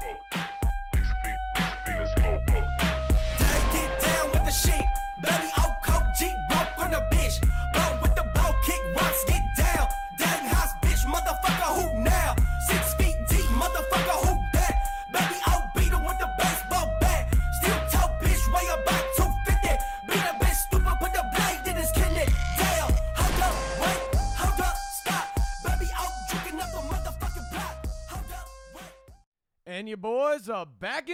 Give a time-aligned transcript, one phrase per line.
[0.00, 0.49] Get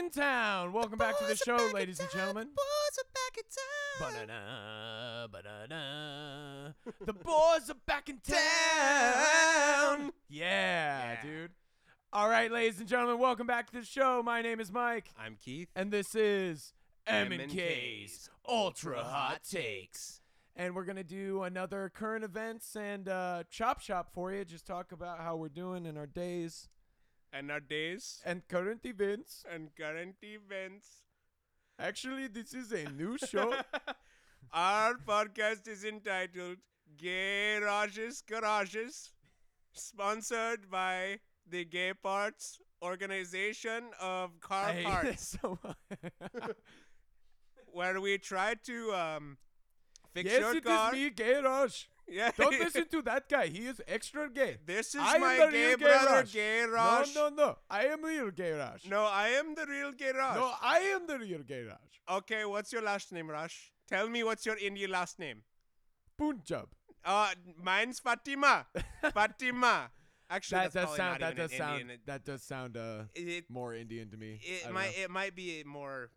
[0.07, 0.73] in town.
[0.73, 2.49] Welcome back to the show, ladies and gentlemen.
[2.49, 3.45] The boys are back in
[4.15, 4.27] town.
[4.27, 6.73] Ba-da-da, ba-da-da.
[7.05, 10.13] The boys are back in town.
[10.29, 11.51] Yeah, dude.
[12.13, 14.23] All right, ladies and gentlemen, welcome back to the show.
[14.23, 15.69] My name is Mike, I'm Keith.
[15.75, 16.73] and this is
[17.09, 20.21] M and M&K's K's Ultra Hot Takes.
[20.55, 24.45] And we're gonna do another current events and uh, chop shop for you.
[24.45, 26.69] Just talk about how we're doing in our days
[27.33, 29.45] And our days and current events.
[29.51, 31.03] and current events.
[31.79, 33.55] Actually, this is a new show.
[34.53, 36.57] Our podcast is entitled
[36.97, 39.13] Gay Rages Garages,
[39.73, 45.59] sponsored by the Gay Parts Organization of Car I Parts, so
[47.67, 49.37] where we try to um,
[50.13, 50.93] fix yes, your it is car.
[50.93, 51.89] me, Gay Rush.
[52.09, 52.31] Yeah.
[52.37, 53.47] Don't listen to that guy.
[53.49, 54.59] He is extra gay.
[54.65, 56.33] This is I am my the gay real Gay brother, Rush.
[56.33, 57.15] Gay No, Raj.
[57.15, 57.59] no, no.
[57.71, 58.87] I am real Gay Rush.
[58.89, 60.37] No, I am the real Gay Raj.
[60.37, 62.01] No, I am the real Gay Rush.
[62.09, 63.73] Okay, what's your last name, Rush?
[63.89, 65.43] Tell me what's your Indian last name.
[66.17, 66.69] Punjab.
[67.05, 67.31] Uh,
[67.63, 68.67] mine's Fatima.
[69.15, 69.91] Fatima.
[70.29, 71.21] Actually, That that's does sound.
[71.21, 71.81] not That does sound.
[71.81, 72.01] Indian.
[72.07, 74.41] That does sound uh It, it, more Indian to me.
[74.43, 75.03] It might know.
[75.05, 76.11] it might be more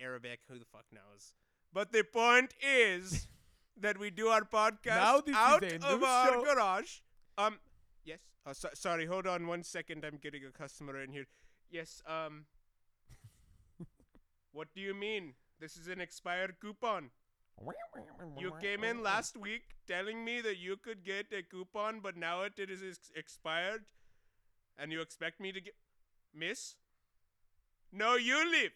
[0.00, 0.40] Arabic.
[0.48, 1.34] Who the fuck knows?
[1.72, 3.28] But the point is
[3.80, 6.44] that we do our podcast out of our show.
[6.44, 6.98] garage.
[7.36, 7.58] Um,
[8.04, 8.18] yes.
[8.46, 10.04] Uh, so, sorry, hold on one second.
[10.04, 11.26] I'm getting a customer in here.
[11.70, 12.02] Yes.
[12.06, 12.46] Um.
[14.52, 15.34] what do you mean?
[15.60, 17.10] This is an expired coupon.
[18.38, 22.42] You came in last week telling me that you could get a coupon, but now
[22.42, 23.82] it is ex- expired,
[24.78, 25.74] and you expect me to get.
[26.32, 26.76] Miss?
[27.90, 28.70] No, you leave.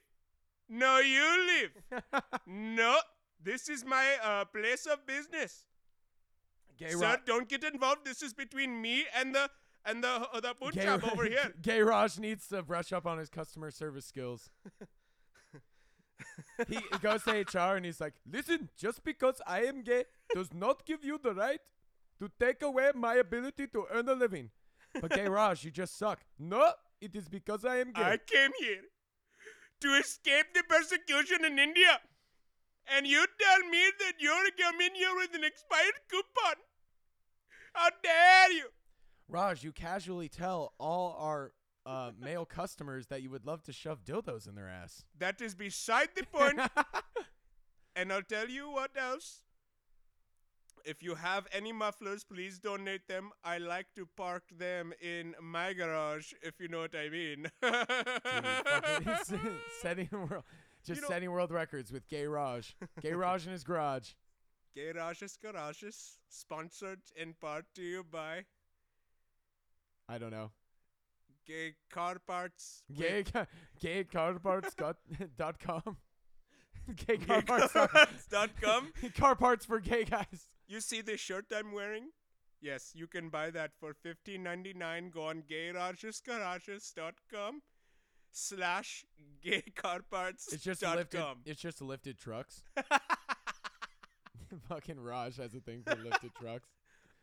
[0.68, 2.02] No, you leave.
[2.46, 2.98] no,
[3.44, 5.64] this is my uh, place of business.
[6.76, 7.18] Gay Sir, Raj.
[7.26, 8.04] don't get involved.
[8.04, 9.50] This is between me and the
[9.84, 11.52] and the uh, the boot Gay, shop over here.
[11.62, 14.50] Gay Raj needs to brush up on his customer service skills.
[16.68, 20.04] he goes to HR and he's like, "Listen, just because I am gay
[20.34, 21.60] does not give you the right
[22.20, 24.50] to take away my ability to earn a living."
[25.00, 26.20] But Gay Raj, you just suck.
[26.38, 28.02] No, it is because I am gay.
[28.02, 28.82] I came here
[29.80, 32.00] to escape the persecution in India.
[32.86, 36.56] And you tell me that you're coming here with an expired coupon.
[37.74, 38.68] How dare you?
[39.28, 41.52] Raj, you casually tell all our
[41.86, 45.04] uh, male customers that you would love to shove dildos in their ass.
[45.18, 46.60] That is beside the point.
[47.96, 49.40] and I'll tell you what else.
[50.84, 53.30] If you have any mufflers, please donate them.
[53.44, 57.46] I like to park them in my garage, if you know what I mean.
[59.28, 60.42] Dude, setting world,
[60.86, 62.74] just know- setting world records with Gay Raj.
[63.00, 64.12] Gay Raj in his garage.
[64.74, 68.44] Garages Garages, sponsored in part to you by
[70.08, 70.50] I don't know.
[71.46, 72.82] Gay Car Parts.
[72.94, 73.46] Gay ca-
[73.80, 74.96] gay car parts got,
[75.36, 75.98] dot com.
[77.06, 77.72] gay car Gay parts.
[77.72, 77.90] Car
[78.30, 78.92] dot- com.
[79.18, 80.48] car parts for gay guys.
[80.66, 82.08] You see the shirt I'm wearing?
[82.60, 85.10] Yes, you can buy that for fifteen ninety nine.
[85.10, 87.60] Go on gayragesgarages.com
[88.32, 89.04] slash
[89.42, 90.52] gay car parts.
[90.52, 91.18] It's just lifted.
[91.20, 91.38] com.
[91.44, 92.62] It's just lifted trucks.
[94.68, 96.68] Fucking Raj has a thing for lifted trucks.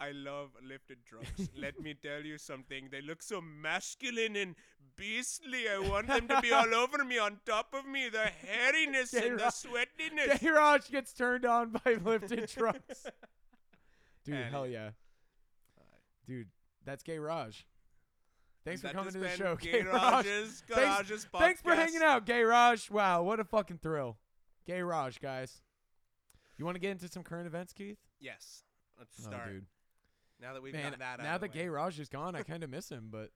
[0.02, 1.50] I love lifted trucks.
[1.58, 2.88] Let me tell you something.
[2.90, 4.56] They look so masculine and
[4.96, 5.66] beastly.
[5.70, 8.08] I want them to be all over me, on top of me.
[8.10, 10.40] The hairiness Gay and the sweatiness.
[10.40, 13.08] Gay Raj gets turned on by lifted trucks.
[14.24, 14.92] Dude, And- hell yeah.
[16.26, 16.48] Dude,
[16.86, 17.66] that's Gay Raj.
[18.70, 20.26] Thanks for coming to the show, Gay Raj.
[20.26, 22.90] Thanks, thanks for hanging out, Gay Raj.
[22.92, 24.18] Wow, what a fucking thrill.
[24.66, 25.62] Gay Raj, guys.
[26.58, 27.98] You want to get into some current events, Keith?
[28.20, 28.64] Yes.
[28.98, 29.48] Let's Oh, start.
[29.50, 29.66] dude.
[30.42, 31.52] Now that we've Man, got that out now that.
[31.52, 33.32] Gay Raj is gone, I kind of miss him, but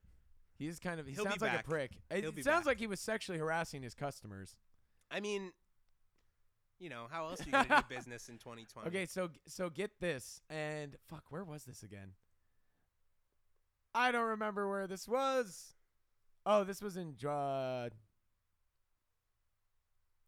[0.57, 1.91] he's kind of he He'll sounds like a prick.
[2.11, 2.65] It, He'll it sounds back.
[2.65, 4.55] like he was sexually harassing his customers.
[5.09, 5.51] I mean,
[6.79, 8.87] you know, how else are you going to do business in 2020?
[8.89, 12.11] Okay, so so get this, and fuck, where was this again?
[13.95, 15.73] I don't remember where this was.
[16.45, 17.89] Oh, this was in uh,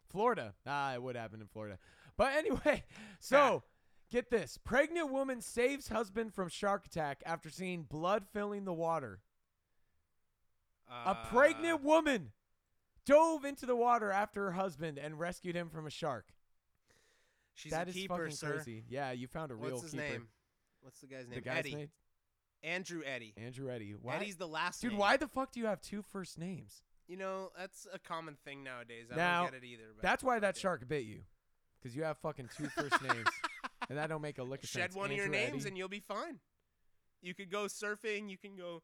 [0.10, 0.54] Florida.
[0.66, 1.78] Ah, it would happen in Florida.
[2.18, 2.84] But anyway,
[3.20, 3.64] so
[4.12, 9.20] get this: pregnant woman saves husband from shark attack after seeing blood filling the water.
[11.06, 12.32] A pregnant woman
[13.08, 16.28] dove into the water after her husband and rescued him from a shark.
[17.56, 18.54] She's That a is keeper, fucking sir.
[18.58, 18.84] crazy.
[18.88, 20.04] Yeah, you found a real What's his keeper.
[20.04, 20.28] name?
[20.82, 21.36] What's the guy's name?
[21.36, 21.76] The guy's Eddy.
[21.76, 21.90] name?
[22.66, 23.34] Andrew Eddy.
[23.38, 23.94] Andrew Eddy.
[24.02, 24.16] Why?
[24.16, 25.00] Eddy's the last Dude, name.
[25.00, 26.82] why the fuck do you have two first names?
[27.08, 29.06] You know, that's a common thing nowadays.
[29.14, 29.84] I Now, don't get it either.
[29.96, 31.20] But That's why that shark bit you.
[31.80, 33.28] Because you have fucking two first names.
[33.88, 34.96] And that don't make a lick of Shed sense.
[34.96, 35.70] one of your Andrew names Eddy.
[35.70, 36.40] and you'll be fine.
[37.22, 38.32] You could go surfing.
[38.32, 38.82] You can go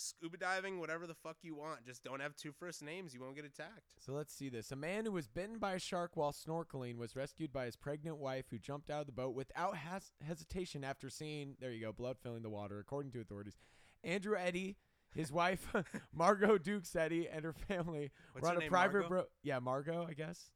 [0.00, 0.80] scuba diving.
[0.80, 1.84] Whatever the fuck you want.
[1.86, 3.14] Just don't have two first names.
[3.14, 3.92] You won't get attacked.
[3.98, 4.72] So let's see this.
[4.72, 8.18] A man who was bitten by a shark while snorkeling was rescued by his pregnant
[8.18, 11.92] wife who jumped out of the boat without has- hesitation after seeing, there you go,
[11.92, 13.56] blood filling the water, according to authorities.
[14.02, 14.76] Andrew Eddy,
[15.14, 15.66] his wife,
[16.14, 19.08] Margot Dukes Eddy, and her family What's were on a name, private Margot?
[19.08, 20.50] bro- Yeah, Margot, I guess.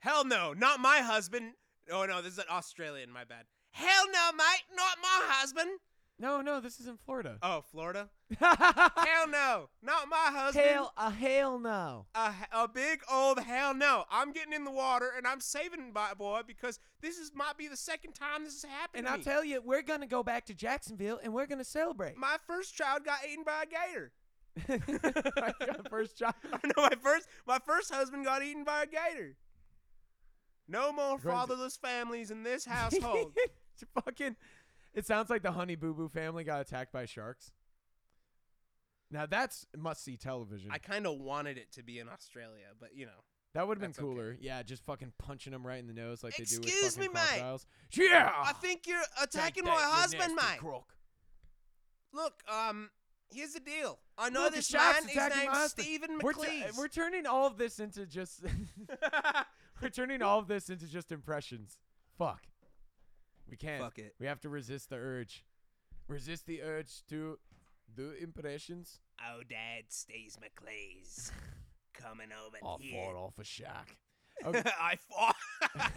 [0.00, 1.52] Hell no, not my husband.
[1.92, 3.10] Oh no, this is an Australian.
[3.10, 3.44] My bad.
[3.72, 5.70] Hell no, mate, not my husband.
[6.20, 7.38] No, no, this is in Florida.
[7.42, 8.10] Oh, Florida.
[8.38, 10.66] hell no, not my husband.
[10.66, 12.04] Hail, a hell no.
[12.14, 14.04] a, a big old hell no.
[14.10, 17.68] I'm getting in the water and I'm saving my boy because this is might be
[17.68, 19.06] the second time this has happened.
[19.06, 21.64] And I'll tell you, we're going to go back to Jacksonville and we're going to
[21.64, 22.18] celebrate.
[22.18, 24.12] my first child got eaten by a gator.
[25.36, 25.54] my
[25.88, 26.34] First job.
[26.44, 29.36] no, my first my first husband got eaten by a gator.
[30.68, 33.32] No more fatherless families in this household.
[34.04, 34.36] Fucking.
[34.94, 37.52] It sounds like the Honey Boo Boo family got attacked by sharks.
[39.10, 40.70] Now that's must see television.
[40.72, 43.24] I kind of wanted it to be in Australia, but you know.
[43.54, 44.06] that would have been that's okay.
[44.06, 44.36] cooler.
[44.40, 47.12] Yeah, just fucking punching them right in the nose like they do with Excuse fucking
[47.12, 47.26] me, mate.
[47.26, 47.66] crocodiles.
[47.92, 48.32] Yeah.
[48.44, 50.60] I think you're attacking my husband, mate.
[52.12, 52.90] Look, um,
[53.32, 53.98] here's the deal.
[54.18, 55.08] I know Look, the this shark's man.
[55.08, 55.86] His attacking my name's husband.
[55.86, 56.78] Stephen We're, tu- McLeese.
[56.78, 58.42] we're turning all of this into just.
[59.82, 61.78] we're turning all of this into just impressions.
[62.18, 62.42] Fuck.
[63.50, 63.82] We can't.
[63.82, 64.14] Fuck it.
[64.20, 65.44] We have to resist the urge.
[66.08, 67.38] Resist the urge to
[67.94, 69.00] do impressions.
[69.20, 71.30] Oh, Dad, Steve McLeese,
[71.94, 73.02] coming over I'll here.
[73.12, 73.96] fall off a shark.
[74.46, 74.62] Okay.
[74.80, 75.36] I fought.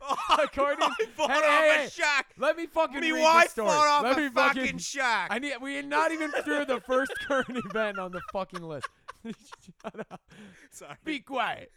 [0.00, 2.26] oh, According- I fought Hey, off hey, a shark.
[2.38, 3.68] Let me fucking Me read wife the story.
[3.70, 5.28] fought off Let a me fucking shark.
[5.32, 5.54] I need.
[5.60, 8.86] We are not even through the first current event on the fucking list.
[9.24, 10.20] Shut up.
[10.70, 10.96] Sorry.
[11.04, 11.72] Be quiet.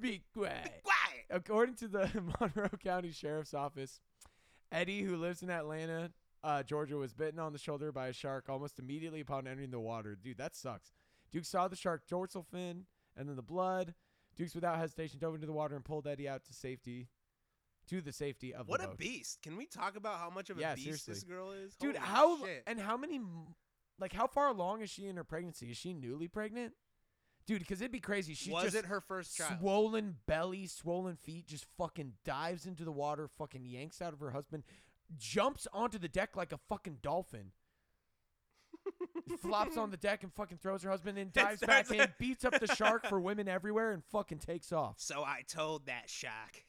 [0.00, 0.82] Be quiet.
[0.82, 1.24] quiet.
[1.30, 2.10] According to the
[2.40, 4.00] Monroe County Sheriff's Office,
[4.72, 6.10] Eddy, who lives in Atlanta,
[6.42, 9.80] uh, Georgia, was bitten on the shoulder by a shark almost immediately upon entering the
[9.80, 10.16] water.
[10.20, 10.92] Dude, that sucks.
[11.30, 13.94] Duke saw the shark dorsal fin and then the blood.
[14.36, 17.08] Dukes, without hesitation, dove into the water and pulled Eddy out to safety,
[17.88, 19.42] to the safety of What a beast!
[19.42, 21.14] Can we talk about how much of a Yeah, beast seriously.
[21.14, 22.08] this girl is, Dude, Holy
[22.38, 22.62] how shit.
[22.66, 23.20] and how many,
[24.00, 25.70] like, how far along is she in her pregnancy?
[25.70, 26.72] Is she newly pregnant?
[27.46, 28.34] Dude, because it'd be crazy.
[28.34, 29.58] She was just it her first child?
[29.58, 34.30] swollen belly, swollen feet, just fucking dives into the water, fucking yanks out of her
[34.30, 34.62] husband,
[35.16, 37.52] jumps onto the deck like a fucking dolphin.
[39.40, 42.58] flops on the deck and fucking throws her husband in, dives back in, beats up
[42.60, 44.94] the shark for women everywhere, and fucking takes off.
[44.98, 46.64] So I told that shark.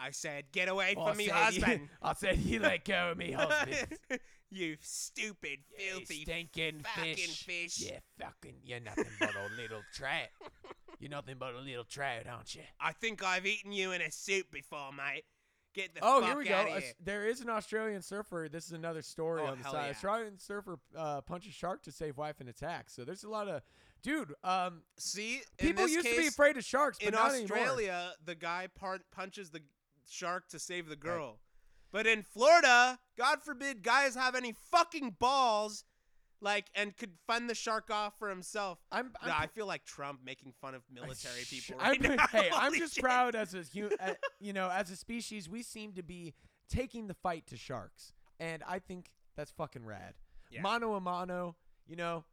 [0.00, 3.18] I said, "Get away I from me, said, husband." I said, you let go of
[3.18, 3.98] me, husband.
[4.50, 7.44] you stupid, You filthy, stinking fucking fish.
[7.44, 7.80] fish.
[7.90, 10.28] Yeah, fucking, you're nothing but a little trout.
[10.98, 12.62] You're nothing but a little trout, aren't you?
[12.80, 15.24] I think I've eaten you in a soup before, mate.
[15.72, 16.54] Get the Oh, fuck here we go.
[16.56, 16.92] out of s- here.
[17.04, 18.48] there is an Australian surfer.
[18.50, 19.84] This is another story Oh, on the hell side.
[19.84, 19.90] yeah.
[19.92, 22.90] Australian surfer uh, punches shark to save wife in attack.
[22.90, 23.62] So there's a lot of,
[24.02, 24.34] dude.
[24.42, 27.30] Um, See, in people this used to be case, afraid of sharks, but in not
[27.34, 27.56] anymore.
[27.56, 29.60] Australia, the guy part punches the
[30.08, 31.38] shark to save the girl.
[31.92, 35.84] But in Florida, God forbid guys have any fucking balls,
[36.40, 38.78] like, and could fend the shark off for himself.
[38.92, 42.26] I'm, I'm I feel like Trump making fun of military Sh- people I'm- now.
[42.28, 43.02] hey, I'm just shit.
[43.02, 46.34] proud as a hu- uh, you know, as a species, we seem to be
[46.68, 50.14] taking the fight to sharks, and I think that's fucking rad.
[50.50, 50.62] Yeah.
[50.62, 51.56] Mano a mano,
[51.88, 52.24] you know.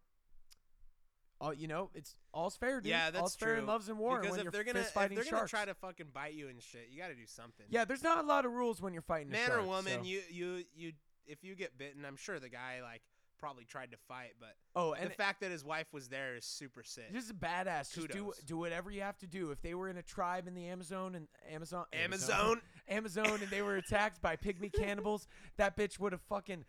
[1.39, 2.89] Oh, you know, it's all's fair, dude.
[2.89, 4.19] Yeah, that's all's fair in loves and war.
[4.19, 6.49] Because when if you're they're gonna if they're gonna sharks, try to fucking bite you
[6.49, 7.65] and shit, you got to do something.
[7.69, 9.59] yeah, there's not a lot of rules when you're fighting a man shark.
[9.61, 10.91] or woman, so- you you you
[11.27, 13.01] if you get bitten, I'm sure the guy like
[13.37, 16.43] probably tried to fight, but Oh, and the fact that his wife was there is
[16.45, 17.13] super sick.
[17.13, 17.93] Just a badass.
[17.93, 18.39] Just do Kudos.
[18.39, 19.51] do whatever you have to do.
[19.51, 22.61] If they were in a tribe in the Amazon and Amazon Amazon.
[22.87, 25.27] Amazon and they were attacked by pygmy cannibals,
[25.57, 26.65] that bitch would have fucking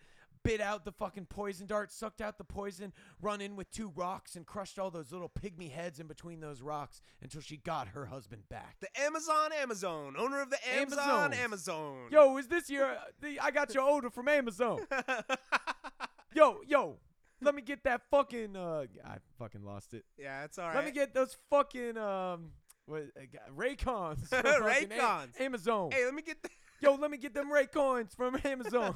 [0.49, 4.35] bit out the fucking poison dart, sucked out the poison, run in with two rocks
[4.35, 8.07] and crushed all those little pygmy heads in between those rocks until she got her
[8.07, 8.77] husband back.
[8.81, 11.39] The Amazon Amazon, owner of the Amazon Amazons.
[11.45, 11.97] Amazon.
[12.11, 14.81] Yo, is this your the I got your order from Amazon.
[16.35, 16.97] Yo, yo.
[17.41, 20.05] Let me get that fucking uh I fucking lost it.
[20.19, 20.75] yeah, it's all right.
[20.77, 22.51] Let me get those fucking um
[22.87, 24.33] what uh, g- Raycons.
[24.33, 25.41] A- Raycons.
[25.41, 25.91] Amazon.
[25.93, 26.49] Hey, let me get the
[26.81, 28.95] Yo, let me get them Raycons from Amazon.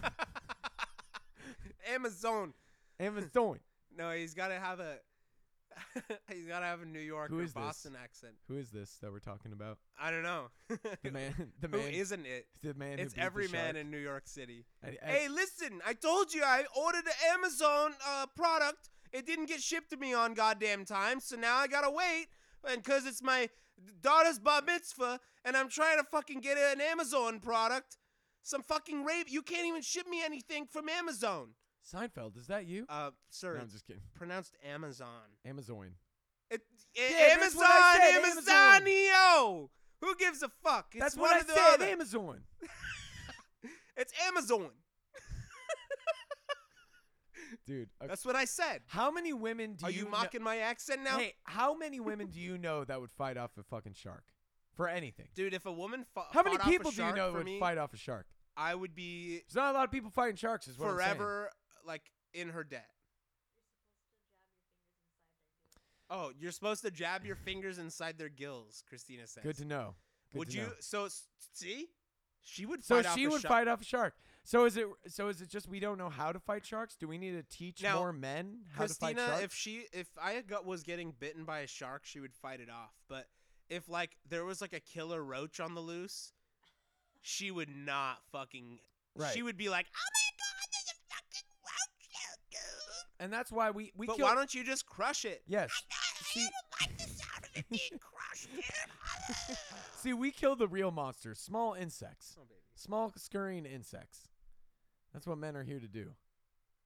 [1.91, 2.55] Amazon.
[3.01, 3.59] Amazon.
[3.95, 4.97] No, he's got to have a.
[6.33, 7.63] he's got to have a New York Who or is this?
[7.63, 8.33] Boston accent.
[8.49, 9.77] Who is this that we're talking about?
[10.01, 10.47] I don't know.
[11.03, 11.35] The man.
[11.61, 11.93] The Who man.
[11.93, 12.47] isn't it?
[12.63, 12.97] the man.
[12.97, 13.77] who It's beat the every man shark.
[13.77, 14.65] in New York City.
[14.83, 15.81] I- I- Hey, listen!
[15.87, 18.89] I told you I ordered an Amazon uh, product.
[19.13, 22.29] It didn't get shipped to me on goddamn time, so now I gotta wait.
[22.67, 23.51] And cause it's my
[24.01, 27.99] daughter's bar mitzvah, and I'm trying to fucking get an Amazon product.
[28.43, 29.31] Some fucking rape.
[29.31, 31.51] You can't even ship me anything from Amazon.
[31.85, 32.37] Seinfeld.
[32.37, 32.87] Is that you?
[32.89, 34.03] Uh, sir, no, I'm just kidding.
[34.15, 35.09] pronounced Amazon.
[35.45, 35.93] Amazon.
[36.51, 36.63] It,
[36.95, 38.87] Yeah, that's what I Amazon, said, Amazon.
[38.87, 39.69] Amazonio.
[40.01, 40.89] Who gives a fuck?
[40.93, 41.75] It's That's one what I the said.
[41.75, 41.85] other.
[41.87, 42.43] Amazon.
[43.95, 44.71] It's Amazon.
[47.67, 47.89] Dude.
[48.01, 48.09] okay.
[48.09, 48.81] That's what I said.
[48.87, 51.19] How many women do you Are you you mocking my accent now?
[51.19, 54.25] Hey, how many women do you know that would fight off a fucking shark
[54.75, 55.29] for anything?
[55.35, 57.31] Dude, if a woman fought How many fought off a people do you shark know
[57.33, 58.27] for would me, fight off a shark?
[58.57, 60.67] I would be There's not a lot of people fighting sharks.
[60.69, 61.09] Is what I'm saying.
[61.17, 61.51] forever
[61.87, 62.03] like
[62.35, 62.89] in her debt.
[66.11, 69.43] Oh, you're supposed to jab your fingers inside their gills, Christina says.
[69.45, 69.95] Good to know.
[70.33, 70.63] Good would to you?
[70.65, 70.73] know.
[70.81, 71.09] So
[71.55, 71.87] see,
[72.43, 73.53] she would So fight off she a would shark.
[73.53, 74.15] fight off a shark.
[74.45, 74.87] So is it?
[75.09, 76.97] So is it just we don't know how to fight sharks?
[76.97, 79.45] Do we need to teach Now, more men how to fight Christina, sharks?
[79.45, 82.69] if she if I got was getting bitten by a shark, she would fight it
[82.69, 82.93] off.
[83.09, 83.29] But
[83.71, 86.33] if like there was like a killer roach on the loose,
[87.23, 88.81] she would not fucking.
[89.15, 89.33] Right.
[89.33, 90.22] She would be like, "Oh my
[93.23, 95.43] and that's why we we but why don't you just crush it?
[95.47, 95.71] yes.
[95.91, 99.57] I See- don't like the sound of it being crushed, dude.
[99.97, 104.29] See, we kill the real monsters, small insects, Oh, small scurrying insects.
[105.13, 106.11] That's what men are here to do.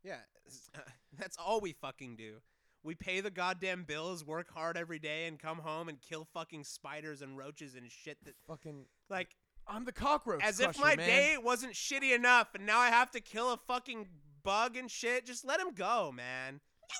[0.04, 0.16] Yeah,
[0.46, 0.80] s- uh,
[1.18, 2.36] that's all we fucking do.
[2.82, 6.62] We pay the goddamn bills, work hard every day, and come home and kill fucking
[6.64, 8.18] spiders and roaches and shit.
[8.24, 9.28] That Fucking, like
[9.66, 10.42] I'm the cockroach.
[10.44, 11.08] as if my man.
[11.08, 14.06] day wasn't shitty enough, and now I have to kill a fucking
[14.46, 15.26] bug and shit.
[15.26, 16.54] Just let him go, man.
[16.54, 16.96] No,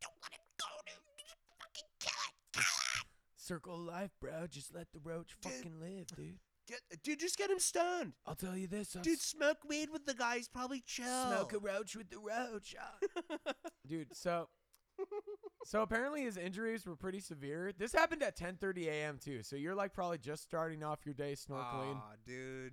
[0.00, 0.94] don't let him go, dude.
[1.18, 3.06] Just fucking kill it, kill it.
[3.36, 4.46] Circle of life, bro.
[4.48, 5.52] Just let the roach Dude.
[5.52, 6.38] fucking live, dude.
[6.66, 8.14] Get, dude, just get him stoned.
[8.26, 10.48] I'll tell you this, I've Dude, smoke weed with the guys.
[10.48, 11.06] Probably chill.
[11.28, 13.52] smoke a roach with the roach, ah.
[13.86, 14.08] dude.
[14.16, 14.48] So,
[15.64, 17.72] so apparently his injuries were pretty severe.
[17.78, 19.18] This happened at 10:30 a.m.
[19.22, 19.44] too.
[19.44, 21.98] So you're like probably just starting off your day snorkeling.
[21.98, 22.72] Aw, dude.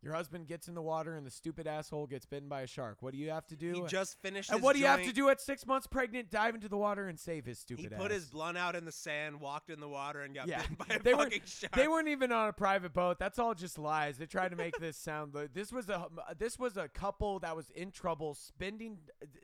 [0.00, 2.98] Your husband gets in the water and the stupid asshole gets bitten by a shark.
[3.00, 3.72] What do you have to do?
[3.72, 4.48] He just finished.
[4.50, 6.30] and what do you have to do at six months pregnant?
[6.30, 8.00] Dive into the water and save his stupid He ass.
[8.00, 10.76] put his blunt out in the sand, walked in the water, and got Yeah, bitten
[10.88, 11.72] by a they fucking shark.
[11.72, 13.18] They weren't even on a private boat.
[13.18, 14.18] That's all just lies.
[14.18, 15.34] They tried to make this sound.
[15.52, 16.06] This was a
[16.38, 18.98] this was a couple that was in trouble, spending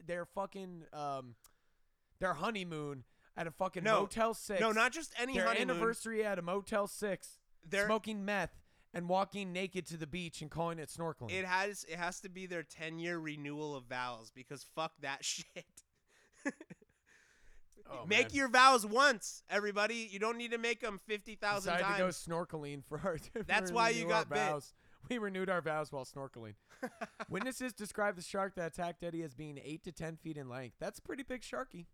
[0.06, 1.34] their fucking um
[2.20, 3.02] their honeymoon
[3.36, 4.02] at a fucking No.
[4.02, 4.60] Motel Six.
[4.60, 5.70] no, not just any their honeymoon.
[5.70, 8.52] anniversary at a Motel Six, They're, smoking meth
[8.94, 11.32] and walking naked to the beach and calling it snorkeling.
[11.32, 15.24] It has it has to be their ten year renewal of vows because fuck that
[15.24, 15.44] shit.
[17.90, 18.36] Oh, make man.
[18.36, 20.08] your vows once, everybody.
[20.10, 21.82] You don't need to make them fifty thousand times.
[21.82, 23.18] decided to go snorkeling for our.
[23.46, 24.38] That's why you got our bit.
[24.38, 24.72] vows.
[25.10, 26.54] We renewed our vows while snorkeling.
[27.28, 30.76] Witnesses describe the shark that attacked Eddy as being eight to ten feet in length.
[30.80, 31.86] That's pretty big sharky.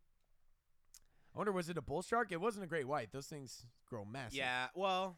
[1.34, 2.30] I wonder, was it a bull shark?
[2.30, 3.10] It wasn't a great white.
[3.12, 4.38] Those things grow massive.
[4.38, 5.16] yeah, well,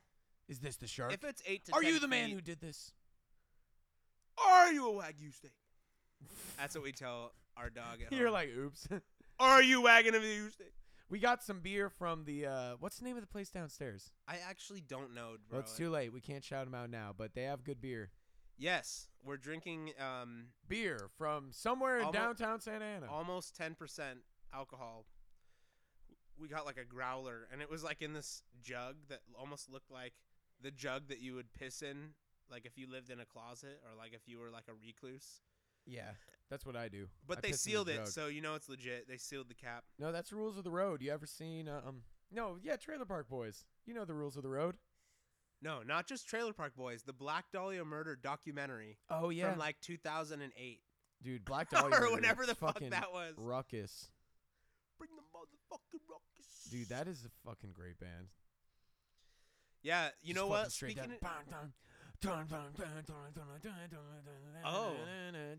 [0.49, 1.13] Is this the shark?
[1.13, 2.93] if it's eight to Are 10 you the man feet- who did this?
[4.45, 5.53] Are you a wagyu steak?
[6.59, 8.35] That's what we tell our dog at You're home.
[8.35, 8.89] like, oops.
[9.41, 10.73] Are you wagging a wagyu steak?
[11.11, 12.47] we got some beer from the.
[12.47, 14.11] uh What's the name of the place downstairs?
[14.27, 15.59] I actually don't know, bro.
[15.59, 16.13] Well, it's too late.
[16.13, 18.11] We can't shout them out now, but they have good beer.
[18.57, 23.07] yes, we're drinking um Beer from somewhere in Almo- downtown Santa Ana.
[23.11, 23.77] almost 10%
[24.55, 25.07] alcohol.
[26.39, 29.91] We got like a growler, and it was like in this jug that almost looked
[29.91, 30.15] like
[30.63, 32.11] the jug that you would piss in,
[32.51, 35.41] like if you lived in a closet or like if you were like a recluse.
[35.87, 36.13] yeah,
[36.51, 37.09] that's what I do.
[37.27, 39.09] But I they piss in a sealed it, so you know it's legit.
[39.09, 39.85] They sealed the cap.
[39.99, 41.03] No, that's rules of the road.
[41.03, 42.03] You ever seen uh, um?
[42.31, 43.65] No, yeah, Trailer Park Boys.
[43.87, 44.77] You know the rules of the road.
[45.61, 49.77] No, not just Trailer Park Boys, the Black Dahlia murder documentary Oh yeah, from like
[49.81, 50.81] 2008
[51.23, 53.35] dude, Black Dahlia or whenever the fuck that was.
[53.37, 54.11] ruckus.
[54.99, 56.69] Bring the motherfucking ruckus.
[56.71, 58.29] Dude, that is a fucking great band.
[59.83, 60.73] Yeah, you Just know what?
[60.73, 61.11] Speaking of-
[64.65, 64.95] Oh.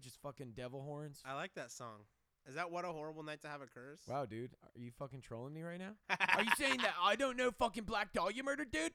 [0.02, 1.22] Just fucking devil horns.
[1.26, 2.06] I like that song.
[2.48, 4.02] Is that what a horrible night to have a curse?
[4.08, 4.52] Wow, dude.
[4.64, 5.96] Are you fucking trolling me right now?
[6.10, 8.92] Are you saying that I don't know fucking Black Dahlia murder, dude?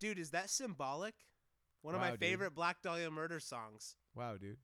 [0.00, 1.14] Dude, is that symbolic?
[1.82, 2.20] One of my dude.
[2.20, 3.94] favorite Black Dahlia murder songs.
[4.14, 4.58] Wow, dude.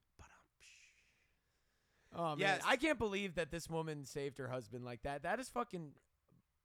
[2.16, 2.62] Oh man, Yes.
[2.64, 5.24] I can't believe that this woman saved her husband like that.
[5.24, 5.92] That is fucking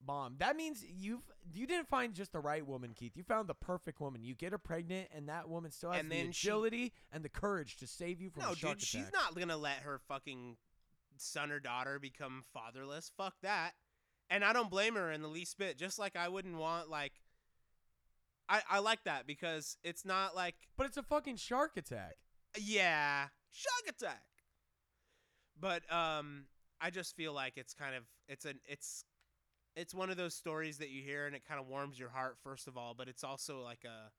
[0.05, 0.35] bomb.
[0.39, 1.21] That means you've
[1.53, 3.15] you didn't find just the right woman, Keith.
[3.15, 4.23] You found the perfect woman.
[4.23, 7.23] You get her pregnant, and that woman still has And the then she- agility and
[7.23, 9.13] the courage to save you from No, a shark dude, she's attack.
[9.13, 10.57] not gonna let her fucking
[11.17, 13.11] son or daughter become fatherless.
[13.17, 13.73] Fuck that.
[14.29, 15.77] And I don't blame her in the least bit.
[15.77, 17.13] Just like I wouldn't want like
[18.47, 22.15] I I like that because it's not like But it's a fucking shark attack.
[22.57, 24.23] yeah, shark attack.
[25.59, 26.45] But um
[26.81, 29.03] I just feel like it's kind of it's an it's
[29.79, 32.37] it's one of those stories that you hear and it kind of warms your heart
[32.43, 34.11] first of all, but it's also like a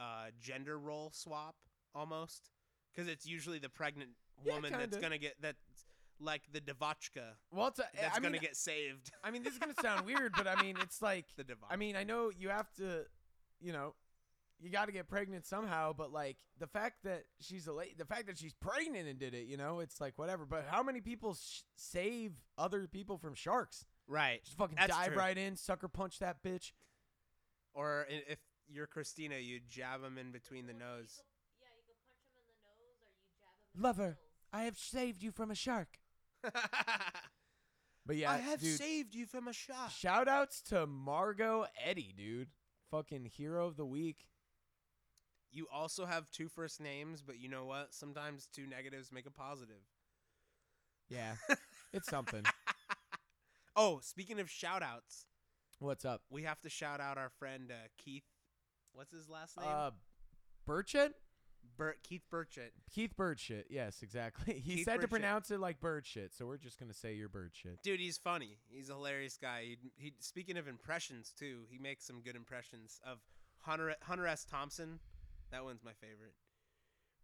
[0.00, 1.56] uh gender role swap
[1.94, 2.50] almost
[2.94, 4.10] cuz it's usually the pregnant
[4.44, 5.86] Yeah, woman that's going to get that's
[6.20, 9.10] like the devotchka Well, it's a, that's I going mean, to get saved.
[9.24, 11.70] I mean, this is gonna sound weird, but I mean, it's like the devotchka.
[11.70, 13.06] I mean, I know you have to,
[13.60, 13.94] you know,
[14.60, 18.04] you got to get pregnant somehow, but like the fact that she's a late, the
[18.04, 20.44] fact that she's pregnant and did it, you know, it's like whatever.
[20.44, 23.84] But how many people sh- save other people from sharks?
[24.08, 24.42] Right.
[24.44, 25.16] Just fucking That's dive true.
[25.18, 26.72] right in, sucker punch that bitch.
[27.74, 31.22] Or i- if you're Christina, you jab him in between the nose.
[31.60, 34.04] yeah, you could punch him in the nose or you jab him in the Lover,
[34.18, 34.52] gills.
[34.52, 35.98] I have saved you from a shark.
[38.06, 39.92] But yeah, I have dude, saved you from a shot.
[39.92, 42.48] shout outs to Margot Eddy, dude.
[42.90, 44.28] Fucking hero of the week.
[45.50, 47.88] You also have two first names, but you know what?
[47.92, 49.82] Sometimes two negatives make a positive.
[51.10, 51.34] Yeah,
[51.92, 52.44] it's something.
[53.80, 55.26] Oh, speaking of shout outs,
[55.78, 56.22] What's up?
[56.30, 58.24] we have to shout out our friend uh, Keith.
[58.92, 59.68] What's his last name?
[59.70, 59.90] Uh,
[60.68, 61.12] Burchett?
[61.76, 62.72] Bert Keith Burchett.
[62.92, 63.66] Keith Birdshit.
[63.70, 64.54] Yes, exactly.
[64.64, 67.28] He Keith said to pronounce it like bird shit, so we're just gonna say you're
[67.28, 67.80] bird shit.
[67.84, 68.58] Dude, he's funny.
[68.68, 69.62] He's a hilarious guy.
[69.62, 73.18] He, he speaking of impressions too, he makes some good impressions of
[73.60, 74.44] Hunter Hunter S.
[74.44, 74.98] Thompson.
[75.52, 76.34] That one's my favorite.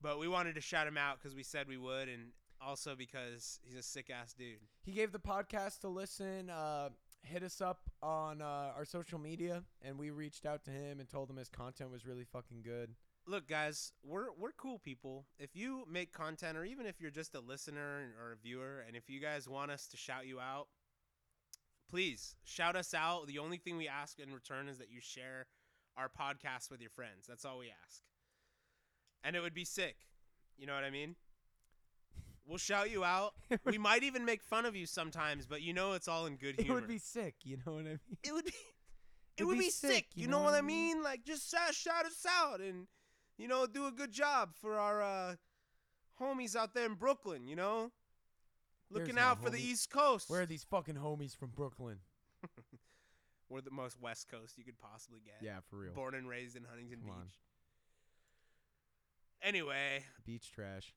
[0.00, 2.28] But we wanted to shout him out because we said we would, and
[2.64, 4.59] also because he's a sick ass dude.
[4.83, 6.50] He gave the podcast to listen.
[6.50, 6.90] Uh,
[7.23, 11.09] hit us up on uh, our social media, and we reached out to him and
[11.09, 12.90] told him his content was really fucking good.
[13.26, 15.25] Look, guys, we're we're cool people.
[15.38, 18.97] If you make content, or even if you're just a listener or a viewer, and
[18.97, 20.66] if you guys want us to shout you out,
[21.90, 23.26] please shout us out.
[23.26, 25.46] The only thing we ask in return is that you share
[25.96, 27.27] our podcast with your friends.
[27.27, 28.03] That's all we ask.
[29.22, 29.96] And it would be sick.
[30.59, 31.16] You know what I mean?
[32.46, 33.33] We'll shout you out.
[33.64, 36.57] we might even make fun of you sometimes, but you know it's all in good
[36.61, 36.78] humor.
[36.78, 37.98] It would be sick, you know what I mean?
[38.22, 38.50] it would be
[39.37, 41.02] it It'd would be be sick, sick, you know, what I mean?
[41.02, 42.87] Like just shout, shout us out and
[43.38, 45.35] you know do a good job for our uh
[46.20, 47.90] homies out there in Brooklyn, you know?
[48.90, 50.30] Looking There's out for the East Coast.
[50.30, 51.98] Where are these fucking homies from Brooklyn?
[53.48, 55.37] We're the most West Coast you could possibly get.
[55.40, 55.92] Yeah, for real.
[55.94, 57.14] Born and raised in Huntington Come Beach.
[57.16, 57.28] on.
[59.42, 60.94] Anyway, Beach trash.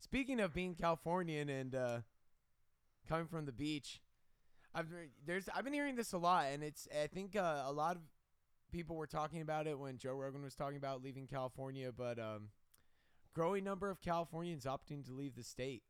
[0.00, 1.98] Speaking of being Californian and uh,
[3.08, 4.00] coming from the beach,
[4.74, 4.86] I've
[5.26, 8.02] there's I've been hearing this a lot, and it's I think uh, a lot of
[8.72, 12.48] people were talking about it when Joe Rogan was talking about leaving California, but um,
[13.34, 15.82] growing number of Californians opting to leave the state.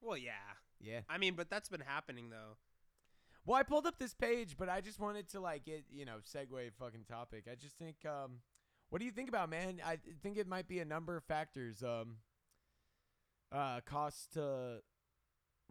[0.00, 0.32] well yeah.
[0.78, 1.00] Yeah.
[1.08, 2.58] I mean, but that's been happening though.
[3.46, 6.16] Well, I pulled up this page, but I just wanted to like get you know
[6.22, 7.44] segue fucking topic.
[7.50, 8.40] I just think um,
[8.90, 9.80] what do you think about man?
[9.84, 11.82] I think it might be a number of factors.
[11.82, 12.16] Um,
[13.52, 14.80] uh, cost to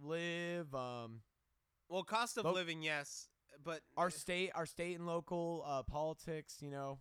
[0.01, 1.21] live, um,
[1.89, 3.29] Well, cost of Lo- living, yes,
[3.63, 6.57] but our state, our state and local uh, politics.
[6.61, 6.99] You know,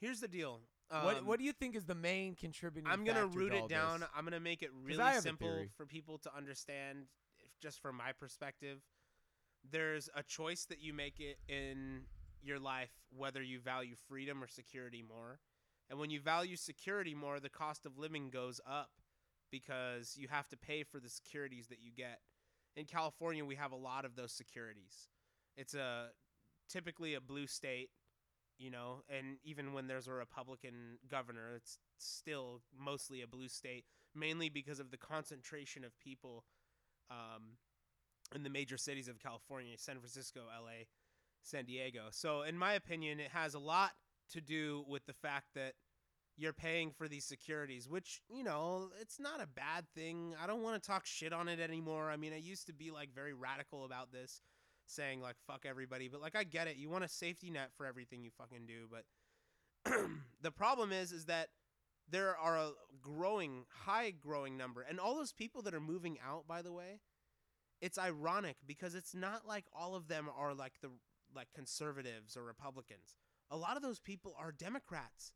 [0.00, 0.60] here's the deal.
[0.88, 2.90] what Um, what do you think is the main contributing?
[2.90, 4.00] I'm gonna factor to root it down.
[4.00, 4.08] this?
[4.14, 7.06] I'm gonna make it really I have a simple for people to understand.
[7.44, 8.78] If just from my perspective,
[9.70, 12.02] there's a choice that you make it in
[12.42, 15.40] your life whether you value freedom or security more.
[15.88, 18.90] And when you value security more, the cost of living goes up
[19.50, 22.20] because you have to pay for the securities that you get.
[22.76, 25.08] In California, we have a lot of those securities.
[25.56, 26.08] It's a
[26.68, 27.90] typically a blue state,
[28.58, 33.84] you know, and even when there's a Republican governor, it's still mostly a blue state,
[34.14, 36.44] mainly because of the concentration of people
[37.10, 37.56] um,
[38.34, 40.84] in the major cities of California San Francisco, LA,
[41.42, 42.06] San Diego.
[42.10, 43.92] So, in my opinion, it has a lot
[44.32, 45.74] to do with the fact that
[46.36, 50.34] you're paying for these securities, which, you know, it's not a bad thing.
[50.42, 52.10] I don't want to talk shit on it anymore.
[52.10, 54.42] I mean, I used to be like very radical about this,
[54.86, 56.76] saying like fuck everybody, but like I get it.
[56.76, 59.98] You want a safety net for everything you fucking do, but
[60.42, 61.48] the problem is is that
[62.08, 62.70] there are a
[63.00, 67.00] growing, high growing number, and all those people that are moving out, by the way,
[67.80, 70.90] it's ironic because it's not like all of them are like the
[71.34, 73.14] like conservatives or Republicans.
[73.50, 75.32] A lot of those people are Democrats.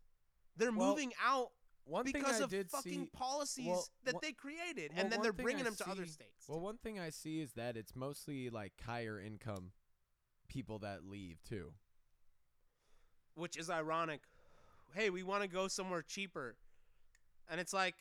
[0.57, 1.51] They're Well, moving out
[1.85, 3.11] One thing because I of did fucking see.
[3.13, 6.07] policies well, that one- they created, well, and then they're bringing I them to other
[6.07, 6.47] states.
[6.49, 9.73] Well, one thing I see is that it's mostly like higher income
[10.49, 11.73] people that leave too.
[13.35, 14.23] which is ironic.
[14.95, 16.57] Hey, we want to go somewhere cheaper.
[17.49, 17.95] And it's like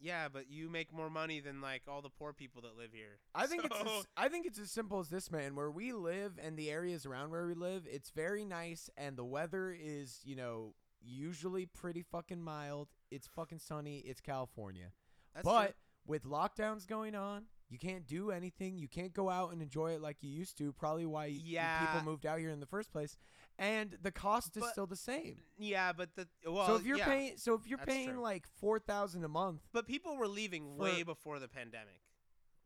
[0.00, 3.18] Yeah, but you make more money than like all the poor people that live here.
[3.34, 5.54] I think it's as, I think it's as simple as this, man.
[5.56, 9.24] Where we live and the areas around where we live, it's very nice, and the
[9.24, 12.88] weather is, you know, usually pretty fucking mild.
[13.10, 13.98] It's fucking sunny.
[14.00, 14.92] It's California,
[15.34, 15.74] That's but true.
[16.06, 18.78] with lockdowns going on, you can't do anything.
[18.78, 20.72] You can't go out and enjoy it like you used to.
[20.72, 21.84] Probably why Yeah.
[21.86, 23.16] people moved out here in the first place,
[23.58, 25.42] and the cost is But- still the same.
[25.58, 27.04] yeah, but the well, so if you're yeah.
[27.06, 28.20] paying, so if you're paying true.
[28.20, 32.02] like four thousand a month, but people were leaving For- way before the pandemic.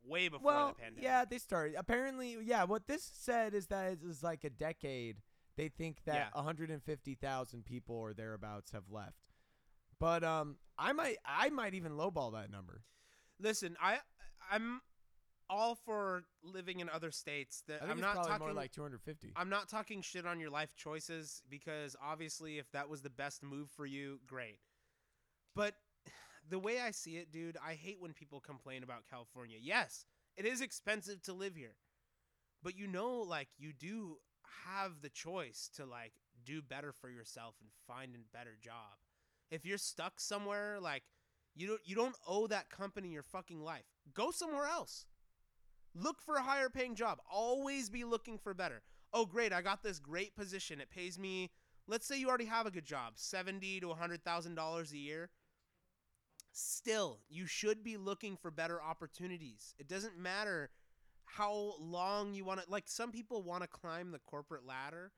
[0.04, 1.04] Way before well, the pandemic.
[1.04, 1.76] yeah, they started.
[1.76, 2.64] Apparently, yeah.
[2.64, 5.22] What this said is that it was like a decade.
[5.56, 6.28] They think that Yeah.
[6.32, 9.32] 150,000 people or thereabouts have left.
[9.98, 12.82] But um, I might, I might even lowball that number.
[13.38, 13.98] Listen, I
[14.50, 14.80] I'm
[15.50, 17.62] all for living in other states.
[17.66, 19.32] That I think I'm it's not probably talking more like 250.
[19.36, 23.42] I'm not talking shit on your life choices because obviously if that was the best
[23.42, 24.58] move for you, great.
[25.54, 25.74] But
[26.48, 29.58] the way I see it, dude, I hate when people complain about California.
[29.60, 31.76] Yes, it is expensive to live here.
[32.62, 34.18] But you know like you do
[34.66, 36.12] have the choice to like
[36.44, 38.98] do better for yourself and find a better job.
[39.50, 41.02] If you're stuck somewhere like
[41.54, 43.84] you don't you don't owe that company your fucking life.
[44.14, 45.06] Go somewhere else.
[45.94, 47.18] Look for a higher paying job.
[47.30, 48.82] Always be looking for better.
[49.12, 49.52] Oh, great!
[49.52, 50.80] I got this great position.
[50.80, 51.50] It pays me.
[51.86, 55.30] Let's say you already have a good job, seventy to hundred thousand dollars a year.
[56.52, 59.74] Still, you should be looking for better opportunities.
[59.78, 60.70] It doesn't matter
[61.36, 62.70] how long you want to.
[62.70, 65.12] Like some people want to climb the corporate ladder,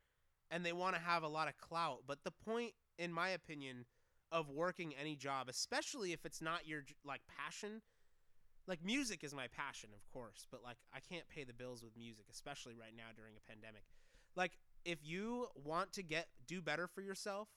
[0.51, 2.01] and they want to have a lot of clout.
[2.07, 3.85] But the point, in my opinion,
[4.31, 7.83] of working any job, especially if it's not your like passion,
[8.67, 11.97] like music is my passion, of course, but like I can't pay the bills with
[11.97, 13.83] music, especially right now during a pandemic.
[14.37, 14.53] Like
[14.85, 17.49] if you want to get do better for yourself,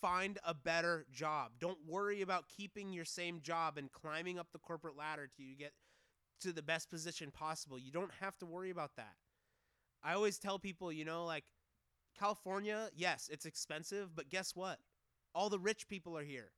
[0.00, 1.52] find a better job.
[1.60, 5.56] Don't worry about keeping your same job and climbing up the corporate ladder till you
[5.56, 5.72] get
[6.40, 7.78] to the best position possible.
[7.78, 9.14] You don't have to worry about that.
[10.02, 11.44] I always tell people, you know, like
[12.18, 14.78] California, yes, it's expensive, but guess what?
[15.34, 16.52] All the rich people are here.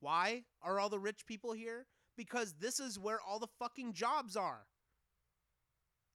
[0.00, 1.86] Why are all the rich people here?
[2.16, 4.66] Because this is where all the fucking jobs are.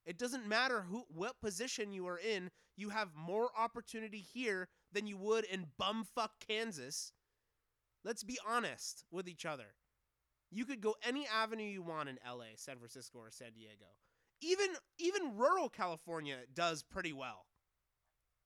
[0.05, 5.07] It doesn't matter who what position you are in, you have more opportunity here than
[5.07, 7.11] you would in bumfuck Kansas.
[8.03, 9.73] Let's be honest with each other.
[10.55, 13.87] You could go any avenue you want in LA, San Francisco, or San Diego.
[14.39, 17.45] Even even rural California does pretty well.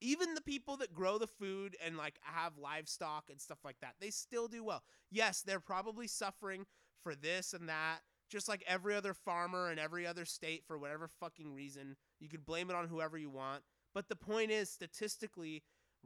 [0.02, 3.94] Even the people that grow the food and like have livestock and stuff like that,
[4.00, 4.82] they still do well.
[5.12, 6.66] Yes, they're probably suffering
[7.04, 11.08] for this and that, just like every other farmer in every other state for whatever
[11.08, 11.96] fucking reason.
[12.20, 13.62] You could blame it on whoever you want.
[13.94, 15.62] But the point is, statistically,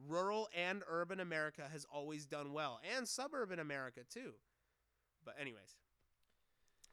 [0.06, 4.34] rural and urban America has always done well, and suburban America too.
[5.24, 5.78] But, anyways,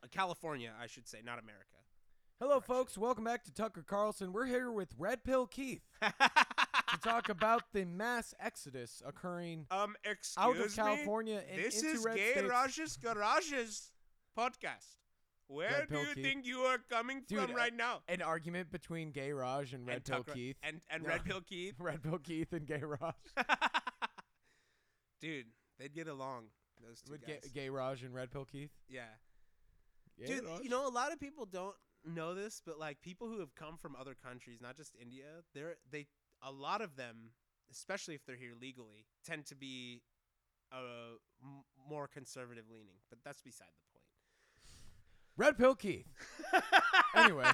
[0.08, 1.64] California, I should say, not America.
[2.40, 2.74] Hello, Correction.
[2.74, 2.98] folks.
[2.98, 4.32] Welcome back to Tucker Carlson.
[4.32, 9.94] We're here with Red Pill Keith to talk about the mass exodus occurring um,
[10.38, 10.68] out of me?
[10.74, 12.48] California and This into is red Gay states.
[12.50, 13.92] Raj's Garages
[14.38, 14.96] podcast.
[15.48, 16.24] Where Red do Pill you Keith.
[16.24, 18.02] think you are coming Dude, from uh, right now?
[18.08, 20.56] An argument between Gay Raj and Red and Pill Tucker- Keith.
[20.62, 21.08] and and No.
[21.10, 21.74] Red Pill Keith.
[21.80, 23.14] Red Pill Keith and Gay Raj.
[25.20, 25.46] Dude,
[25.78, 26.44] they'd get along.
[26.82, 27.40] Those two With guys.
[27.52, 28.70] Gay, Gay Raj and Red Pill Keith.
[28.88, 29.02] yeah.
[30.26, 33.54] Dude, you know, a lot of people don't know this, but like people who have
[33.54, 36.06] come from other countries, not just India, they're they
[36.42, 37.32] a lot of them,
[37.70, 40.02] especially if they're here legally, tend to be
[40.72, 43.00] uh m- more conservative leaning.
[43.08, 44.04] But that's beside the point.
[45.36, 46.06] Red Pill Keith.
[47.12, 47.44] Anyway.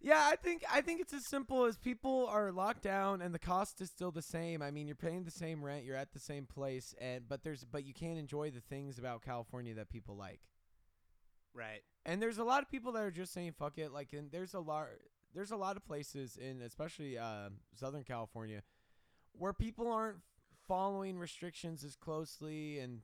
[0.00, 3.40] Yeah, I think I think it's as simple as people are locked down and the
[3.40, 4.62] cost is still the same.
[4.62, 7.64] I mean, you're paying the same rent, you're at the same place, and but there's
[7.64, 10.40] but you can't enjoy the things about California that people like.
[11.56, 11.80] Right.
[12.04, 13.92] And there's a lot of people that are just saying fuck it.
[13.92, 14.86] Like, and there's a lot
[15.34, 18.62] there's a lot of places in especially uh, Southern California
[19.32, 20.18] where people aren't
[20.68, 23.00] following restrictions as closely and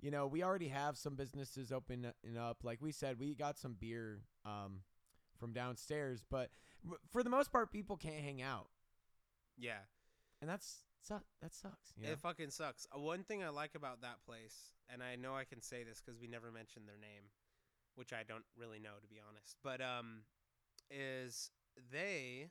[0.00, 3.74] you know we already have some businesses opening up like we said we got some
[3.78, 4.80] beer um,
[5.38, 6.50] from downstairs but
[7.10, 8.66] for the most part people can't hang out
[9.56, 9.78] Yeah.
[10.42, 12.12] and that's su- that sucks you know?
[12.12, 12.86] It fucking sucks.
[12.94, 16.02] Uh, one thing I like about that place, and I know I can say this
[16.04, 17.30] because we never mentioned their name,
[17.94, 20.22] which I don't really know to be honest, but um,
[20.90, 21.50] is
[21.92, 22.48] they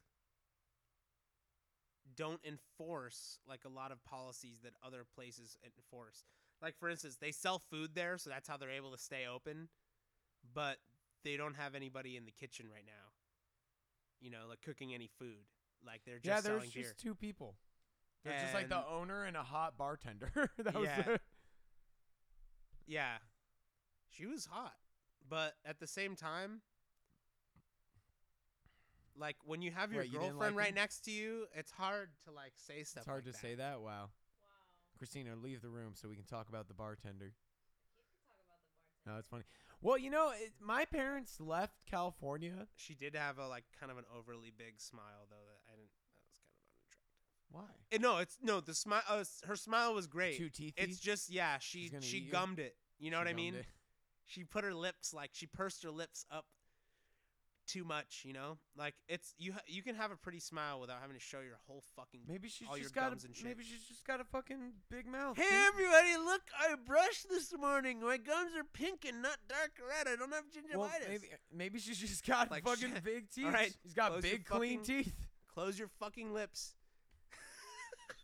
[2.15, 6.23] don't enforce like a lot of policies that other places enforce.
[6.61, 9.69] Like for instance, they sell food there, so that's how they're able to stay open,
[10.53, 10.77] but
[11.23, 13.13] they don't have anybody in the kitchen right now.
[14.21, 15.45] You know, like cooking any food.
[15.85, 16.93] Like they're just yeah there's selling just beer.
[16.97, 17.55] two people
[18.23, 21.17] there's just like the owner and a hot bartender that was Yeah.
[22.85, 23.17] Yeah.
[24.09, 24.73] She was hot,
[25.29, 26.61] but at the same time,
[29.17, 30.75] like when you have your What, you didn't girlfriend like right him?
[30.75, 33.01] next to you, it's hard to like say stuff.
[33.01, 33.81] It's hard like to say that.
[33.81, 33.85] Wow.
[33.85, 34.09] Wow.
[34.97, 37.25] Christina, leave the room so we can talk about the bartender.
[37.25, 39.13] You can talk about the bartender.
[39.13, 39.43] No, it's funny.
[39.81, 42.67] Well, you know, it, my parents left California.
[42.75, 45.91] She did have a like kind of an overly big smile though that I didn't.
[46.05, 47.49] That was kind of unattractive.
[47.51, 47.63] Why?
[47.91, 49.03] Eh, no, it's no the smile.
[49.09, 50.37] Uh, her smile was great.
[50.37, 50.73] Too teethy.
[50.77, 52.31] It's just yeah, she she eat you?
[52.31, 52.75] gummed it.
[52.99, 53.55] You know She what I mean?
[53.55, 53.65] it.
[54.29, 56.45] She put her lips like she pursed her lips up
[57.67, 58.21] too much.
[58.25, 59.53] You know, like it's you.
[59.53, 62.21] Ha- you can have a pretty smile without having to show your whole fucking.
[62.27, 63.45] Maybe she's all your just got gums a, and shit.
[63.45, 65.35] maybe she's just got a fucking big mouth.
[65.35, 65.53] Hey dude.
[65.67, 66.41] everybody, look!
[66.59, 68.01] I brushed this morning.
[68.01, 70.07] My gums are pink and not dark red.
[70.11, 70.77] I don't have gingivitis.
[70.77, 73.03] Well, maybe maybe she's just got Like, fucking shit.
[73.03, 73.45] big teeth.
[73.51, 75.13] right, She's got close big clean fucking- teeth.
[75.51, 76.75] Close your fucking lips.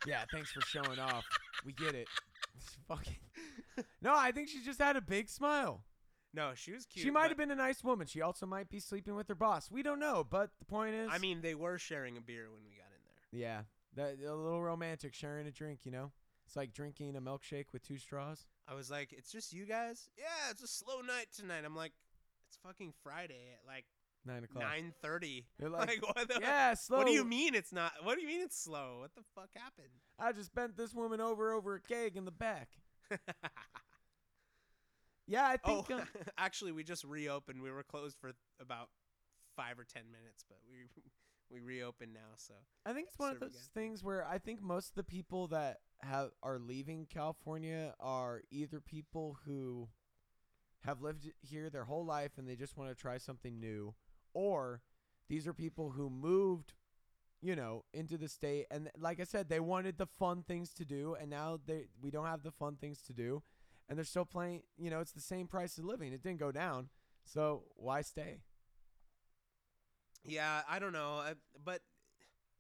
[0.08, 1.26] Yeah, thanks for showing off.
[1.66, 2.08] We get it.
[2.58, 3.16] It's fucking.
[4.02, 5.82] No, I think she just had a big smile.
[6.36, 7.04] No, she was cute.
[7.04, 8.08] she might have been a nice woman.
[8.08, 9.72] She also might be sleeping with her boss.
[9.72, 12.64] We don't know, but the point is, I mean, they were sharing a beer when
[12.66, 13.40] we got in there.
[13.48, 13.62] yeah,
[13.96, 15.82] that a little romantic, sharing a drink.
[15.86, 16.12] You know,
[16.46, 18.46] it's like drinking a milkshake with two straws.
[18.68, 21.64] I was like, "It's just you guys." Yeah, it's a slow night tonight.
[21.66, 21.94] I'm like,
[22.50, 23.86] "It's fucking Friday at like
[24.28, 24.64] Nine o'clock.
[24.64, 25.46] nine thirty.
[25.60, 26.40] They're Like, what the?
[26.42, 26.98] yeah, slow.
[27.00, 27.92] What do you mean it's not?
[28.04, 28.98] What do you mean it's slow?
[29.02, 29.94] What the fuck happened?
[30.20, 32.70] I just bent this woman over over a keg in the back.
[35.28, 36.02] Yeah, I oh, think.
[36.02, 36.08] um,
[36.38, 37.62] actually, we just reopened.
[37.62, 38.90] We were closed for about
[39.56, 40.86] five or ten minutes, but we
[41.52, 42.36] we reopened now.
[42.36, 42.54] So
[42.86, 43.62] I think it's one of those again.
[43.74, 48.80] things where I think most of the people that have are leaving California are either
[48.80, 49.90] people who
[50.84, 53.96] have lived here their whole life and they just want to try something new,
[54.34, 54.82] or
[55.28, 56.74] these are people who moved,
[57.42, 60.86] you know, into the state and like I said, they wanted the fun things to
[60.86, 63.42] do and now they we don't have the fun things to do
[63.88, 66.14] and they're still playing, you know, it's the same price of living.
[66.14, 66.90] It didn't go down.
[67.24, 68.40] So, why stay?
[70.28, 71.24] yeah, I don't know.
[71.64, 71.82] But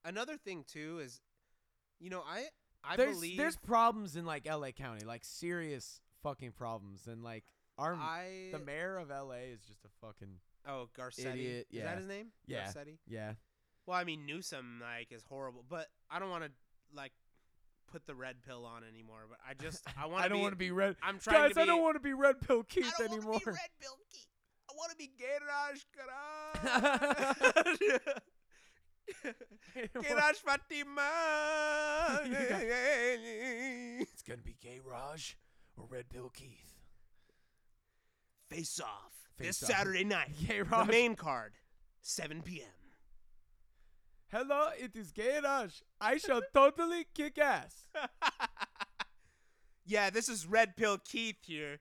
[0.03, 1.21] another thing too is,
[1.99, 2.45] you know, I
[2.83, 7.43] I there's believe there's problems in like LA County, like serious fucking problems, and like
[7.77, 11.97] our I the mayor of LA is just a fucking oh Garcetti Idiot, is that
[11.97, 12.27] his name?
[12.47, 12.65] Yeah.
[12.67, 12.97] Garcetti.
[13.07, 13.33] yeah.
[13.85, 16.51] Well, I mean Newsom like is horrible, but I don't want to
[16.95, 17.11] like
[17.95, 20.53] put the red pill on anymore, But I just I want I don't want want
[20.53, 20.97] to be red.
[21.01, 21.61] I'm trying Guys, to be.
[21.61, 23.31] I don't want to be red pill Keith I Keith don't anymore.
[23.31, 24.27] wanna be red pill Keith.
[24.69, 25.83] I want to be Garage
[29.95, 30.09] Garage.
[30.09, 31.11] Garage Fatima.
[34.01, 35.37] It's gonna be gay Raj
[35.77, 36.73] or red pill Keith.
[38.49, 39.69] Face off Face this Off.
[39.69, 40.31] Saturday night.
[40.47, 41.53] Gay The main card,
[42.01, 42.67] 7 p.m.
[44.35, 45.81] Hello, it is gay Raj.
[46.01, 47.85] I shall totally kick ass.
[49.85, 51.79] yeah, this is Red Pill Keith here.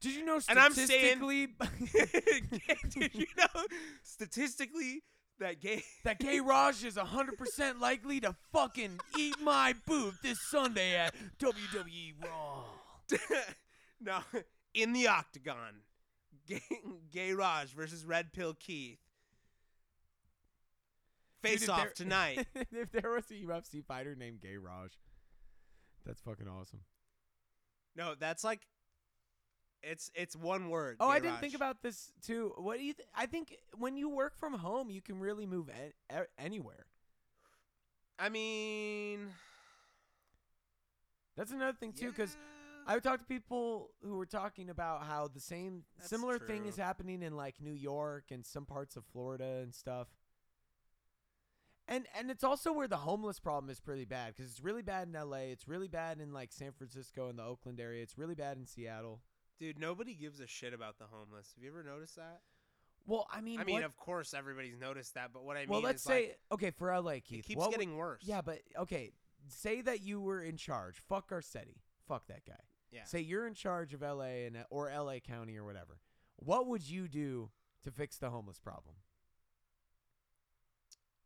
[0.00, 1.48] Did you know statistically?
[1.58, 3.62] And I'm saying- Did you know
[4.04, 5.02] statistically
[5.40, 10.94] that gay that gay Raj is 100% likely to fucking eat my boob this Sunday
[10.96, 12.66] at WWE Raw?
[14.00, 14.20] no
[14.74, 15.80] in the octagon,
[16.46, 16.62] gay,
[17.10, 19.00] gay Raj versus Red Pill Keith.
[21.46, 22.46] Face off tonight.
[22.54, 24.92] if there was a UFC fighter named Gay Raj,
[26.04, 26.80] that's fucking awesome.
[27.96, 28.60] no, that's like
[29.82, 30.96] it's it's one word.
[31.00, 32.52] Oh, I didn't think about this too.
[32.56, 32.94] What do you?
[32.94, 35.70] Th- I think when you work from home, you can really move
[36.38, 36.86] anywhere.
[38.18, 39.28] I mean,
[41.36, 42.92] That's another thing too, because yeah.
[42.92, 46.66] I would talk to people who were talking about how the same That's similar thing
[46.66, 50.08] is happening in like New York and some parts of Florida and stuff.
[51.88, 55.06] And and it's also where the homeless problem is pretty bad because it's really bad
[55.08, 55.50] in L.A.
[55.52, 58.02] It's really bad in like San Francisco and the Oakland area.
[58.02, 59.20] It's really bad in Seattle.
[59.58, 61.52] dude, nobody gives a shit about the homeless.
[61.54, 62.40] Have you ever noticed that?
[63.06, 65.68] Well, I mean, I mean, what- of course, everybody's noticed that, but what I mean,
[65.70, 67.16] well, let's say like, okay for L.A.
[67.16, 68.22] it Keith, keeps what would- getting worse.
[68.24, 69.12] Yeah, but okay.
[69.48, 71.00] Say that you were in charge.
[71.08, 71.76] Fuck Garcetti.
[72.08, 72.58] Fuck that guy.
[72.90, 73.04] Yeah.
[73.04, 76.00] Say you're in charge of LA and or LA County or whatever.
[76.36, 77.50] What would you do
[77.82, 78.96] to fix the homeless problem?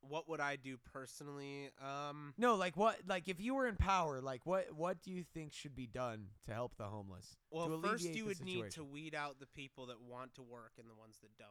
[0.03, 1.71] What would I do personally?
[1.83, 2.97] Um, No, like what?
[3.07, 4.67] Like if you were in power, like what?
[4.75, 7.37] What do you think should be done to help the homeless?
[7.51, 10.89] well, first you would need to weed out the people that want to work and
[10.89, 11.49] the ones that don't.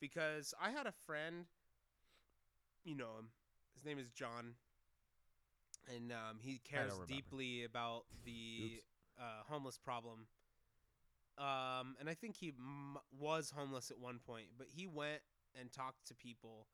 [0.00, 1.46] Because I had a friend,
[2.84, 3.28] you know him.
[3.74, 4.54] His name is John,
[5.94, 8.82] and um, he cares deeply about the
[9.18, 10.26] uh, homeless problem.
[11.38, 15.20] Um, and I think he m- was homeless at one point, but he went
[15.58, 16.66] and talked to people,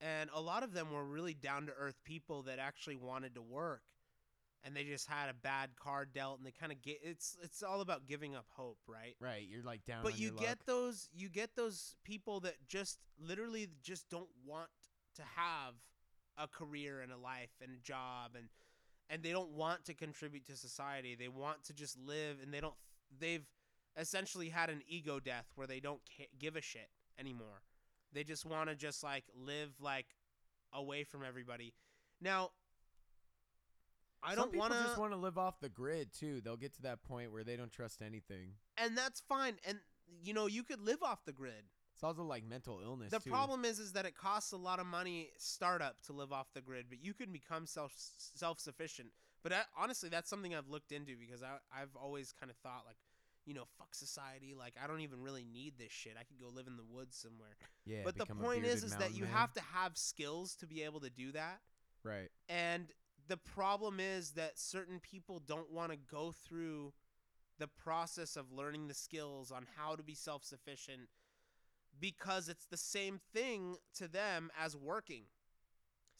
[0.00, 3.42] and a lot of them were really down to earth people that actually wanted to
[3.42, 3.82] work.
[4.62, 7.62] and they just had a bad card dealt and they kind of get it's it's
[7.62, 9.16] all about giving up hope, right?
[9.20, 10.02] Right, you're like down.
[10.02, 10.66] but you get luck.
[10.66, 14.68] those you get those people that just literally just don't want
[15.16, 15.74] to have
[16.36, 18.48] a career and a life and a job and
[19.08, 22.60] and they don't want to contribute to society they want to just live and they
[22.60, 22.74] don't
[23.18, 23.46] they've
[23.96, 27.62] essentially had an ego death where they don't ca- give a shit anymore
[28.12, 30.06] they just want to just like live like
[30.72, 31.72] away from everybody
[32.20, 32.50] now
[34.22, 36.40] i Some don't want to just want to live off the grid too.
[36.42, 38.52] They'll get to that point where they don't trust anything.
[38.76, 39.78] and that's fine and
[40.22, 43.10] you know you could live off the grid It's also like mental illness.
[43.10, 43.30] The too.
[43.30, 46.60] problem is, is that it costs a lot of money startup to live off the
[46.62, 49.10] grid, but you can become self self sufficient.
[49.42, 52.84] But I, honestly, that's something I've looked into because I I've always kind of thought
[52.86, 52.96] like,
[53.50, 54.54] you know, fuck society.
[54.56, 56.12] Like I don't even really need this shit.
[56.16, 57.56] I could go live in the woods somewhere.
[57.84, 59.32] Yeah, but the point is, is that you man.
[59.32, 61.58] have to have skills to be able to do that.
[62.04, 62.28] right.
[62.48, 62.86] And
[63.26, 66.92] the problem is that certain people don't want to go through
[67.58, 71.08] the process of learning the skills on how to be self sufficient
[71.98, 75.24] because it's the same thing to them as working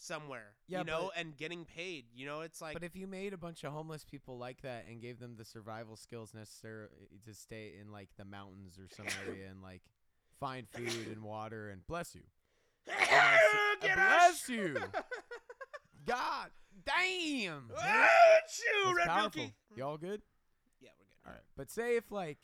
[0.01, 2.07] somewhere, Yeah, you know, but- and getting paid.
[2.15, 4.87] You know, it's like, but if you made a bunch of homeless people like that
[4.89, 6.89] and gave them the survival skills necessary
[7.27, 9.83] to stay in like the mountains or some area and like
[10.41, 12.23] find food and water and bless you,
[12.87, 14.77] Get bless you,
[16.07, 16.51] God
[16.87, 19.51] damn, Achoo, Red powerful.
[19.77, 20.23] Y'all good?
[20.81, 21.27] Yeah, we're good.
[21.27, 21.43] All right.
[21.57, 22.39] But say if like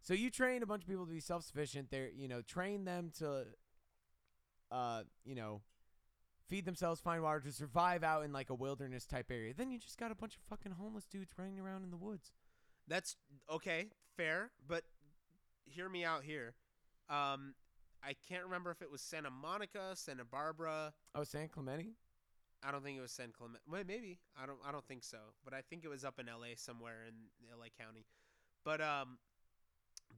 [0.00, 2.84] so you train a bunch of people to be self sufficient, they're you know, train
[2.86, 3.44] them to
[4.70, 5.60] uh, you know,
[6.52, 9.54] feed themselves, find water to survive out in like a wilderness type area.
[9.56, 12.30] Then you just got a bunch of fucking homeless dudes running around in the woods.
[12.86, 13.16] That's
[13.50, 13.86] okay,
[14.18, 14.82] fair, but
[15.64, 16.52] hear me out here.
[17.08, 17.54] Um,
[18.04, 20.92] I can't remember if it was Santa Monica, Santa Barbara.
[21.14, 21.94] Oh, San Clemente?
[22.62, 23.62] I don't think it was San Clemente.
[23.66, 24.58] Well, maybe I don't.
[24.66, 25.18] I don't think so.
[25.44, 26.54] But I think it was up in L.A.
[26.56, 27.14] somewhere in
[27.50, 27.70] L.A.
[27.82, 28.04] County.
[28.62, 29.16] But um,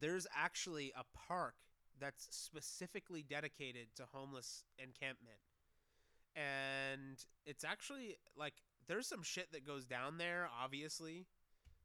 [0.01, 1.55] there's actually a park
[2.01, 5.38] that's specifically dedicated to homeless encampment,
[6.37, 8.55] and it's actually like
[8.87, 11.27] there's some shit that goes down there, obviously,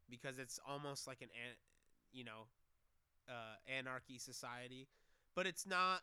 [0.09, 1.55] because it's almost like an, an
[2.11, 2.47] you know,
[3.29, 4.87] uh, anarchy society,
[5.35, 6.01] but it's not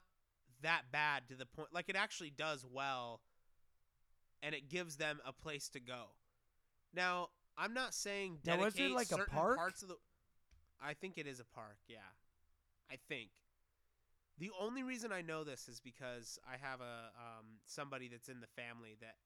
[0.63, 1.69] that bad to the point.
[1.73, 3.21] Like it actually does well
[4.43, 6.05] and it gives them a place to go.
[6.95, 7.29] Now,
[7.59, 9.57] I'm not saying Now, dedicate was it like a park?
[9.57, 9.97] parts of the.
[10.81, 11.77] I think it is a park.
[11.89, 11.99] Yeah,
[12.91, 13.31] I think.
[14.39, 18.41] The only reason I know this is because I have a um, somebody that's in
[18.41, 19.17] the family that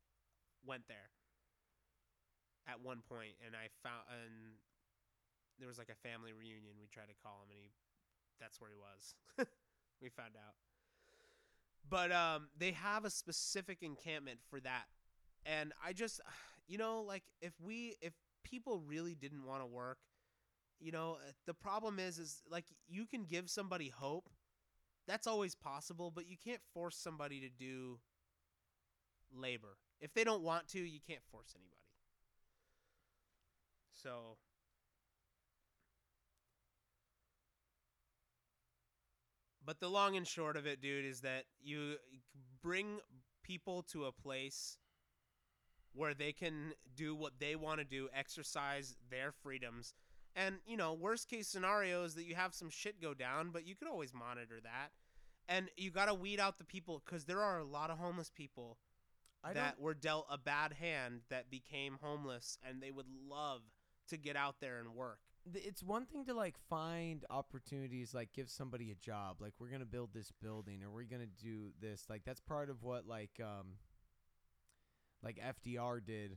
[0.64, 1.10] went there
[2.68, 4.54] at one point, and I found and
[5.58, 6.78] there was like a family reunion.
[6.80, 7.70] We tried to call him, and he
[8.40, 9.46] that's where he was.
[10.02, 10.54] we found out.
[11.88, 14.84] But um, they have a specific encampment for that,
[15.44, 16.20] and I just,
[16.68, 18.12] you know, like if we if
[18.44, 19.98] people really didn't want to work,
[20.78, 24.30] you know, the problem is is like you can give somebody hope.
[25.10, 27.98] That's always possible, but you can't force somebody to do
[29.36, 29.76] labor.
[30.00, 31.74] If they don't want to, you can't force anybody.
[33.92, 34.36] So
[39.66, 41.96] But the long and short of it, dude, is that you
[42.62, 42.98] bring
[43.42, 44.78] people to a place
[45.92, 49.92] where they can do what they want to do, exercise their freedoms.
[50.34, 53.66] And, you know, worst case scenario is that you have some shit go down, but
[53.66, 54.90] you could always monitor that.
[55.50, 58.30] And you got to weed out the people because there are a lot of homeless
[58.30, 58.78] people
[59.44, 63.60] I that don't were dealt a bad hand that became homeless and they would love
[64.08, 65.18] to get out there and work.
[65.54, 69.84] it's one thing to like find opportunities like give somebody a job like we're gonna
[69.84, 73.74] build this building or we're gonna do this like that's part of what like um
[75.22, 76.36] like fdr did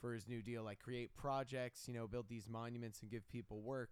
[0.00, 3.60] for his new deal like create projects you know build these monuments and give people
[3.62, 3.90] work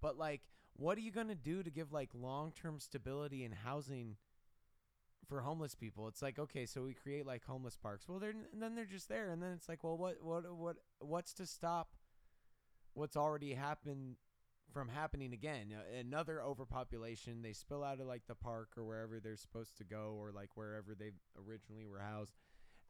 [0.00, 0.42] but like
[0.76, 4.16] what are you gonna do to give like long-term stability and housing
[5.28, 8.62] for homeless people it's like okay so we create like homeless parks well they're and
[8.62, 11.96] then they're just there and then it's like well what what what what's to stop
[12.94, 14.16] what's already happened
[14.72, 15.72] from happening again.
[15.98, 17.42] Another overpopulation.
[17.42, 20.50] They spill out of like the park or wherever they're supposed to go, or like
[20.56, 22.34] wherever they originally were housed.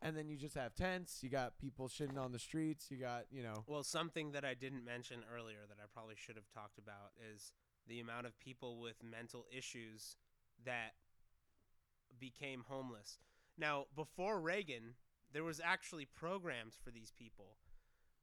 [0.03, 1.21] And then you just have tents.
[1.23, 2.91] You got people shitting on the streets.
[2.91, 3.65] You got you know.
[3.67, 7.53] Well, something that I didn't mention earlier that I probably should have talked about is
[7.89, 10.17] the amount of people with mental issues
[10.65, 10.95] that
[12.19, 13.19] became homeless.
[13.59, 14.95] Now, before Reagan,
[15.33, 17.57] there was actually programs for these people,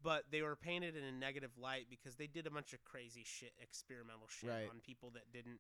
[0.01, 3.24] but they were painted in a negative light because they did a bunch of crazy
[3.26, 4.70] shit, experimental shit Right.
[4.70, 5.59] on people that didn't,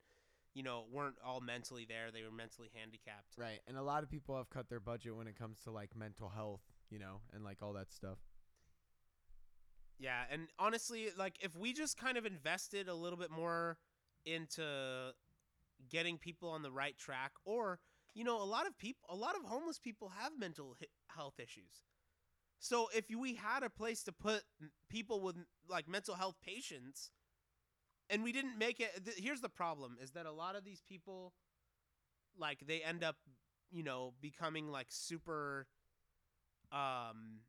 [0.53, 2.11] you know, weren't all mentally there.
[2.11, 3.37] They were mentally handicapped.
[3.37, 3.59] Right.
[3.67, 6.29] And a lot of people have cut their budget when it comes to like mental
[6.29, 8.17] health, you know, and like all that stuff.
[9.99, 13.77] Yeah, and honestly, like if we just kind of invested a little bit more
[14.25, 15.13] into
[15.89, 17.79] getting people on the right track, or
[18.13, 21.83] you know, a lot of people, a lot of homeless people have mental health issues.
[22.59, 24.43] So if we had a place to put
[24.89, 25.35] people with
[25.69, 27.11] like mental health patients,
[28.09, 30.81] and we didn't make it, th- here's the problem: is that a lot of these
[30.87, 31.33] people,
[32.37, 33.17] like, they end up,
[33.71, 35.67] you know, becoming like super,
[36.71, 37.41] um,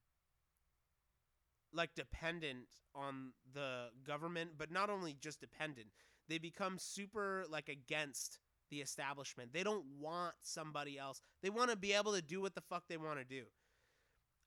[1.72, 5.88] like dependent on the government, but not only just dependent,
[6.28, 8.38] they become super like against
[8.70, 9.52] the establishment.
[9.52, 11.20] They don't want somebody else.
[11.42, 13.44] They want to be able to do what the fuck they want to do.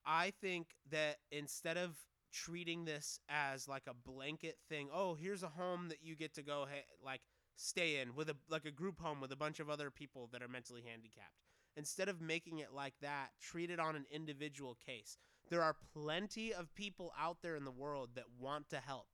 [0.05, 1.95] I think that instead of
[2.33, 6.43] treating this as like a blanket thing, oh, here's a home that you get to
[6.43, 7.21] go ha- like
[7.55, 10.41] stay in with a like a group home with a bunch of other people that
[10.41, 11.41] are mentally handicapped.
[11.75, 15.17] Instead of making it like that, treat it on an individual case.
[15.49, 19.07] There are plenty of people out there in the world that want to help.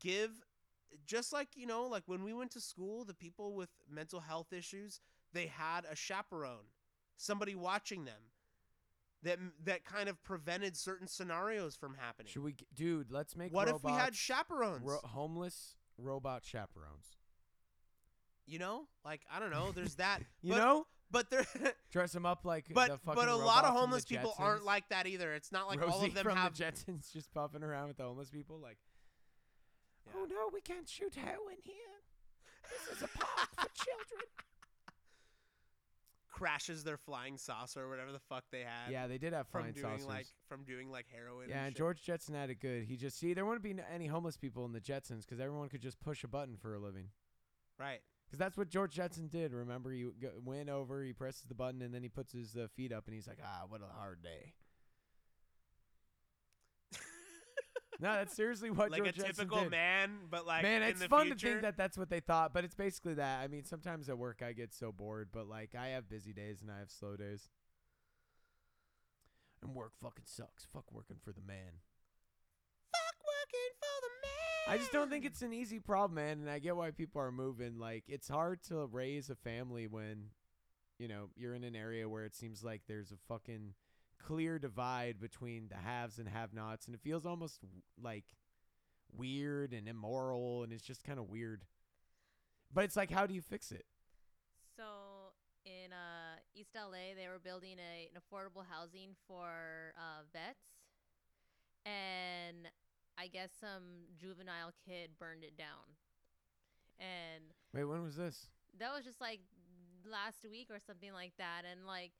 [0.00, 0.30] Give
[1.06, 4.52] just like, you know, like when we went to school, the people with mental health
[4.52, 5.00] issues,
[5.32, 6.66] they had a chaperone,
[7.16, 8.20] somebody watching them
[9.22, 12.30] that that kind of prevented certain scenarios from happening.
[12.30, 13.10] Should we, dude?
[13.10, 13.52] Let's make.
[13.52, 14.82] what if we had chaperones?
[14.84, 17.18] ro- homeless robot chaperones?
[18.48, 19.70] you know, like I don't know.
[19.74, 20.20] There's that.
[20.42, 21.46] You but, know, but there,
[21.92, 22.66] dress them up like.
[22.72, 25.32] but the fucking but a lot of homeless people aren't like that either.
[25.34, 26.56] It's not like Rosie all of them from have.
[26.56, 28.78] the Jetsons just puffing around with the homeless people, like.
[30.14, 30.20] Yeah.
[30.20, 31.74] Oh no, we can't shoot heroin here.
[32.70, 34.26] This is a park for children.
[36.30, 38.92] crashes their flying saucer or whatever the fuck they had.
[38.92, 40.06] Yeah, they did have from flying doing saucers.
[40.06, 41.48] like from doing like heroin.
[41.48, 41.78] yeah, and and shit.
[41.78, 42.84] George Jetson had it good.
[42.84, 45.80] He just see there wouldn't be any homeless people in the Jetsons because everyone could
[45.82, 47.08] just push a button for a living.
[47.78, 48.00] right.
[48.26, 49.54] Because that's what George Jetson did.
[49.54, 50.06] Remember, he
[50.44, 53.14] went over, he presses the button, and then he puts his uh, feet up, and
[53.14, 54.52] he's like, "Ah, what a hard day."
[58.00, 59.70] No, that's seriously what like George a Jetson typical did.
[59.70, 62.20] man, but like Man, in it's the fun future, to think that that's what they
[62.20, 63.40] thought, but it's basically that.
[63.42, 66.62] I mean, sometimes at work I get so bored, but like I have busy days
[66.62, 67.48] and I have slow days.
[69.62, 70.64] And work fucking sucks.
[70.64, 71.80] Fuck working for the man.
[72.92, 74.74] fuck working for the man.
[74.74, 77.32] I just don't think it's an easy problem, man, and I get why people are
[77.32, 77.78] moving.
[77.78, 80.26] Like it's hard to raise a family when
[80.98, 83.74] you know, you're in an area where it seems like there's a fucking
[84.24, 87.60] clear divide between the haves and have-nots and it feels almost
[88.02, 88.24] like
[89.16, 91.64] weird and immoral and it's just kind of weird.
[92.72, 93.86] But it's like how do you fix it?
[94.76, 94.84] So
[95.64, 100.64] in uh, East LA, they were building a, an affordable housing for uh, vets,
[101.84, 102.68] and
[103.18, 105.98] I guess some juvenile kid burned it down.
[106.98, 107.44] And
[107.74, 108.48] Wait, when was this?
[108.78, 109.40] that was just like
[110.08, 111.62] last week or something like that.
[111.70, 112.12] And like,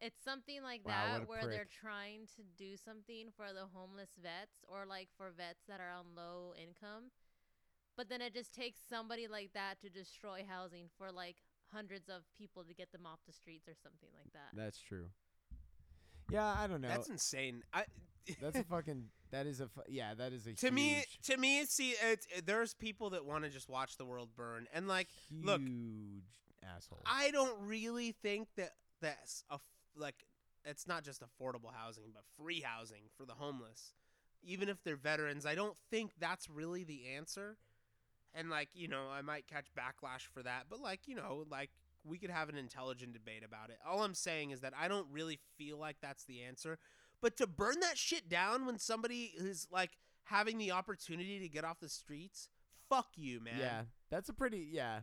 [0.00, 3.66] it's something like Wow, that what a where they're trying to do something for the
[3.72, 7.10] homeless vets or like for vets that are on low income.
[7.96, 11.36] But then it just takes somebody like that to destroy housing for like
[11.72, 14.52] hundreds of people to get them off the streets or something like that.
[14.54, 15.06] That's true.
[16.30, 16.88] Yeah, I don't know.
[16.88, 17.62] That's insane.
[17.72, 17.84] I
[18.40, 19.04] That's a fucking.
[19.30, 19.68] That is a.
[19.68, 20.52] Fu- yeah, that is a.
[20.54, 24.30] to me to me see it's there's people that want to just watch the world
[24.36, 25.60] burn and like huge look,
[26.76, 27.02] asshole.
[27.06, 28.70] I don't really think that
[29.00, 29.60] that's a f-
[29.96, 30.26] like
[30.64, 33.94] it's not just affordable housing but free housing for the homeless
[34.42, 37.56] even if they're veterans I don't think that's really the answer
[38.34, 41.70] and like you know I might catch backlash for that but like you know like
[42.04, 45.06] we could have an intelligent debate about it all I'm saying is that I don't
[45.10, 46.78] really feel like that's the answer
[47.20, 49.92] but to burn that shit down when somebody is like
[50.24, 52.48] having the opportunity to get off the streets
[52.88, 54.68] fuck you man yeah, that's a pretty.
[54.70, 55.00] Yeah,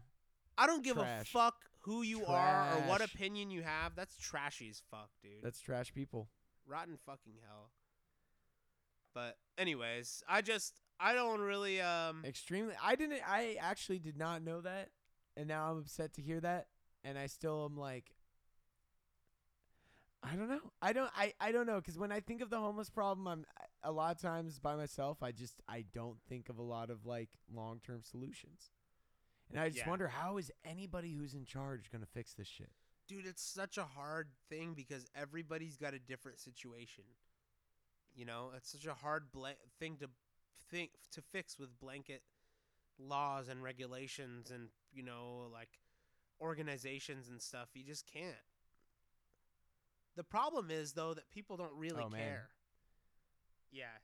[0.57, 1.21] I don't give Trash.
[1.21, 3.95] a fuck who you are or what opinion you have.
[3.95, 5.31] That's trashy as fuck, dude.
[5.41, 6.29] that's trash people.
[6.65, 7.71] rotten fucking hell.
[9.13, 12.73] But anyways, I just I don't really um Extremely.
[12.81, 13.21] I didn't.
[13.27, 14.89] I actually did not know that,
[15.37, 16.67] and now I'm upset to hear that,
[17.03, 18.15] and I still am like.
[20.25, 20.61] I don't know.
[20.81, 21.11] I don't.
[21.17, 21.33] I.
[21.41, 23.45] I don't know because when I think of the homeless problem, I'm
[23.83, 25.21] a lot of times by myself.
[25.21, 25.61] I just.
[25.67, 28.71] I don't think of a lot of like long term solutions,
[29.53, 29.89] and I just Yeah.
[29.89, 32.71] wonder how is anybody who's in charge gonna fix this shit.
[33.07, 37.03] dude, it's such a hard thing because everybody's got a different situation.
[38.15, 40.09] You know, it's such a hard bla- thing to
[40.69, 42.23] think to fix with blanket
[42.97, 45.79] laws and regulations and you know like
[46.39, 47.69] organizations and stuff.
[47.75, 48.45] You just can't.
[50.15, 52.19] The problem is though that people don't really Oh, man.
[52.21, 52.49] care.
[53.71, 53.97] Yeah.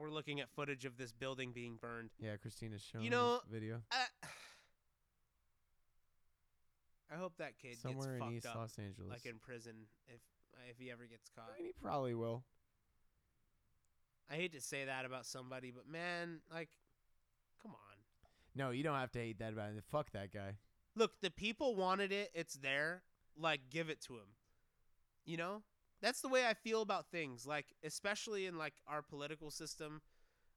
[0.00, 2.08] We're looking at footage of this building being burned.
[2.18, 4.06] Yeah, Christina's showing You know, video I,
[7.12, 9.10] I hope that kid somewhere gets in East Los Angeles.
[9.10, 9.74] like in prison,
[10.08, 10.20] if
[10.70, 11.50] if he ever gets caught.
[11.54, 12.44] I mean, he probably will.
[14.30, 16.70] I hate to say that about somebody, but man, like,
[17.62, 17.96] come on.
[18.54, 19.84] No, you don't have to hate that about it.
[19.90, 20.54] Fuck that guy.
[20.96, 22.30] Look, the people wanted it.
[22.34, 23.02] It's there.
[23.36, 24.34] Like, give it to them.
[25.24, 25.62] You know,
[26.02, 27.46] that's the way I feel about things.
[27.46, 30.00] Like, especially in like our political system.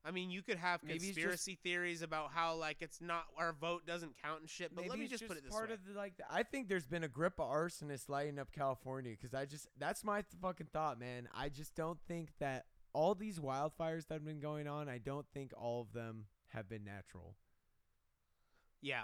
[0.05, 3.23] I mean, you could have Maybe it's just- conspiracy theories about how like it's not
[3.37, 4.75] our vote doesn't count and shit.
[4.75, 5.75] But let me it's just, put it this part way.
[5.75, 9.11] of the, like the, I think there's been a grip of arsonists lighting up California
[9.11, 11.29] because I just that's my fucking thought, man.
[11.33, 15.25] I just don't think that all these wildfires that have been going on, I don't
[15.33, 17.37] think all of them have been natural.
[18.81, 19.03] yeah,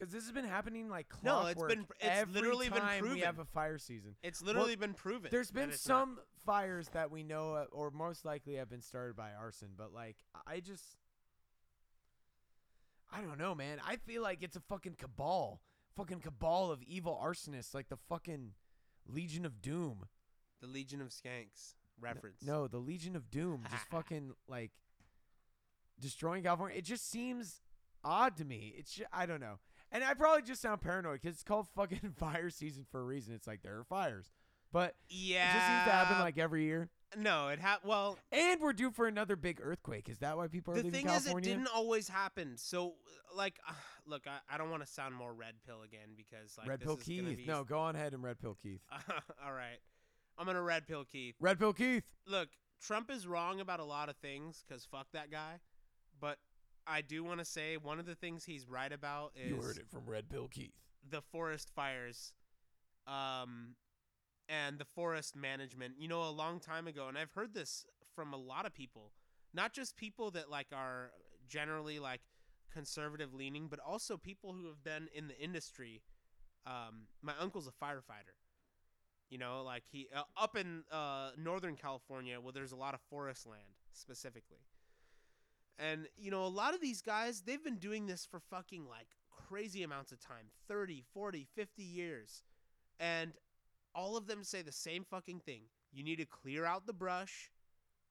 [0.00, 1.68] Because this has been happening like No, it's clockwork.
[1.68, 4.16] been- it's every literally been time we have a fire season.
[4.22, 5.28] it's literally been proven.
[5.30, 6.00] There's been it's not.
[6.00, 10.16] some fires that we know, or most likely have been started by arson, but like
[10.46, 10.96] I just,
[13.12, 13.78] I don't know, man.
[13.86, 15.60] I feel like it's a fucking cabal,
[15.96, 18.52] fucking cabal of evil arsonists, like the fucking
[19.06, 20.06] Legion of Doom.
[20.60, 22.42] the Legion of Skanks reference.
[22.46, 24.70] No, the Legion of Doom, just fucking like
[25.98, 26.78] destroying California.
[26.78, 27.60] It just seems
[28.04, 28.74] odd to me.
[28.78, 29.58] It's ju- I don't know,
[29.92, 33.34] and I probably just sound paranoid because it's called fucking fire season for a reason.
[33.34, 34.30] It's like there are fires,
[34.72, 36.88] but yeah, it just seems to happen like every year.
[37.16, 38.18] no, it ha well.
[38.32, 40.08] And we're due for another big earthquake.
[40.08, 41.50] Is that why people are The leaving thing is, it California?
[41.56, 42.56] didn't always happen.
[42.56, 42.94] So,
[43.36, 43.58] like,
[44.06, 46.96] look, I, I don't want to sound more red pill again because like Red Pill
[46.96, 47.24] Keith.
[47.36, 48.80] be- No, go on ahead and Red Pill Keith.
[49.44, 49.78] All right,
[50.38, 51.34] I'm gonna red pill Keith.
[51.40, 52.04] Red Pill Keith.
[52.26, 52.48] Look,
[52.80, 55.58] Trump is wrong about a lot of things because fuck that guy.
[56.20, 56.38] But
[56.90, 59.78] I do want to say one of the things he's right about is You heard
[59.78, 60.72] it from Red Pill Keith.
[61.08, 62.32] the forest fires
[63.06, 63.74] um
[64.48, 65.94] and the forest management.
[65.98, 69.12] You know a long time ago and i've heard this from a lot of people
[69.54, 71.10] not just people that like are
[71.48, 72.20] generally like
[72.72, 76.02] conservative leaning but also people who have been in the industry.
[76.66, 78.36] Um my uncle's a firefighter
[79.30, 83.00] you know like he uh, up in uh northern california well there's a lot of
[83.08, 84.58] forest land specifically
[85.80, 89.08] and you know a lot of these guys they've been doing this for fucking like
[89.48, 92.42] crazy amounts of time 30 40 50 years
[93.00, 93.32] and
[93.94, 95.62] all of them say the same fucking thing
[95.92, 97.50] you need to clear out the brush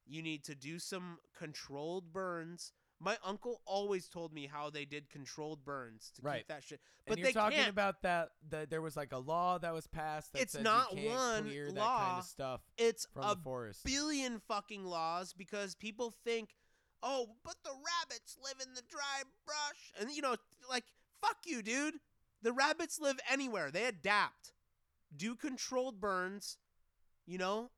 [0.05, 5.09] you need to do some controlled burns my uncle always told me how they did
[5.09, 6.39] controlled burns to Right.
[6.39, 8.31] keep that shit But but you're they talking can't about that.
[8.49, 10.33] That there was like a law that was passed.
[10.33, 13.85] That It's not one that kind law of stuff it's from a the forest.
[13.85, 16.49] billion fucking laws because people think,
[17.03, 19.93] oh, but the rabbits live in the dry brush.
[19.99, 20.35] And, you know,
[20.69, 20.85] like,
[21.21, 21.95] fuck you, dude.
[22.41, 24.53] The rabbits live anywhere, they adapt.
[25.15, 26.57] Do controlled burns,
[27.25, 27.71] you know?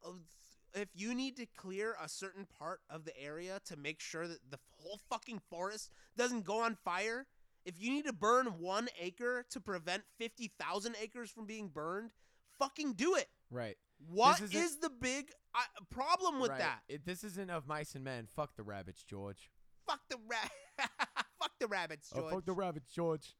[0.73, 4.39] If you need to clear a certain part of the area to make sure that
[4.49, 7.25] the whole fucking forest doesn't go on fire,
[7.65, 12.11] if you need to burn one acre to prevent 50,000 acres from being burned,
[12.57, 13.27] fucking do it.
[13.49, 13.77] right.
[14.09, 16.59] What isn't- is the big uh, problem with right.
[16.59, 16.79] that?
[16.87, 18.27] It, this isn't of mice and men.
[18.35, 19.49] Fuck the rabbits, George.
[19.87, 20.85] Fuck the ra-
[21.39, 22.25] Fuck the rabbits, George.
[22.27, 23.35] Oh, fuck the rabbits, George.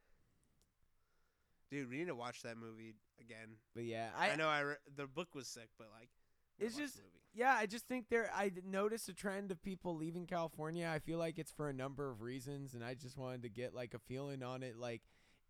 [1.70, 3.56] Dude, we need to watch that movie again.
[3.74, 6.10] But yeah, I, I, know I re- the book was sick, but like,
[6.60, 7.08] we It's gotta watch just- movie.
[7.34, 8.30] Yeah, I just think there.
[8.36, 10.92] i noticed a trend of people leaving California.
[10.94, 13.74] I feel like it's for a number of reasons, and I just wanted to get
[13.74, 14.76] like a feeling on it.
[14.78, 15.04] Like,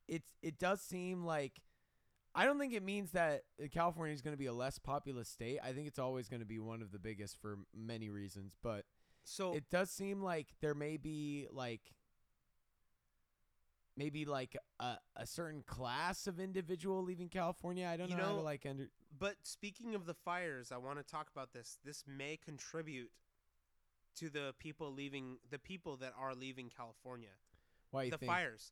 [0.07, 1.53] it's it does seem like
[2.34, 5.27] I don't think it means that uh, California is going to be a less populous
[5.27, 5.59] state.
[5.63, 8.86] I think it's always going to be one of the biggest for many reasons, but
[9.23, 11.82] So it does seem like there may be like
[13.97, 17.88] maybe like a, a certain class of individual leaving California.
[17.88, 21.03] I don't You know, know, like under But speaking of the fires, I want to
[21.03, 21.77] talk about this.
[21.84, 23.11] This may contribute
[24.17, 27.29] to the people leaving, the people that are leaving California.
[27.91, 28.71] why you the think fires.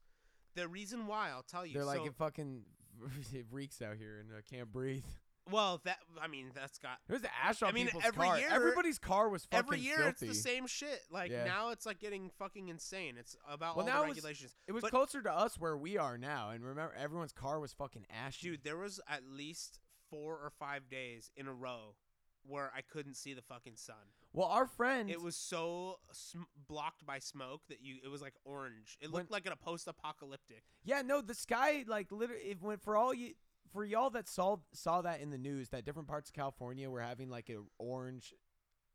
[0.55, 1.73] The reason why, I'll tell you.
[1.73, 2.63] they're like so, it fucking
[3.33, 5.03] it reeks out here and I can't breathe.
[5.51, 8.39] well, that I mean, that's got There's the ash on I mean, people's every car.
[8.39, 10.27] year- Everybody's car was fucking every year filthy.
[10.27, 11.01] it's the same shit.
[11.09, 11.45] Like Yeah.
[11.45, 13.15] now it's like getting fucking insane.
[13.17, 14.55] It's about Well, all now the it's- regulations.
[14.67, 17.73] It was But- closer to us where we are now, and remember, everyone's car was
[17.73, 18.49] fucking ashy.
[18.51, 19.79] Dude, there was at least
[20.09, 21.95] four or five days in a row
[22.43, 23.95] where I couldn't see the fucking sun.
[24.39, 28.33] Well, our friend, It was so sm- blocked by smoke that you it was like
[28.45, 28.97] orange.
[29.01, 30.63] It When- looked like a post-apocalyptic.
[30.83, 32.43] yeah, no, the sky like literally.
[32.43, 33.35] It went for all you,
[33.71, 37.01] for y'all that saw saw that in the news, that different parts of California were
[37.01, 38.33] having like an orange,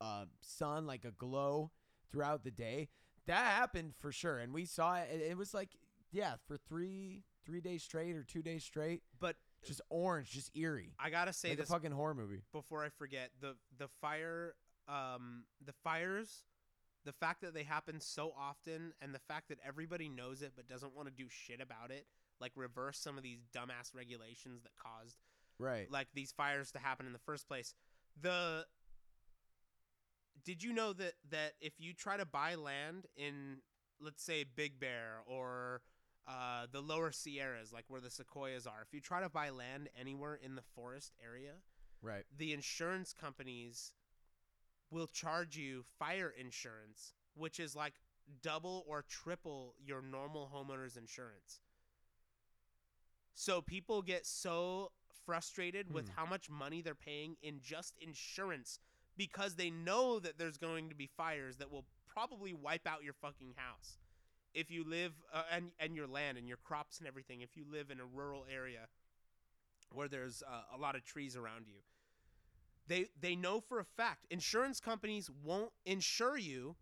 [0.00, 1.70] uh, sun, like a glow
[2.10, 2.88] throughout the day.
[3.26, 5.08] That happened for sure, and we saw it.
[5.20, 5.76] It, was like,
[6.10, 10.94] yeah, for three three days straight or two days straight, But just orange, just eerie,
[10.98, 12.42] I gotta say like a this fucking horror movie.
[12.52, 14.54] before I forget the the fire
[14.88, 16.44] um the fires
[17.04, 20.66] the fact that they happen so often and the fact that everybody knows it but
[20.68, 22.06] doesn't want to do shit about it
[22.40, 25.16] like reverse some of these dumbass regulations that caused
[25.58, 25.88] Right.
[25.90, 27.74] like these fires to happen in the first place
[28.20, 28.66] the
[30.44, 33.58] did you know that that if you try to buy land in
[34.00, 35.80] let's say Big Bear or
[36.26, 39.88] uh, the lower Sierras, like where the sequoias are, if you try to buy land
[39.98, 41.52] anywhere in the forest area,
[42.02, 42.24] Right.
[42.36, 43.92] the insurance companies
[44.90, 47.94] will charge you fire insurance, which is like
[48.42, 51.60] double or triple your normal homeowner's insurance.
[53.34, 54.92] So people get so
[55.24, 56.14] frustrated with Hmm.
[56.16, 58.78] how much money they're paying in just insurance
[59.16, 63.14] because they know that there's going to be fires that will probably wipe out your
[63.14, 63.98] fucking house.
[64.54, 67.64] If you live uh, and and your land and your crops and everything, if you
[67.68, 68.88] live in a rural area
[69.92, 71.80] where there's uh, a lot of trees around you,
[72.86, 76.76] they they know for a fact insurance companies won't insure you.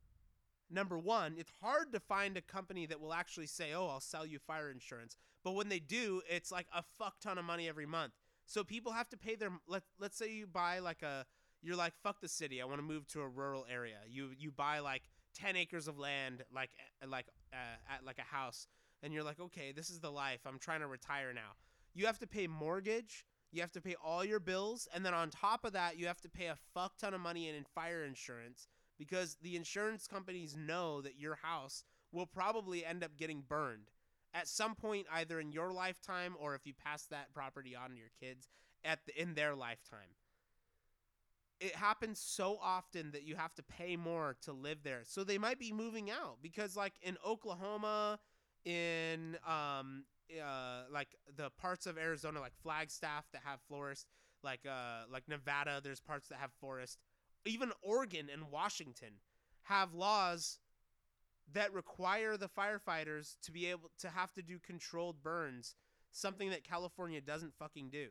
[0.71, 4.27] Number one it's hard to find a company that will actually say oh i'll sell
[4.27, 5.17] you fire insurance.
[5.45, 8.13] But when they do it's like a fuck ton of money every month.
[8.47, 11.27] So people have to pay their let, let's say you buy like a
[11.63, 13.99] you're like fuck the city i want to move to a rural area.
[14.09, 15.03] You you buy like
[15.35, 16.71] 10 acres of land like
[17.03, 18.67] uh, like uh, at like a house
[19.03, 21.53] and you're like okay this is the life i'm trying to retire now.
[21.95, 25.31] You have to pay mortgage you have to pay all your bills, and then on
[25.31, 28.67] top of that, you have to pay a fuck ton of money in, fire insurance
[28.99, 33.91] because the insurance companies know that your house will probably end up getting burned
[34.35, 37.97] at some point, either in your lifetime or if you pass that property on to
[37.97, 38.49] your kids
[38.85, 40.17] at the, in their lifetime.
[41.61, 45.03] It happens so often that you have to pay more to live there.
[45.05, 48.19] So they might be moving out because, like in Oklahoma,
[48.65, 50.05] in um,
[50.41, 54.07] uh, like the parts of Arizona, like Flagstaff, that have forest,
[54.43, 56.99] like uh, like Nevada, there's parts that have forest.
[57.45, 59.14] Even Oregon and Washington
[59.64, 60.59] have laws
[61.53, 65.74] that require the firefighters to be able to have to do controlled burns,
[66.11, 68.09] something that California doesn't fucking do.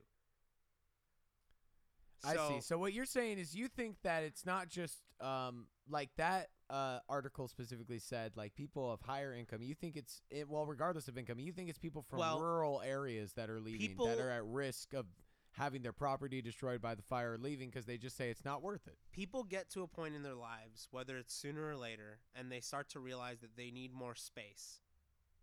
[2.24, 2.62] I see.
[2.62, 7.00] So what you're saying is you think that it's not just um like that uh
[7.10, 9.62] article specifically said like people of higher income.
[9.62, 12.82] You think it's it, well regardless of income, you think it's people from Well, rural
[12.82, 15.06] areas that are leaving that are at risk of
[15.54, 18.62] having their property destroyed by the fire or leaving because they just say it's not
[18.62, 18.96] worth it.
[19.12, 22.62] people get to a point in their lives, whether it's sooner or later, and they
[22.62, 24.80] start to realize that they need more space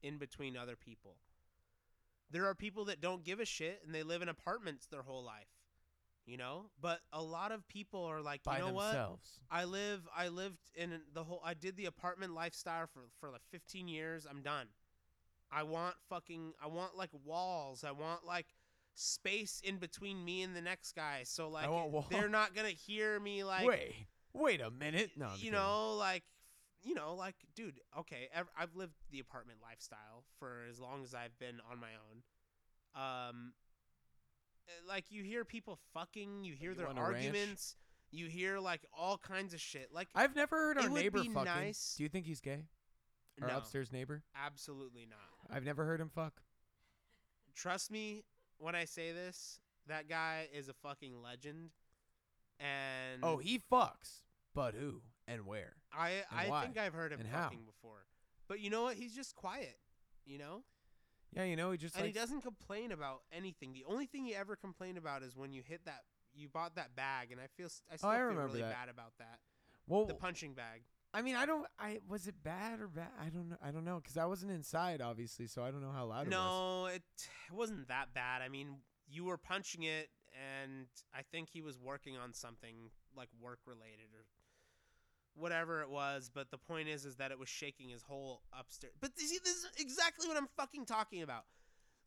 [0.02, 1.16] in between other people.
[2.30, 5.24] There are people that don't give a shit and they live in apartments their whole
[5.24, 5.48] life,
[6.28, 6.66] you know?
[6.80, 9.18] But a lot of people are like, by you know what?
[9.50, 13.42] I live I lived in the whole I did the apartment lifestyle for for like
[13.50, 14.26] 15 years.
[14.28, 14.66] I'm done.
[15.50, 17.84] I want fucking I want like walls.
[17.84, 18.46] I want like
[18.94, 21.22] space in between me and the next guy.
[21.24, 23.94] So like wall- they're not going to hear me like wait,
[24.32, 25.10] wait a minute.
[25.16, 25.52] No, I'm you kidding.
[25.52, 26.24] know like
[26.82, 31.38] you know like dude, okay, I've lived the apartment lifestyle for as long as I've
[31.38, 32.22] been on my own.
[32.94, 33.52] Um
[34.68, 37.16] Uh, like you hear people fucking, you hear you their on a ranch?
[37.26, 37.76] arguments,
[38.10, 39.88] you hear like all kinds of shit.
[39.92, 41.44] Like I've never heard our neighbor fucking.
[41.44, 42.64] nice- Do you think he's gay?
[43.40, 44.22] Our no, upstairs neighbor?
[44.36, 45.18] absolutely not.
[45.54, 46.42] I've never heard him fuck.
[47.54, 48.24] Trust me
[48.58, 49.60] when I say this.
[49.86, 51.70] That guy is a fucking legend,
[52.60, 54.22] and Oh, he fucks.
[54.54, 55.76] But who and where?
[55.92, 56.62] I and I why?
[56.64, 57.44] think I've heard him And how?
[57.44, 58.04] fucking before.
[58.48, 58.96] But you know what?
[58.96, 59.78] He's just quiet.
[60.26, 60.62] You know,
[61.34, 63.72] Yeah, you know, he just and like he doesn't complain about anything.
[63.72, 66.02] The only thing he ever complained about is when you hit that.
[66.34, 68.60] You bought that bag, and I feel s- I still Oh, I feel remember really
[68.62, 68.72] that.
[68.72, 69.40] bad about that.
[69.88, 70.82] well, The punching bag.
[71.12, 71.66] I mean, I don't.
[71.78, 73.08] I was it bad or bad?
[73.18, 73.56] I don't know.
[73.62, 76.30] I don't know because I wasn't inside, obviously, so I don't know how loud it
[76.30, 76.32] was.
[76.32, 77.02] No, it
[77.52, 78.42] wasn't that bad.
[78.42, 78.76] I mean,
[79.08, 80.10] you were punching it,
[80.62, 84.24] and I think he was working on something like work related or
[85.38, 86.30] whatever it was.
[86.32, 88.94] But the point is, is that it was shaking his whole upstairs.
[89.00, 91.44] But see, this is exactly what I'm fucking talking about.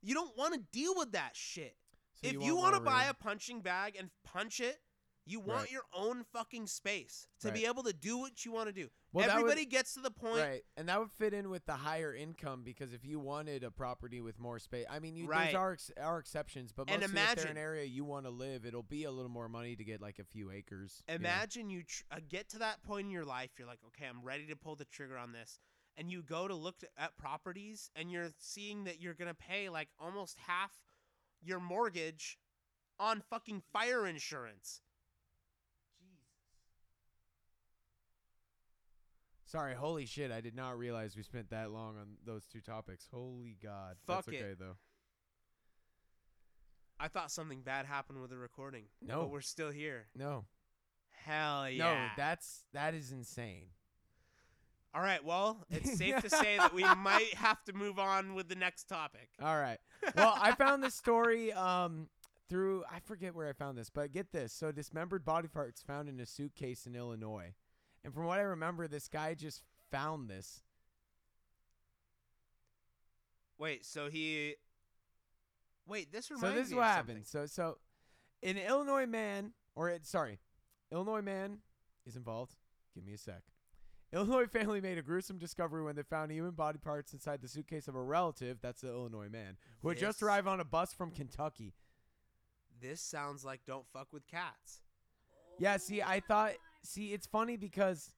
[0.02, 1.76] You don't want to deal with that shit.
[2.14, 4.80] So if you, want want to buy a punching bag and punch it,
[5.26, 5.72] you want Right.
[5.72, 8.90] your own fucking space to be able to do what you want to do.
[9.14, 10.38] Well, that would- Everybody gets to the point.
[10.40, 13.70] right, and that would fit in with the higher income because if you wanted a
[13.72, 15.54] property with more space, I mean, you, Right.
[15.54, 18.66] are are exceptions, but And mostly if they're imagine- an area you want to live,
[18.66, 21.04] it'll be a little more money to get like a few acres.
[21.08, 21.16] you know?
[21.18, 24.24] Imagine you tr- uh, get to that point in your life, you're like, okay, I'm
[24.24, 25.60] ready to pull the trigger on this.
[25.98, 29.70] And you go to look at properties and you're seeing that you're going to pay
[29.70, 30.82] like almost half
[31.42, 32.40] your mortgage
[32.98, 34.82] on fucking fire insurance.
[39.52, 40.32] Sorry, holy shit!
[40.32, 43.06] I did not realize we spent that long on those two topics.
[43.12, 44.42] Holy god, Fuck that's it.
[44.42, 44.78] okay though.
[46.98, 48.84] I thought something bad happened with the recording.
[49.06, 49.24] No.
[49.24, 50.06] But we're still here.
[50.16, 50.46] No,
[51.26, 51.84] Hell yeah.
[51.84, 53.66] no, that's that is insane.
[54.96, 58.48] All right, well, it's safe to say that we might have to move on with
[58.48, 59.28] the next topic.
[59.42, 59.80] All right.
[60.16, 62.08] Well, I found this story um
[62.50, 64.54] through I forget where I found this, but get this.
[64.54, 67.54] So dismembered body parts found in a suitcase in Illinois.
[68.04, 70.62] And from what I remember, this guy just found this.
[73.58, 74.56] Wait, so he.
[75.88, 77.28] Wait, this So reminds this is what happened.
[77.28, 77.78] So so,
[78.42, 80.40] an Illinois man, or it, sorry,
[80.92, 81.60] Illinois man
[82.06, 82.56] is involved.
[82.96, 83.44] Give me a sec.
[84.14, 87.88] Illinois family made a gruesome discovery when they found human body parts inside the suitcase
[87.88, 88.58] of a relative.
[88.62, 91.74] That's the Illinois man who had just arrived on a bus from Kentucky.
[92.82, 94.82] This sounds like Don't Fuck with Cats.
[95.60, 96.54] Yeah, see, I thought.
[96.84, 98.14] See, it's funny because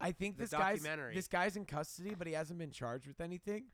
[0.00, 1.14] I think The this guy's documentary.
[1.14, 3.64] this guy's in custody, but he hasn't been charged with anything.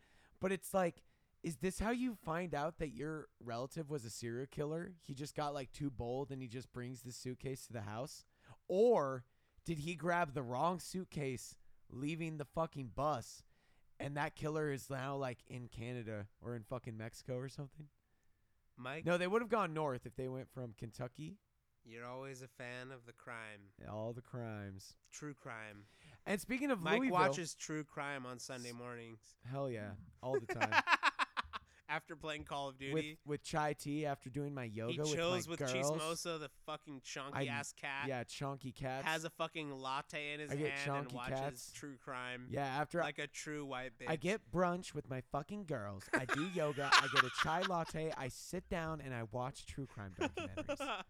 [0.40, 1.02] But it's like,
[1.42, 4.92] is this how you find out that your relative was a serial killer?
[5.00, 8.24] He just got like too bold and he just brings the suitcase to the house,
[8.68, 9.24] or
[9.64, 11.56] did he grab the wrong suitcase,
[11.90, 13.42] leaving the fucking bus,
[13.98, 17.86] and that killer is now like in Canada or in fucking Mexico or something?
[18.76, 21.36] Mike, No, they would have gone north if they went from Kentucky.
[21.84, 23.60] You're always a fan of the crime,
[23.90, 24.94] All the crimes.
[25.12, 25.84] true crime.
[26.26, 29.20] And speaking of Mike Louisville, watches true crime on Sunday mornings
[29.50, 29.90] hell yeah,
[30.22, 30.70] all the time.
[31.88, 32.92] after playing Call of Duty.
[32.94, 35.72] with with chai tea after doing my yoga he with chills my with girls.
[35.72, 38.08] Chismosa, the fucking chunky ass cat.
[38.08, 39.06] Yeah, chunky cats.
[39.06, 41.72] Has a fucking latte in his I get hand and watches cats.
[41.74, 42.46] true crime.
[42.50, 44.08] yeah, after Like a true white bitch.
[44.08, 46.04] I get brunch with my fucking girls.
[46.14, 46.88] I do yoga.
[46.92, 48.10] I get a chai latte.
[48.16, 51.02] I sit down and I watch true crime documentaries.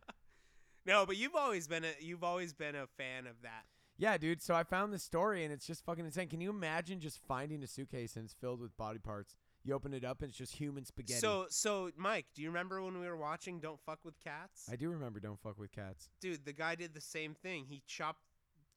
[0.87, 3.65] No, but you've always been a you've always been a fan of that.
[3.99, 4.43] yeah, dude.
[4.43, 6.29] So I found this story and it's just fucking insane.
[6.29, 9.37] Can you imagine just finding a suitcase and it's filled with body parts?
[9.65, 11.21] You open it up and it's just human spaghetti.
[11.21, 14.69] So so Mike, do you remember when we were watching Don't Fuck with Cats?
[14.71, 16.09] I do remember Don't Fuck with Cats.
[16.21, 17.67] Dude, the guy did the same thing.
[17.69, 18.23] He chopped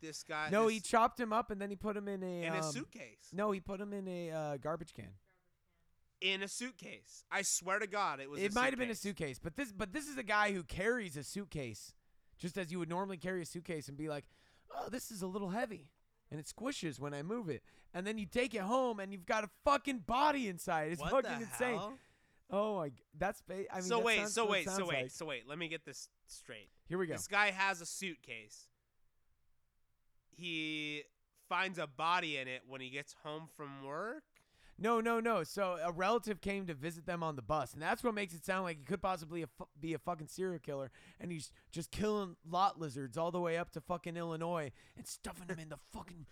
[0.02, 2.44] this guy no, this- he chopped him up and then he put him in a
[2.44, 3.30] in a um, suitcase.
[3.34, 5.10] No, he put him in a uh, garbage can.
[6.22, 7.24] In a suitcase.
[7.32, 8.42] I swear to God, it was.
[8.42, 9.38] it might have been a suitcase.
[9.38, 11.94] but this but this is a guy who carries a suitcase,
[12.38, 14.26] just as you would normally carry a suitcase and be like,
[14.74, 15.90] "Oh, this is a little heavy,"
[16.32, 17.64] and it squishes when I move it,
[17.94, 20.94] and then you take it home and you've got a fucking body inside.
[20.94, 21.78] It's What fucking insane.
[21.78, 21.98] hell?
[22.50, 23.84] Oh my, that's ba- I mean.
[23.84, 25.12] so wait, sounds so wait, so wait, like.
[25.12, 25.48] so wait.
[25.48, 26.70] Let me get this straight.
[26.88, 27.14] Here we go.
[27.14, 28.68] This guy has a suitcase.
[30.30, 31.04] He
[31.50, 34.24] finds a body in it when he gets home from work.
[34.78, 35.44] No, no, no.
[35.44, 38.46] So a relative came to visit them on the bus, and that's what makes it
[38.46, 39.46] sound like he could possibly
[39.80, 43.72] be a fucking serial killer, and he's just killing lot lizards all the way up
[43.72, 46.26] to fucking Illinois and stuffing them in the fucking,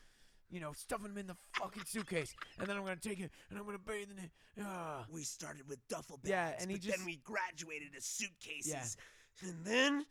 [0.49, 3.57] you know, stuffing them in the fucking suitcase, and then I'm gonna take it and
[3.57, 4.31] I'm gonna bathe in it.
[4.61, 5.05] Ah.
[5.09, 8.97] We started with duffel bags, Yeah, and he but just- then we graduated to suitcases,
[9.41, 9.49] Yeah.
[9.49, 10.05] and then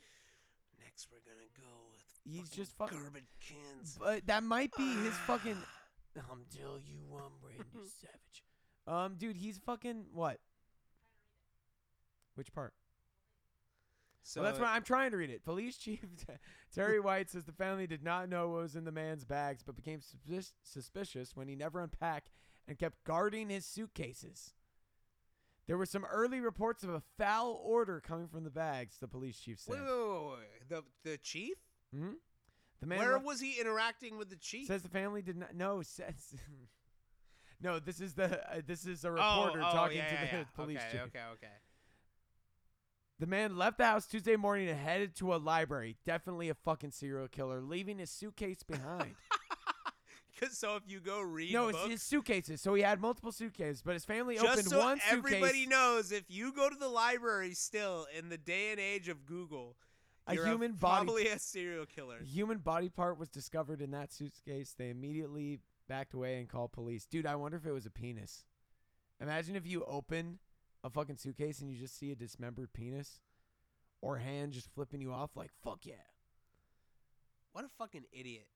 [0.83, 3.99] next we're gonna go with He's just fucking- garbage cans.
[3.99, 5.62] But that might be his fucking.
[6.17, 7.65] I'm tell you one, Randy
[8.01, 8.45] Savage.
[8.87, 10.39] Um, dude, he's fucking what?
[12.35, 12.73] Which part?
[14.25, 15.45] So well, that's why I'm trying to read it.
[15.45, 16.05] Police Chief
[16.75, 19.77] Terry White says the family did not know what was in the man's bags, but
[19.77, 22.31] became suspic- suspicious when he never unpacked
[22.69, 24.55] and kept guarding his suitcases.
[25.67, 28.97] There were some early reports of a foul odor coming from the bags.
[29.01, 29.75] The police chief said.
[29.75, 30.69] Wait, wait, wait, wait.
[30.69, 31.57] The the chief?
[31.95, 32.13] hmm
[32.83, 34.66] The man Where left- was he interacting with the chief?
[34.66, 35.55] says the family did not.
[35.55, 36.35] No, says.
[37.62, 40.30] no, this is the uh, this is a Oh, reporter oh, talking yeah, to yeah,
[40.33, 40.45] the yeah.
[40.57, 41.01] police okay, chief.
[41.03, 41.28] Okay, okay.
[41.35, 41.53] Okay.
[43.20, 45.97] The man left the house Tuesday morning and headed to a library.
[46.05, 49.14] Definitely a fucking serial killer, leaving his suitcase behind.
[50.35, 52.61] Because so if you go read no, it's his suitcases.
[52.61, 55.68] So he had multiple suitcases, but his family just opened so one everybody suitcase.
[55.68, 59.76] knows, if you go to the library still in the day and age of Google,
[60.27, 62.18] A you're human body- probably a serial killer.
[62.23, 64.75] Human body part was discovered in that suitcase.
[64.77, 65.59] They immediately
[65.89, 67.07] backed away and called police.
[67.07, 68.45] Dude, I wonder if it was a penis.
[69.20, 70.39] Imagine if you open
[70.85, 73.20] a fucking suitcase and you just see a dismembered penis
[74.01, 75.95] or hand just flipping you off like, fuck yeah.
[77.53, 78.47] What a fucking idiot.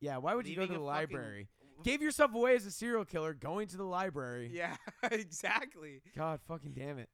[0.00, 1.48] Yeah, why would you go Leaving to the a fucking- library?
[1.84, 4.50] Gave yourself away as a serial killer going to the library.
[4.52, 4.74] Yeah,
[5.12, 6.02] exactly.
[6.16, 7.08] God fucking damn it.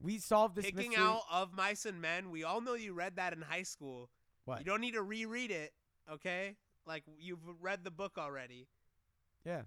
[0.00, 1.04] We solved this Picking mystery.
[1.04, 2.30] out of mice and men.
[2.30, 4.10] We all know you read that in high school.
[4.44, 4.60] What?
[4.60, 5.72] You don't need to reread it,
[6.12, 6.56] okay?
[6.86, 8.68] Like you've read the book already.
[9.44, 9.62] Yeah.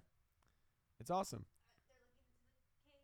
[1.00, 1.46] It's awesome.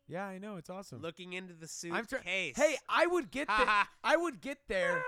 [0.06, 0.56] Yeah, I know.
[0.56, 1.02] It's awesome.
[1.02, 2.56] Looking into the suitcase.
[2.56, 3.86] Hey, I would get there.
[4.02, 5.02] I would get there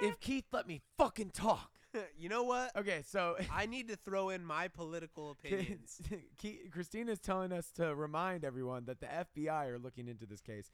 [0.00, 1.70] if Keith let me fucking talk.
[2.18, 2.70] you know what?
[2.76, 6.00] Okay, so I need to throw in my political opinions.
[6.40, 10.70] Ke- Christina's telling us to remind everyone that the FBI are looking into this case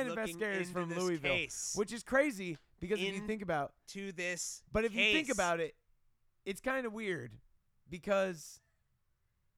[0.00, 1.72] and investigators from Louisville, case.
[1.76, 4.62] which is crazy because if you think about to this.
[4.72, 5.74] But if you think about it,
[6.44, 7.32] it's kind of weird
[7.88, 8.60] because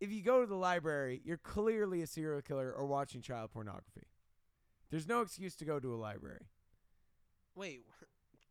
[0.01, 4.07] if you go to the library, you're clearly a serial killer or watching child pornography.
[4.91, 6.47] There's no excuse to go to a library.
[7.55, 7.82] wait,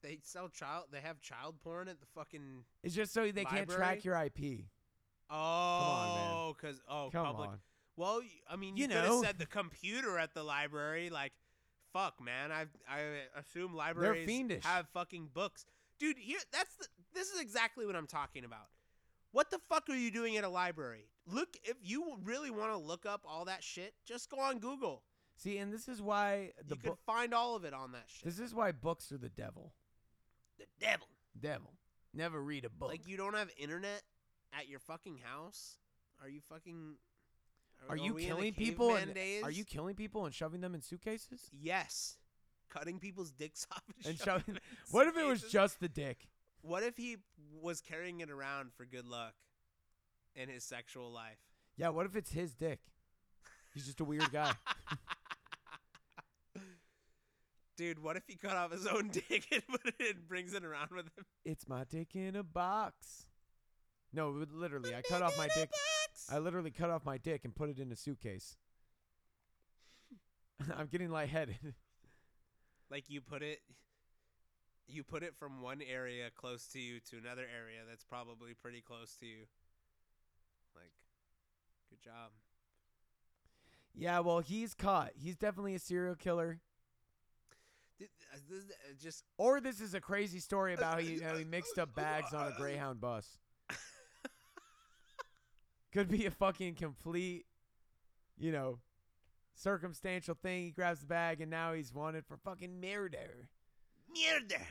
[0.02, 0.86] They sell child.
[0.92, 2.64] They have child porn at the fucking.
[2.84, 4.66] It's just so they can't track your IP.
[5.30, 7.50] Oh, because oh, Come public.
[7.50, 7.58] on.
[7.98, 9.24] Well, I mean, you, You could have know.
[9.24, 11.10] said the computer at the library.
[11.10, 11.32] Like,
[11.96, 12.52] fuck, man.
[12.52, 13.00] I I
[13.40, 14.30] assume libraries
[14.64, 15.66] have fucking books,
[16.00, 16.18] dude.
[16.18, 16.88] Here, that's the.
[17.14, 18.68] This is exactly what I'm talking about.
[19.32, 21.10] What the fuck are you doing at a library?
[21.28, 25.04] Look, if you really want to look up all that shit, just go on Google.
[25.38, 27.00] See, and this is why the you could book.
[27.06, 28.24] find all of it on that shit.
[28.24, 29.74] This is why books are the devil.
[30.58, 31.08] the devil.
[31.40, 31.74] Devil.
[32.14, 32.90] Never read a book.
[32.90, 34.04] Like, you don't have internet
[34.58, 35.78] at your fucking house?
[36.22, 36.96] Are you fucking?
[37.90, 38.96] Are you we in the killing people?
[38.96, 41.50] And, are you killing people and shoving them in suitcases?
[41.52, 42.18] Yes.
[42.70, 44.54] Cutting people's dicks off and, And shoving shoving.
[44.56, 44.62] them in
[44.92, 46.28] What if it was just the dick?
[46.62, 47.18] What if he
[47.62, 49.34] was carrying it around for good luck
[50.36, 51.38] in his sexual life?
[51.78, 51.90] Yeah.
[51.90, 52.80] What if it's his dick?
[53.74, 54.54] He's just a weird guy.
[57.78, 60.64] Dude, what if he cut off his own dick and put it and brings it
[60.64, 61.26] around with him?
[61.44, 63.26] it's my dick in a box.
[64.14, 65.70] No, literally, I cut off my dick.
[66.30, 68.58] I literally cut off my dick and put it in a suitcase.
[70.78, 71.76] I'm getting lightheaded.
[72.90, 73.60] Like you put it
[74.88, 78.82] you put it from one area close to you to another area that's probably pretty
[78.82, 79.46] close to you.
[80.76, 80.92] Like
[81.90, 82.32] good job.
[83.98, 85.12] Yeah, well, he's caught.
[85.16, 86.60] He's definitely a serial killer.
[88.02, 88.38] Uh, uh,
[89.02, 92.34] just Or this is a crazy story about how he, how he mixed up bags
[92.34, 93.40] on a Greyhound bus.
[95.96, 97.46] Could be a fucking complete,
[98.38, 98.80] you know,
[99.54, 100.66] circumstantial thing.
[100.66, 103.48] He grabs the bag and now he's wanted for fucking murder.
[104.10, 104.62] murder.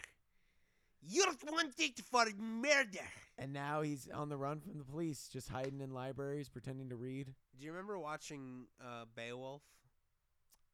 [1.01, 3.09] You're wanted for murder.
[3.39, 6.97] And now he's on the run from the police, just hiding in libraries, pretending to
[6.97, 7.33] read.
[7.59, 9.63] Do you remember watching uh, Beowulf?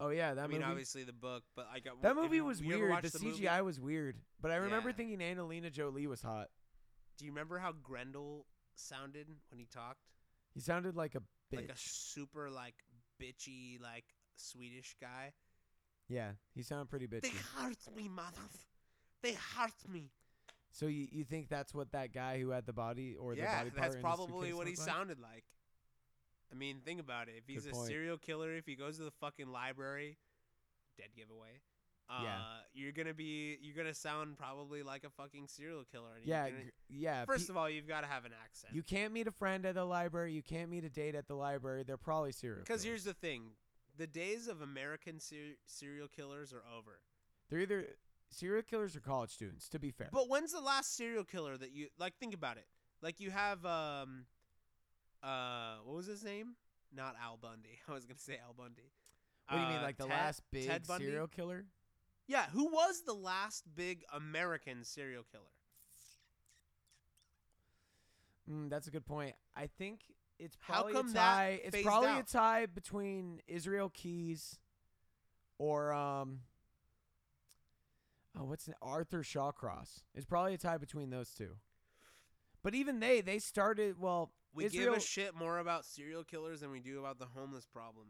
[0.01, 0.69] Oh yeah, that I mean, movie.
[0.69, 3.03] obviously the book, but I got that movie was weird.
[3.03, 3.43] The, movie?
[3.43, 4.95] CGI was weird, but I remember Yeah.
[4.95, 6.47] thinking Angelina Jolie was hot.
[7.17, 9.99] Do you remember how Grendel sounded when he talked?
[10.53, 11.19] He sounded like a
[11.53, 11.57] bitch.
[11.57, 12.75] Like a super like
[13.21, 15.33] bitchy like Swedish guy.
[16.07, 17.21] yeah, he sounded pretty bitchy.
[17.21, 18.41] They hurt me, mother.
[19.21, 20.09] They hurt me.
[20.71, 23.57] So you, you think that's what that guy who had the body or the yeah,
[23.59, 24.87] body part that's probably what he like?
[24.89, 25.43] sounded like.
[26.51, 27.35] I mean, think about it.
[27.37, 27.87] If he's Good a point.
[27.87, 30.17] serial killer, if he goes to the fucking library,
[30.97, 31.59] dead giveaway.
[32.11, 32.59] Uh, Yeah.
[32.73, 36.15] you're gonna be you're gonna sound probably like a fucking serial killer.
[36.17, 37.23] And Yeah, gonna, yeah.
[37.25, 38.75] first pe- of all, you've got to have an accent.
[38.75, 40.33] you can't meet a friend at the library.
[40.33, 41.83] You can't meet a date at the library.
[41.83, 42.57] They're probably serial.
[42.65, 42.67] Killers.
[42.67, 43.55] Because here's the thing:
[43.95, 46.99] the days of American ser- serial killers are over.
[47.49, 47.95] they're either
[48.29, 49.69] serial killers or college students.
[49.69, 52.17] To be fair, But when's the last serial killer that you like?
[52.17, 52.67] Think about it.
[53.01, 54.25] Like you have um,
[55.23, 56.55] uh, what was his name?
[56.93, 57.79] Not Al Bundy.
[57.87, 58.91] I was gonna say Al Bundy.
[59.47, 61.65] what do you mean, Uh, like the Ted- last big serial killer?
[62.31, 65.43] Yeah, who was the last big American serial killer?
[68.49, 69.35] Mm, that's a good point.
[69.53, 69.99] I think
[70.39, 71.59] it's probably a tie.
[71.61, 74.57] It's probably a tie between Israel Keyes
[75.57, 76.39] or um.
[78.39, 80.03] Oh, what's the, Arthur Shawcross?
[80.15, 81.57] It's probably a tie between those two.
[82.63, 84.31] But even they, they started well.
[84.53, 87.65] We Israel, give a shit more about serial killers than we do about the homeless
[87.65, 88.07] problem.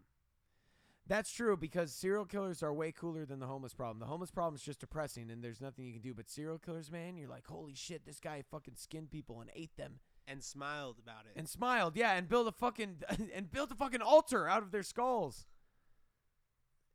[1.07, 3.99] That's true because serial killers are way cooler than the homeless problem.
[3.99, 6.13] The homeless problem is just depressing and there's nothing you can do.
[6.13, 9.75] But serial killers, man, you're like, holy shit, this guy fucking skinned people and ate
[9.77, 11.37] them And smiled about it.
[11.37, 12.97] and smiled, yeah, and built a fucking
[13.35, 15.47] and built a fucking altar out of their skulls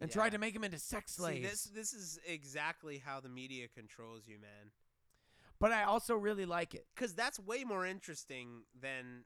[0.00, 0.14] and Yeah.
[0.14, 1.50] tried to make them into sex See, slaves.
[1.50, 4.70] this this is exactly how the media controls you, man.
[5.58, 6.86] but I also really like it.
[6.94, 9.24] Because that's way more interesting than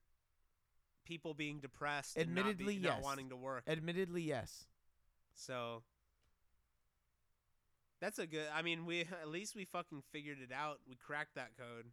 [1.05, 3.05] people being depressed and not, Admittedly, be, not yes.
[3.05, 3.65] wanting to work.
[3.67, 4.67] Admittedly, yes.
[5.35, 5.83] So
[8.01, 8.47] that's a good.
[8.55, 10.79] I mean, we at least we fucking figured it out.
[10.89, 11.87] We cracked that code.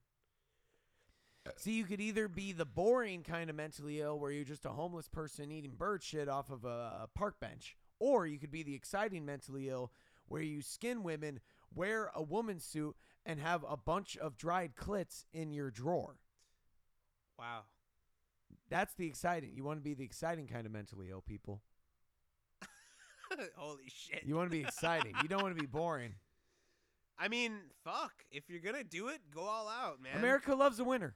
[1.46, 4.66] Uh, See, you could either be the boring kind of mentally ill, where you're just
[4.66, 8.52] a homeless person eating bird shit off of a, a park bench, or you could
[8.52, 9.92] be the exciting mentally ill,
[10.28, 11.40] where you skin women,
[11.74, 16.18] wear a woman's suit, and have a bunch of dried clits in your drawer.
[17.38, 17.62] Wow.
[18.70, 19.52] That's the exciting.
[19.54, 21.62] You want to be the exciting kind of mentally ill people.
[23.56, 24.24] Holy shit.
[24.26, 25.14] You want to be exciting.
[25.22, 26.14] you don't want to be boring.
[27.20, 27.54] I mean,
[27.84, 28.14] fuck.
[28.32, 30.18] If you're gonna do it, go all out, man.
[30.18, 31.16] America loves a winner.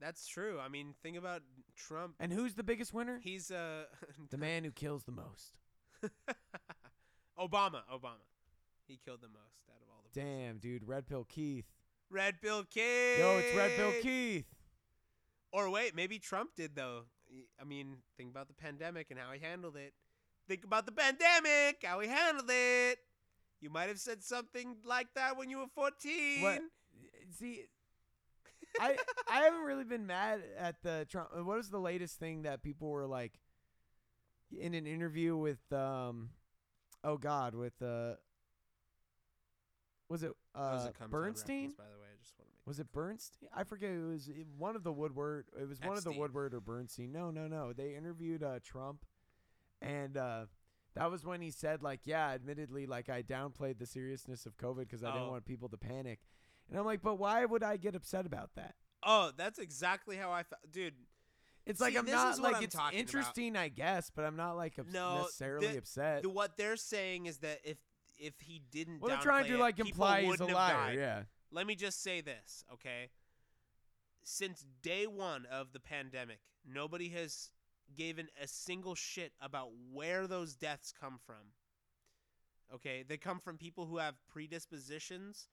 [0.00, 0.58] That's true.
[0.64, 1.42] I mean, think about
[1.76, 2.14] Trump.
[2.20, 3.20] And who's the biggest winner?
[3.22, 3.84] He's uh
[4.30, 5.58] The man who kills the most.
[7.38, 7.82] Obama.
[7.92, 8.24] Obama.
[8.86, 10.20] He killed the most out of all the.
[10.20, 10.86] Damn, dude.
[10.86, 11.66] Red Pill Keith.
[12.10, 13.18] Red Bill Keith.
[13.18, 14.46] Yo, it's Red Pill Keith.
[15.52, 17.02] Or wait, maybe Trump did though.
[17.60, 19.92] I mean, think about the pandemic and how he handled it.
[20.48, 22.98] Think about the pandemic, how he handled it.
[23.60, 26.42] You might have said something like that when you were 14.
[26.42, 26.60] What?
[27.38, 27.64] See,
[28.80, 28.96] I
[29.30, 31.30] I haven't really been mad at the Trump.
[31.34, 33.38] What was the latest thing that people were like
[34.56, 36.30] in an interview with um,
[37.04, 38.14] oh God, with uh,
[40.08, 41.74] was it That was uh a Come Town Bernstein?
[41.76, 43.48] by the way, I just want to make Was it Bernstein?
[43.54, 43.90] I forget.
[43.90, 45.46] It was one of the Woodward.
[45.60, 47.12] It was one of the Woodward or Bernstein.
[47.12, 47.72] No, no, no.
[47.72, 49.04] They interviewed uh, Trump,
[49.82, 50.46] and uh,
[50.94, 54.80] that was when he said, like, yeah, admittedly, like I downplayed the seriousness of COVID
[54.80, 55.30] because I didn't Oh.
[55.32, 56.20] want people to panic.
[56.68, 58.74] And I'm like, but why would I get upset about that?
[59.02, 60.94] Oh, that's exactly how I felt, dude.
[61.64, 63.00] It's like See, I'm this not is what like I'm it's talking about.
[63.00, 66.22] interesting, I guess, but I'm not like ups- No, necessarily the- upset.
[66.22, 67.76] The, what they're saying is that if
[68.18, 70.48] if he didn't, well, they're trying downplay to it, like people imply he's a wouldn't
[70.50, 70.74] have liar.
[70.74, 70.98] died.
[70.98, 71.22] Yeah.
[71.52, 73.10] Let me just say this, okay?
[74.24, 77.50] Since day one of the pandemic, nobody has
[77.96, 81.52] given a single shit about where those deaths come from.
[82.74, 85.48] Okay, they come from people who have predispositions,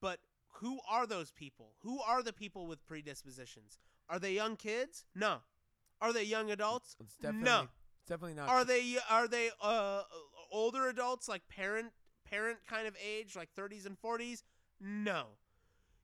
[0.00, 0.20] but
[0.60, 1.72] who are those people?
[1.82, 3.78] Who are the people with predispositions?
[4.08, 5.04] Are they young kids?
[5.14, 5.38] No.
[6.00, 6.96] Are they young adults?
[7.00, 7.62] It's definitely no.
[8.00, 8.48] it's definitely not.
[8.48, 10.02] Are they are they uh
[10.52, 11.92] older adults like parent
[12.24, 14.42] parent kind of age like 30s and 40s?
[14.80, 15.26] No.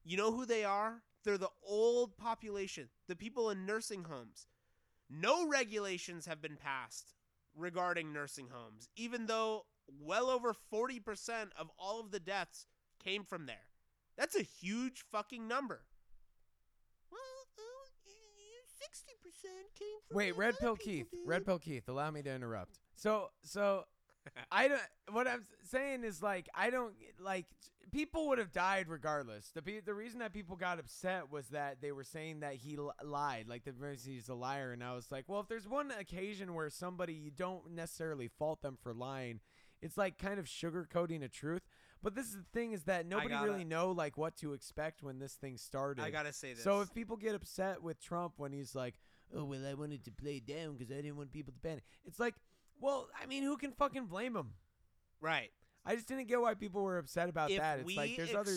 [0.04, 1.02] You know who they are?
[1.24, 4.46] They're the old population, the people in nursing homes.
[5.10, 7.14] No regulations have been passed
[7.56, 9.66] regarding nursing homes, even though
[10.00, 11.00] well over 40%
[11.58, 12.66] of all of the deaths
[13.02, 13.66] came from there.
[14.16, 15.82] That's a huge fucking number.
[17.10, 17.20] Well,
[17.58, 17.88] uh,
[18.82, 19.44] 60%
[19.78, 21.10] came from Wait, Red Pill Keith.
[21.10, 21.20] dude.
[21.26, 21.88] Red Pill Keith.
[21.88, 22.78] Allow me to interrupt.
[22.96, 23.84] So, so
[24.50, 24.80] I don't.
[25.10, 27.46] What I'm saying is like I don't like
[27.94, 29.52] people would have died regardless.
[29.54, 33.46] The the reason that people got upset was that they were saying that he lied,
[33.48, 33.72] like the
[34.04, 34.72] he's a liar.
[34.72, 38.62] And I was like, well, if there's one occasion where somebody you don't necessarily fault
[38.62, 39.40] them for lying,
[39.80, 41.62] it's like kind of sugarcoating a truth.
[42.02, 45.02] But this is the thing is that nobody gotta- really know like what to expect
[45.02, 46.02] when this thing started.
[46.02, 46.64] I gotta say this.
[46.64, 48.96] So if people get upset with Trump when he's like,
[49.32, 52.18] "Oh well, I wanted to play down because I didn't want people to panic," it's
[52.18, 52.34] like,
[52.80, 54.54] well, I mean, who can fucking blame him?
[55.20, 55.52] right,
[55.86, 57.80] I just didn't get why people were upset about if that.
[57.80, 58.56] It's like there's other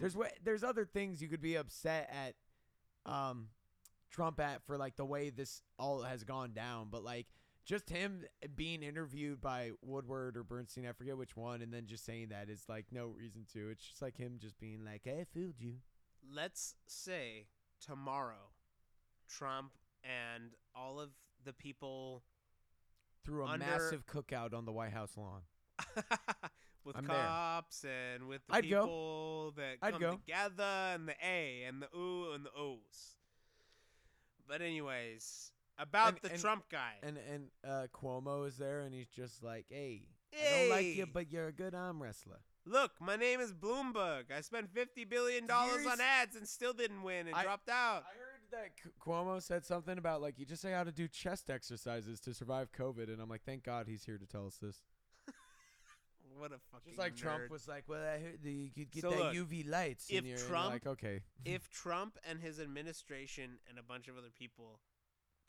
[0.00, 3.48] there's there's other things you could be upset at, um,
[4.10, 7.26] Trump at for like the way this all has gone down, but like.
[7.64, 8.24] Just him
[8.56, 12.48] being interviewed by Woodward or Bernstein, I forget which one, and then just saying that
[12.48, 13.68] is like no reason to.
[13.68, 15.74] It's just like him just being like, "I fooled you."
[16.34, 17.46] let's say
[17.80, 18.52] tomorrow,
[19.28, 19.72] Trump
[20.02, 21.10] and all of
[21.44, 22.22] the people
[23.24, 25.42] threw a Under- massive cookout on the White House lawn.
[26.84, 27.16] with I'm there.
[27.16, 28.82] cops and with the I'd go.
[28.82, 30.10] people that I'd come go.
[30.12, 30.64] together
[30.94, 33.16] and the A and the ooh and the O's.
[34.46, 36.94] But anyways, about And- the and- Trump guy.
[37.02, 41.06] And and uh, Cuomo is there, and he's just like, "Hey, I don't like you,
[41.06, 44.24] but you're a good arm wrestler." Look, my name is Bloomberg.
[44.36, 48.04] I spent fifty billion dollars on ads and still didn't win and I- dropped out.
[48.04, 48.70] I heard that
[49.04, 52.72] Cuomo said something about like you just say how to do chest exercises to survive
[52.72, 54.82] COVID, and I'm like, thank God he's here to tell us this.
[56.38, 59.02] What a fucking Just like Trump was like, well, I heard that you could get
[59.02, 60.34] So that look, UV lights if in your.
[60.34, 64.30] and you're Trump- like, okay, if Trump and his administration and a bunch of other
[64.36, 64.80] people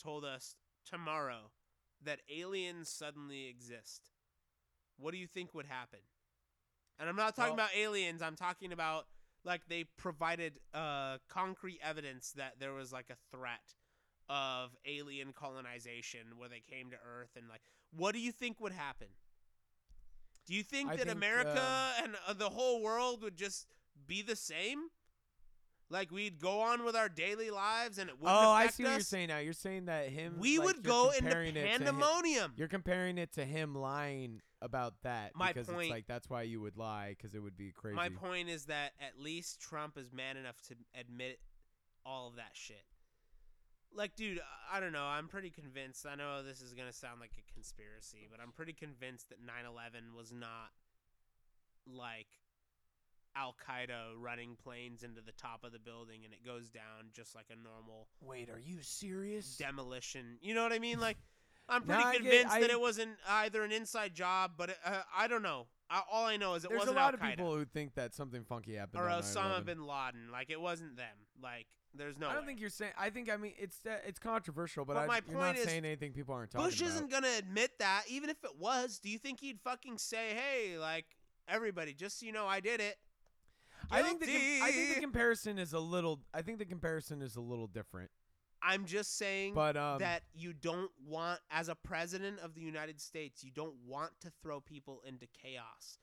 [0.01, 1.51] told us tomorrow
[2.03, 4.11] that aliens suddenly exist,
[4.97, 5.99] what do you think would happen?
[6.99, 9.07] And I'm not talking Well- about aliens, I'm talking about
[9.45, 13.73] like they provided uh concrete evidence that there was like a threat
[14.27, 17.61] of alien colonization where they came to earth and like
[17.91, 19.07] what do you think would happen?
[20.47, 23.67] Do you think I that think, America uh, and uh, the whole world would just
[24.07, 24.79] be the same?
[25.91, 28.91] Like we'd go on with our daily lives and it wouldn't oh, I see what
[28.91, 29.39] you're saying now.
[29.39, 30.35] You're saying that him.
[30.39, 32.53] We like, would go into comparing it to him- pandemonium.
[32.55, 36.43] You're comparing it to him lying about that My because point- it's like that's why
[36.43, 37.95] you would lie because it would be crazy.
[37.95, 41.39] My point is that at least Trump is man enough to admit
[42.05, 42.83] all of that shit.
[43.93, 45.03] Like, dude, I- I don't know.
[45.05, 46.05] I'm pretty convinced.
[46.05, 49.39] I know this is going to sound like a conspiracy, but I'm pretty convinced that
[49.43, 50.71] 9 11 was not
[51.87, 52.27] like
[53.35, 57.35] Al Qaeda running planes into the top of the building and it goes down just
[57.35, 59.57] like a normal Wait, are you serious?
[59.57, 60.37] demolition.
[60.41, 60.99] You know what I mean?
[60.99, 61.17] Like,
[61.67, 65.01] I'm pretty No, I convinced that it wasn't either an inside job, but it, uh,
[65.15, 65.67] I don't know.
[65.89, 67.95] I, all I know is it There's wasn't a lot Al of people who think
[67.95, 69.01] that something funky happened.
[69.01, 69.65] or Osama 9/11.
[69.65, 70.31] bin Laden.
[70.31, 71.15] Like, it wasn't them.
[71.41, 71.65] Like,
[71.95, 72.27] there's no.
[72.27, 72.47] I don't way.
[72.47, 72.91] think you're saying.
[72.97, 75.57] I think I mean it's uh, it's controversial, but, But I, my you're not point
[75.57, 76.91] is, saying anything people aren't talking Bush about.
[76.91, 78.99] isn't gonna admit that, even if it was.
[78.99, 81.05] Do you think he'd fucking say, "Hey, like
[81.47, 82.97] everybody, just so you know, I did it"?
[83.91, 86.19] I think the com- I think the comparison is a little.
[86.33, 88.11] I think the comparison is a little different.
[88.61, 92.99] I'm just saying But um, that you don't want, as a president of the United
[92.99, 95.97] States, you don't want to throw people into chaos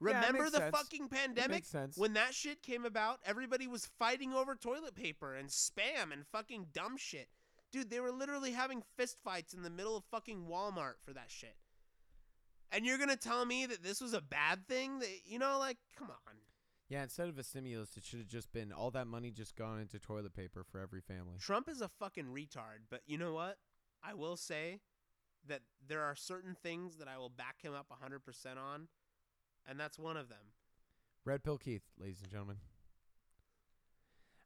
[0.00, 0.76] Remember makes the sense.
[0.76, 1.64] fucking pandemic?
[1.96, 6.68] When that shit came about, everybody was fighting over toilet paper and spam and fucking
[6.72, 7.28] dumb shit.
[7.72, 11.30] Dude, they were literally having fist fights in the middle of fucking Walmart for that
[11.30, 11.56] shit.
[12.70, 15.00] And you're gonna tell me that this was a bad thing?
[15.00, 16.34] That you know, like, come on.
[16.88, 19.80] Yeah, instead of a stimulus, it should have just been all that money just gone
[19.80, 21.36] into toilet paper for every family.
[21.38, 23.58] Trump is a fucking retard, but you know what?
[24.02, 24.80] I will say
[25.46, 28.88] that there are certain things that I will back him up 100% on,
[29.68, 30.38] and that's one of them.
[31.24, 32.56] Red Pill Keith, ladies and gentlemen.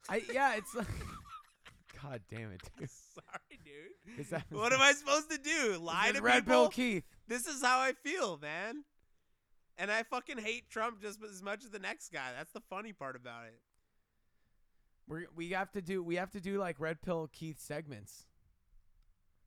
[0.09, 0.87] I yeah, it's like
[2.01, 2.89] God damn it, dude.
[3.13, 4.19] Sorry, dude.
[4.19, 5.77] Is that- What am I supposed to do?
[5.81, 6.63] Lie to Red people?
[6.63, 7.03] Pill Keith.
[7.27, 8.83] This is how I feel, man.
[9.77, 12.31] And I fucking hate Trump just as much as the next guy.
[12.37, 13.59] That's the funny part about it.
[15.07, 18.25] We we have to do we have to do like Red Pill Keith segments.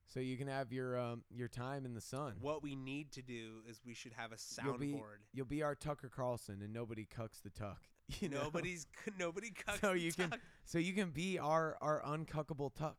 [0.08, 2.34] So you can have your um your time in the sun.
[2.40, 5.18] What we need to do is we should have a You'll be soundboard.
[5.32, 7.78] you'll be our Tucker Carlson and nobody cucks the tuck.
[8.20, 8.44] You know?
[8.44, 8.86] Nobody's
[9.18, 10.40] nobody cucks so the you can tuck.
[10.64, 12.98] so you can be our our uncuckable tuck.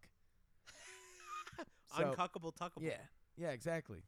[1.97, 2.81] So- uncuckable tuckable.
[2.83, 2.97] Yeah.
[3.37, 4.03] Yeah, exactly.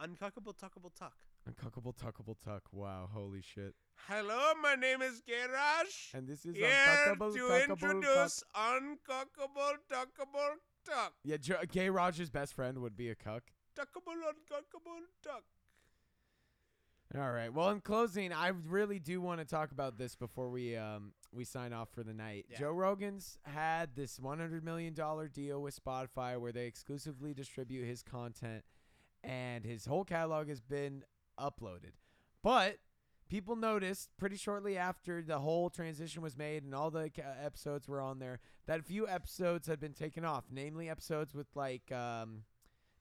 [0.00, 1.14] Uncuckable tuckable tuck.
[1.48, 2.62] Uncuckable tuckable tuck.
[2.72, 3.74] Wow, holy shit.
[4.08, 6.12] Hello, my name is Garage.
[6.14, 7.92] And this is Here uncuckable to tuckable tuck.
[7.94, 10.50] introduce uncuckable tuckable
[10.84, 11.12] tuck.
[11.24, 11.36] Yeah,
[11.70, 13.42] Gay Roger's best friend would be a cuck.
[13.76, 15.42] Tuckable uncuckable tuck.
[17.16, 17.52] All right.
[17.52, 21.44] Well, in closing, I really do want to talk about this before we um we
[21.44, 22.46] sign off for the night.
[22.48, 22.58] Yeah.
[22.58, 28.02] Joe Rogan's had this 100 million dollar deal with Spotify where they exclusively distribute his
[28.02, 28.64] content
[29.22, 31.04] and his whole catalog has been
[31.38, 31.92] uploaded.
[32.42, 32.78] But
[33.28, 37.10] people noticed pretty shortly after the whole transition was made and all the
[37.42, 41.48] episodes were on there that a few episodes had been taken off, namely episodes with
[41.54, 42.42] like um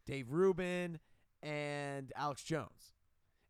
[0.05, 0.99] Dave Rubin
[1.41, 2.93] and Alex Jones.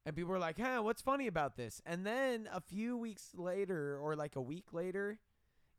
[0.05, 1.82] And people were like, huh, what's funny about this?
[1.86, 5.19] And then a few weeks later, or like a week later,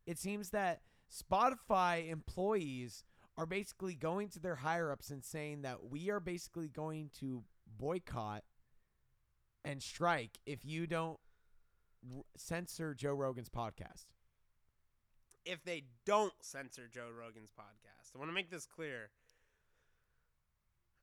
[0.07, 0.81] it seems that
[1.13, 3.05] Spotify employees
[3.37, 7.43] are basically going to their higher ups and saying that we are basically going to
[7.79, 8.45] boycott
[9.65, 11.19] and strike if you don't
[12.15, 14.05] r- censor Joe Rogan's podcast.
[15.45, 19.11] If they don't censor Joe Rogan's podcast, I want to make this clear.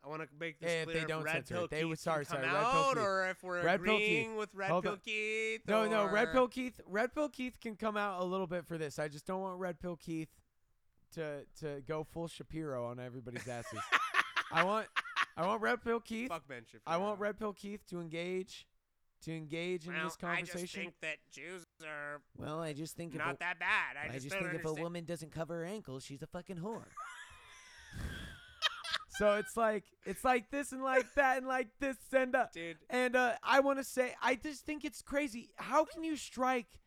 [0.03, 0.99] I want to make this eh, If clear.
[1.01, 1.69] they don't Red censor Pill it.
[1.69, 3.03] They would- sorry, sorry, Red Pill out, Keith.
[3.03, 4.07] or if we're Red Pill Keith.
[4.07, 4.99] agreeing with Red Hold Pill on.
[5.05, 5.61] Keith.
[5.67, 6.79] No, no, Red Pill Keith.
[6.87, 8.97] Red Pill Keith can come out a little bit for this.
[8.97, 10.29] I just don't want Red Pill Keith
[11.13, 13.79] to to go full Shapiro on everybody's asses.
[14.51, 14.87] I want
[15.41, 16.29] I want Red Pill Keith.
[16.29, 16.81] Fuck Ben Shapiro.
[16.85, 18.67] I want Red Pill Keith to engage
[19.23, 20.57] to engage in well, this conversation.
[20.57, 23.97] I just think that Jews are well, I just think not that bad.
[23.97, 24.79] I, just, don't understand.
[24.79, 26.85] woman doesn't cover her ankles, she's a fucking whore.
[29.09, 32.77] so it's like it's like this and like that and like this and uh, Dude,
[32.89, 35.49] and uh, I want to say, I just think it's crazy.
[35.55, 36.79] How can you strike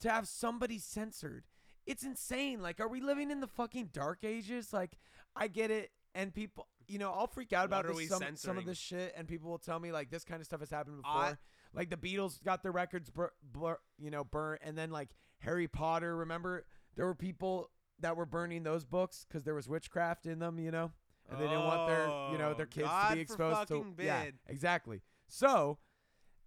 [0.00, 1.44] to have somebody censored?
[1.86, 2.62] It's insane.
[2.62, 4.72] Like, are we living in the fucking dark ages?
[4.72, 4.98] Like,
[5.34, 8.58] I get it, and people, you know, I'll freak out What about this, some some
[8.58, 10.96] of this shit, and people will tell me like this kind of stuff has happened
[11.02, 11.12] before.
[11.12, 11.36] I-
[11.74, 15.68] like the Beatles got their records, bur- blur, you know, burnt, and then like Harry
[15.68, 16.14] Potter.
[16.16, 16.66] Remember,
[16.96, 17.70] there were people
[18.00, 20.58] that were burning those books because there was witchcraft in them.
[20.58, 20.92] You know
[21.30, 23.74] and they didn't want their you know their Oh, kids God to be exposed to
[23.78, 25.78] fucking yeah exactly so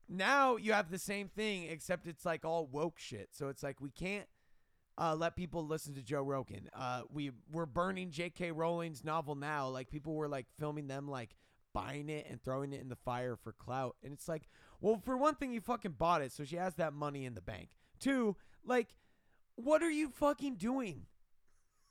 [0.08, 3.82] now you have the same thing except it's like all woke shit so it's like
[3.82, 4.28] we can't
[4.98, 6.70] uh, let people listen to Joe Rogan.
[6.74, 8.52] Uh, we we're burning J.K.
[8.52, 9.68] Rowling's novel now.
[9.68, 11.36] Like people were like filming them like
[11.74, 13.98] buying it and throwing it in the fire for clout.
[14.04, 14.44] And it's like,
[14.80, 17.42] well, for one thing, you fucking bought it, so she has that money in the
[17.42, 17.70] bank.
[18.00, 18.96] Two, like,
[19.56, 21.06] what are you fucking doing?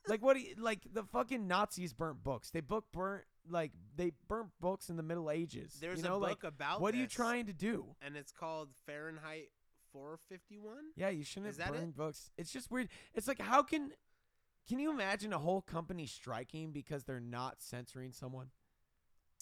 [0.07, 0.39] Like what?
[0.39, 2.51] You, like the fucking Nazis burnt books.
[2.51, 5.77] They book burnt like they burnt books in the Middle Ages.
[5.79, 7.85] there's you know, a book like about what are you trying to do?
[8.01, 9.49] And it's called Fahrenheit
[9.95, 10.73] 451.
[10.97, 11.95] Yeah, you shouldn't Is have that it?
[11.95, 12.29] books.
[12.37, 12.89] It's just weird.
[13.13, 13.91] It's like how can
[14.67, 18.47] can you imagine a whole company striking because they're not censoring someone?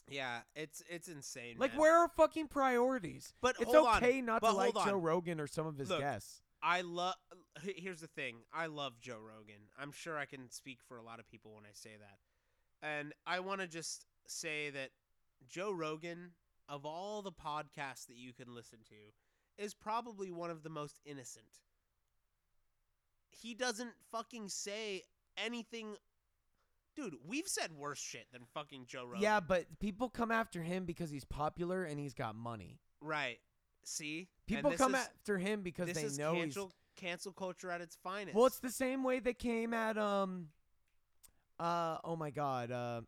[0.07, 1.55] Yeah, it's it's insane.
[1.57, 1.79] Like man.
[1.79, 3.33] where are fucking priorities?
[3.41, 4.97] But It's hold on, okay not to like hold Joe.
[4.97, 6.41] Rogan or some of his Look, guests.
[6.61, 7.15] I love.
[7.63, 8.37] Here's the thing.
[8.53, 9.69] I love Joe Rogan.
[9.77, 12.17] I'm sure I can speak for a lot of people when I say that.
[12.87, 14.89] And I want to just say that
[15.49, 16.31] Joe Rogan,
[16.69, 18.95] of all the podcasts that you can listen to,
[19.57, 21.45] is probably one of the most innocent.
[23.29, 25.03] He doesn't fucking say
[25.37, 25.95] anything.
[26.95, 29.21] Dude, we've said worse shit than fucking Joe Rogan.
[29.21, 32.79] Yeah, but people come after him because he's popular and he's got money.
[33.01, 33.39] Right.
[33.83, 34.29] See?
[34.47, 38.35] People come is- after him because they know cancel, cancel culture at its finest.
[38.35, 40.49] Well, it's the same way they came at um
[41.59, 43.01] uh oh my god, uh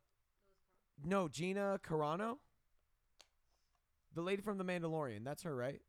[1.04, 2.38] no, Gina Carano?
[4.14, 5.82] The lady from The Mandalorian, that's her, right?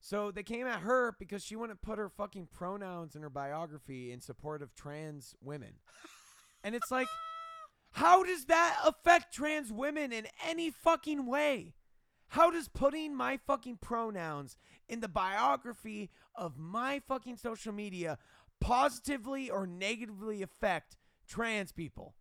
[0.00, 4.12] So they came at her because she wouldn't put her fucking pronouns in her biography
[4.12, 5.74] in support of trans women.
[6.64, 7.08] and it's like,
[7.92, 11.74] how does that affect trans women in any fucking way?
[12.28, 14.56] How does putting my fucking pronouns
[14.88, 18.18] in the biography of my fucking social media
[18.60, 20.96] positively or negatively affect
[21.26, 22.14] trans people?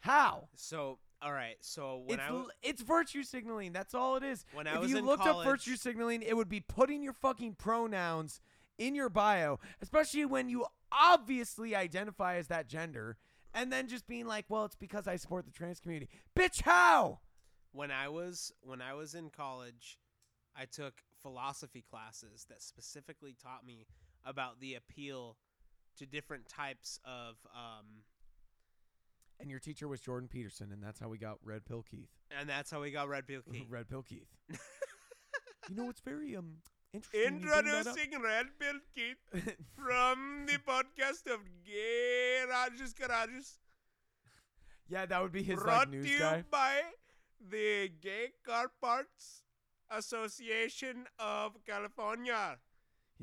[0.00, 0.48] How?
[0.56, 1.56] So, all right.
[1.60, 3.72] So when it's, I w- l- it's virtue signaling.
[3.72, 4.44] That's all it is.
[4.52, 7.02] When I if was you in looked up virtue college- signaling, it would be putting
[7.02, 8.40] your fucking pronouns
[8.78, 13.16] in your bio, especially when you obviously identify as that gender,
[13.54, 17.20] and then just being like, "Well, it's because I support the trans community." Bitch, how?
[17.72, 19.98] when I was when I was in college,
[20.54, 23.86] I took philosophy classes that specifically taught me
[24.24, 25.36] about the appeal
[25.96, 28.04] to different types of um
[29.40, 32.08] And your teacher was Jordan Peterson, and that's how we got Red Pill Keith.
[32.38, 33.66] and that's how we got Red Pill Keith.
[33.68, 34.28] Red Pill Keith.
[35.68, 36.56] you know, it's very um
[36.92, 37.20] interesting.
[37.20, 37.86] you bring that up.
[37.86, 43.58] Introducing Red Pill Keith from the podcast of Gay Rajas Garages.
[44.88, 46.44] yeah, that would be his brought like news to you guy.
[46.50, 46.80] by
[47.50, 49.42] the Gay Car Parts
[49.90, 52.58] Association of California.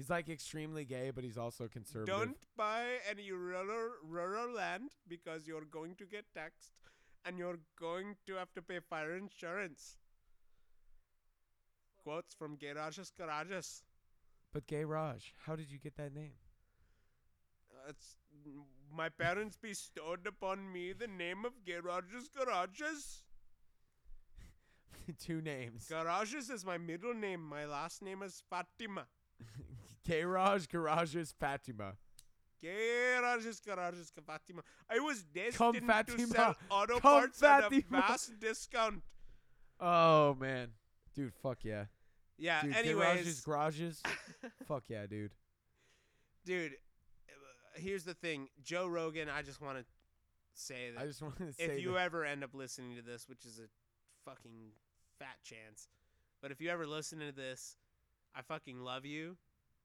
[0.02, 2.08] He's like extremely gay, but he's also conservative.
[2.08, 6.72] Don't buy any rural, rural land because you're going to get taxed
[7.24, 9.98] and you're going to have to pay fire insurance.
[12.02, 13.84] Quotes from Gay Garages Garages.
[14.52, 16.34] But Gay Raj, how did you get that name?
[17.72, 18.16] Uh, it's,
[18.92, 23.22] my parents bestowed upon me the name of Garages Garages.
[25.24, 25.86] Two names.
[25.88, 27.48] Garages is my middle name.
[27.48, 29.06] My last name is Fatima.
[30.06, 31.94] Gay Raj, Garages, Fatima.
[32.62, 34.62] Garages Garages Fatima.
[34.90, 35.24] I was
[35.54, 36.28] Come, destined to Fatima.
[36.28, 37.84] sell auto Come, parts at a Fatima.
[37.90, 39.02] vast discount.
[39.80, 40.70] Oh man,
[41.16, 41.86] dude, fuck yeah.
[42.38, 42.62] Yeah.
[42.62, 44.04] Dude, anyways, garages, garages.
[44.68, 45.32] fuck yeah, dude.
[46.46, 48.48] dude, uh, here's the thing.
[48.64, 49.28] Joe Rogan.
[49.30, 49.86] I just want to
[50.54, 53.02] say that I just wanted to say if you that- ever end up listening to
[53.02, 53.68] this, which is a
[54.30, 54.72] fucking
[55.18, 55.88] fat chance,
[56.42, 57.76] but if you ever listen to this,
[58.36, 59.38] I fucking love you,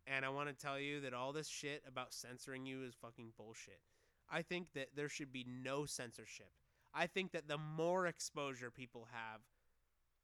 [0.06, 3.32] and I want to tell you that all this shit about censoring you is fucking
[3.36, 3.80] bullshit.
[4.30, 6.50] I think that there should be no censorship.
[6.94, 9.42] I think that the more exposure people have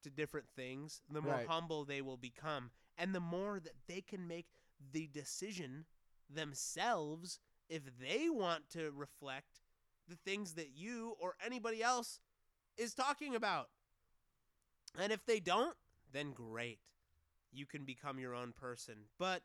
[0.02, 1.46] to different things, the more Right.
[1.46, 4.46] humble they will become, and the more that they can make
[4.92, 5.86] the decision
[6.28, 7.38] themselves
[7.68, 9.60] if they want to reflect
[10.08, 12.20] the things that you or anybody else
[12.76, 13.70] is talking about.
[14.98, 15.76] And if they don't,
[16.10, 16.80] then great.
[17.52, 19.08] You can become your own person.
[19.18, 19.42] But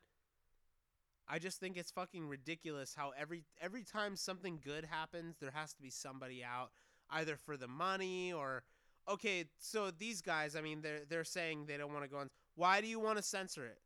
[1.30, 5.74] I just think it's fucking ridiculous how every every time something good happens, there has
[5.74, 6.72] to be somebody out
[7.10, 8.64] either for the money or
[9.10, 12.30] okay, so these guys, I mean, they're they're saying they don't want to go on.
[12.56, 13.80] Why do you want to censor it?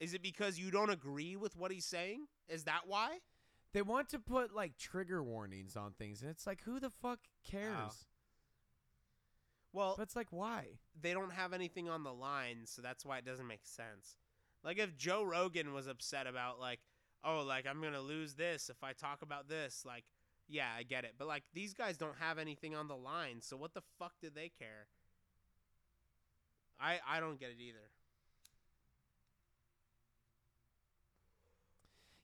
[0.00, 2.26] Is it because you don't agree with what he's saying?
[2.48, 3.18] Is that why?
[3.72, 7.20] they want to put like trigger warnings on things, and it's like, who the fuck
[7.48, 8.06] cares?
[9.72, 10.66] Well, But it's like, why?
[11.00, 14.18] they don't have anything on the line, so that's why it doesn't make sense.
[14.64, 16.80] Like if Joe Rogan was upset about like,
[17.24, 20.04] oh, like I'm gonna lose this if I talk about this, like,
[20.48, 21.14] yeah, I get it.
[21.18, 24.30] But like these guys don't have anything on the line, so what the fuck do
[24.34, 24.86] they care?
[26.80, 27.90] I I don't get it either.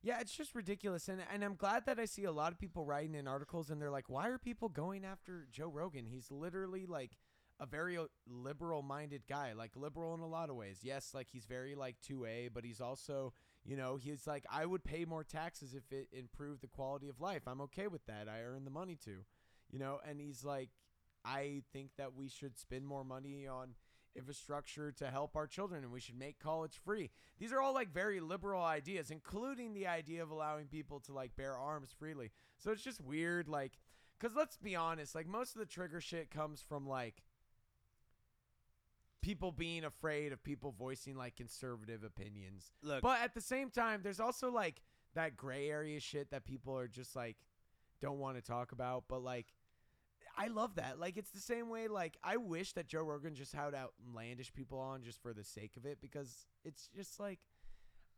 [0.01, 2.85] Yeah, it's just ridiculous, and and I'm glad that I see a lot of people
[2.85, 6.07] writing in articles, and they're like, why are people going after Joe Rogan?
[6.07, 7.17] He's literally like
[7.61, 10.79] a very uh, liberal-minded guy, like liberal in a lot of ways.
[10.83, 13.33] Yes, like he's very like 2A, but he's also,
[13.65, 17.21] you know, he's like, I would pay more taxes if it improved the quality of
[17.21, 17.43] life.
[17.47, 18.29] I'm okay with that.
[18.29, 19.25] I earn the money to,
[19.71, 20.71] you know, and he's like,
[21.25, 23.75] I think that we should spend more money on
[24.17, 27.11] infrastructure to help our children and we should make college free.
[27.39, 31.37] These are all like very liberal ideas, including the idea of allowing people to like
[31.37, 32.31] bear arms freely.
[32.57, 33.79] So it's just weird, like,
[34.19, 37.23] because let's be honest, like, most of the trigger shit comes from like
[39.23, 42.73] people being afraid of people voicing like conservative opinions.
[42.83, 44.81] Look, But at the same time, there's also like
[45.15, 47.37] that gray area shit that people are just like
[48.01, 49.05] don't want to talk about.
[49.09, 49.47] But like,
[50.37, 51.01] I love that.
[51.01, 51.89] Like, it's the same way.
[51.89, 55.77] Like, I wish that Joe Rogan just had outlandish people on just for the sake
[55.77, 57.41] of it because it's just like,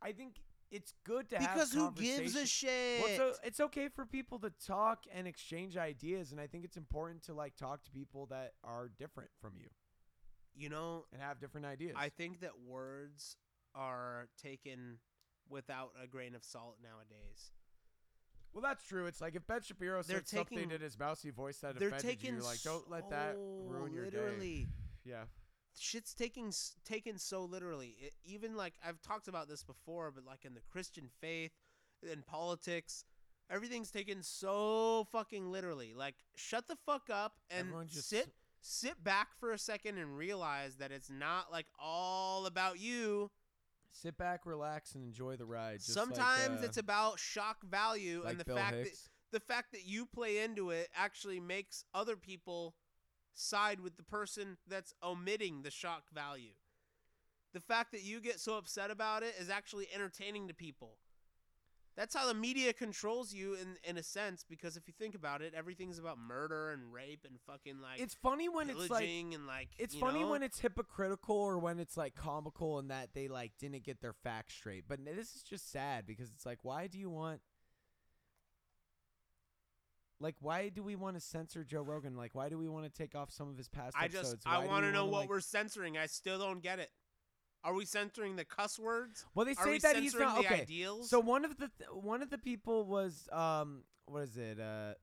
[0.03, 0.35] I think
[0.69, 3.01] it's good to have because who gives a shit?
[3.01, 6.63] well, it's, o- it's okay for people to talk and exchange ideas, and I think
[6.63, 9.67] it's important to like talk to people that are different from you
[10.55, 11.95] you know, and have different ideas.
[11.97, 13.35] I think that words
[13.75, 14.97] are taken
[15.49, 17.51] without a grain of salt nowadays.
[18.53, 19.05] well, that's true.
[19.05, 22.41] It's like if Ben Shapiro said something in his mousy voice that offended taking you,
[22.43, 24.17] like don't let that ruin your day.
[24.17, 24.67] literally.
[25.03, 25.23] Yeah,
[25.77, 26.53] shit's taking
[26.85, 27.95] taken so literally.
[27.99, 31.51] It, even like I've talked about this before, but like in the Christian faith,
[32.03, 33.03] in politics,
[33.49, 35.93] everything's taken so fucking literally.
[35.95, 38.29] Like shut the fuck up and Everyone just- sit
[38.61, 43.29] sit back for a second and realize that it's not like all about you.
[43.91, 45.79] Sit back, relax, and enjoy the ride.
[45.79, 48.97] just like, Sometimes uh, it's about shock value like and the Bill fact that
[49.31, 52.75] the fact that you play into it actually makes other people
[53.33, 56.53] side with the person that's omitting the shock value.
[57.53, 60.97] The fact that you get so upset about it is actually entertaining to people.
[61.97, 65.41] That's how the media controls you in in a sense because if you think about
[65.41, 69.45] it, everything's about murder and rape and fucking like It's funny when it's like and
[69.45, 70.29] like it's funny know?
[70.29, 74.13] when it's hypocritical or when it's like comical and that they like didn't get their
[74.13, 74.85] facts straight.
[74.87, 77.41] But this is just sad because it's like, why do you want?
[80.21, 82.15] Like, why do we want to censor Joe Rogan?
[82.15, 84.33] Like, why do we want to take off some of his past I episodes?
[84.43, 85.97] just I do want to know what like- we're censoring.
[85.97, 86.91] I still don't get it.
[87.63, 89.25] Are we censoring the cuss words?
[89.35, 90.61] Well, they say we that he's censoring not the okay.
[90.61, 91.09] ideals?
[91.09, 94.93] So one of the th- one of the people was um what is it uh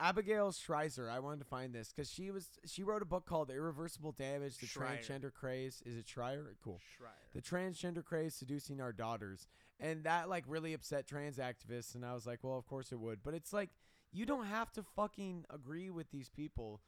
[0.00, 1.10] Abigail Schreiser.
[1.10, 4.58] I wanted to find this because she was she wrote a book called Irreversible Damage:
[4.58, 5.00] The Shrier.
[5.02, 5.82] Transgender Craze.
[5.84, 6.54] Is it Shrier?
[6.62, 6.80] Cool.
[6.96, 7.10] Shrier.
[7.34, 9.48] The transgender craze seducing our daughters,
[9.80, 11.94] and that like really upset trans activists.
[11.94, 13.22] And I was like, well, of course it would.
[13.24, 13.70] But it's like
[14.12, 16.80] you don't have to fucking agree with these people.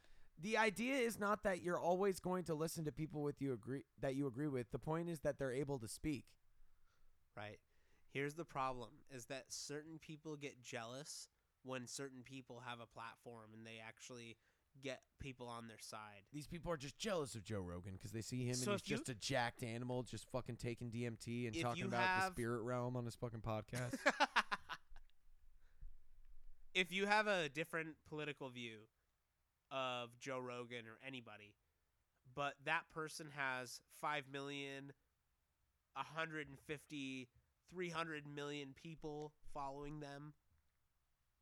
[0.43, 3.85] The idea is not that you're always going to listen to people with you agree
[4.01, 4.71] that you agree with.
[4.71, 6.25] The point is that they're able to speak.
[7.37, 7.59] Right.
[8.12, 11.29] Here's the problem is that certain people get jealous
[11.62, 14.37] when certain people have a platform and they actually
[14.83, 16.23] get people on their side.
[16.33, 18.91] These people are just jealous of Joe Rogan because they see him So and he's
[18.91, 22.62] you- just a jacked animal, just fucking taking DMT and talking about have- the spirit
[22.62, 23.95] realm on his fucking podcast.
[26.75, 28.79] if you have a different political view
[29.71, 31.55] of Joe Rogan or anybody,
[32.35, 34.93] but that person has 5 million,
[35.95, 37.29] 150,
[37.73, 40.33] 300 million people following them,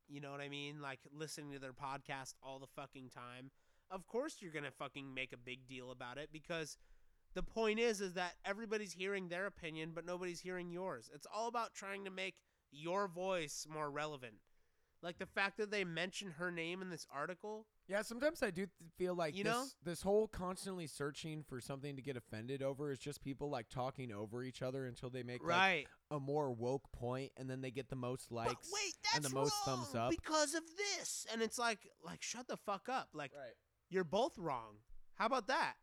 [0.07, 0.81] you know what I mean?
[0.81, 3.51] Like listening to their podcast all the fucking time.
[3.91, 6.77] Of course you're going to fucking make a big deal about it because
[7.35, 11.09] the point is is that everybody's hearing their opinion but nobody's hearing yours.
[11.13, 12.35] It's all about trying to make
[12.71, 14.35] your voice more relevant.
[15.01, 17.65] Like the fact that they mention her name in this article.
[17.87, 19.65] yeah, sometimes I do th- feel like You this, know?
[19.85, 24.11] this whole constantly searching for something to get offended over is just people like talking
[24.11, 25.87] over each other until they make like right.
[26.11, 28.51] a more woke point and then they get the most likes.
[28.51, 30.09] but wait, that's and the most thumbs up.
[30.09, 30.63] because of
[30.97, 31.25] this.
[31.31, 33.07] And it's like like shut the fuck up.
[33.13, 33.53] Like Right.
[33.89, 34.75] you're both wrong.
[35.15, 35.75] How about that?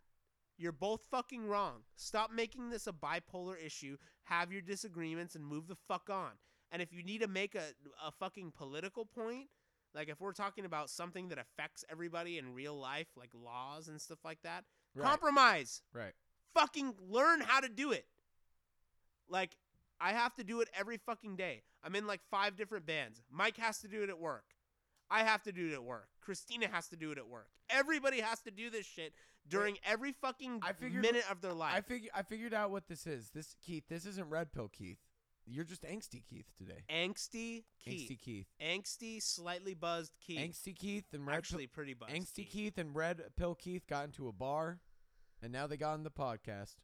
[0.59, 1.83] You're both fucking wrong.
[1.97, 3.97] Stop making this a bipolar issue.
[4.25, 6.33] Have your disagreements and move the fuck on.
[6.73, 7.63] And if you need to make a,
[8.05, 9.49] a fucking political point,
[9.95, 14.01] like if we're talking about something that affects everybody in real life, like laws and
[14.01, 14.65] stuff like that,
[14.95, 15.07] Right.
[15.09, 15.83] compromise.
[15.93, 16.13] Right.
[16.55, 18.07] Fucking learn how to do it.
[19.29, 19.57] Like,
[20.01, 21.63] I have to do it every fucking day.
[21.85, 23.23] I'm in like five different bands.
[23.31, 24.45] Mike has to do it at work.
[25.11, 26.09] I have to do it at work.
[26.21, 27.49] Christina has to do it at work.
[27.71, 29.13] Everybody has to do this shit
[29.49, 31.75] during every fucking figured- minute of their life.
[31.75, 33.31] I figure I figured out what this is.
[33.31, 34.99] This Keith, this isn't red pill Keith.
[35.49, 36.85] You're just angsty Keith today.
[36.91, 38.11] Angsty Keith.
[38.11, 38.47] Angsty Keith.
[38.61, 40.41] Angsty, slightly buzzed Keith.
[40.41, 42.13] Angsty Keith and red Actually, pretty buzzed.
[42.13, 44.81] angsty Keith and red pill Keith got into a bar,
[45.43, 46.75] and now they got in the podcast.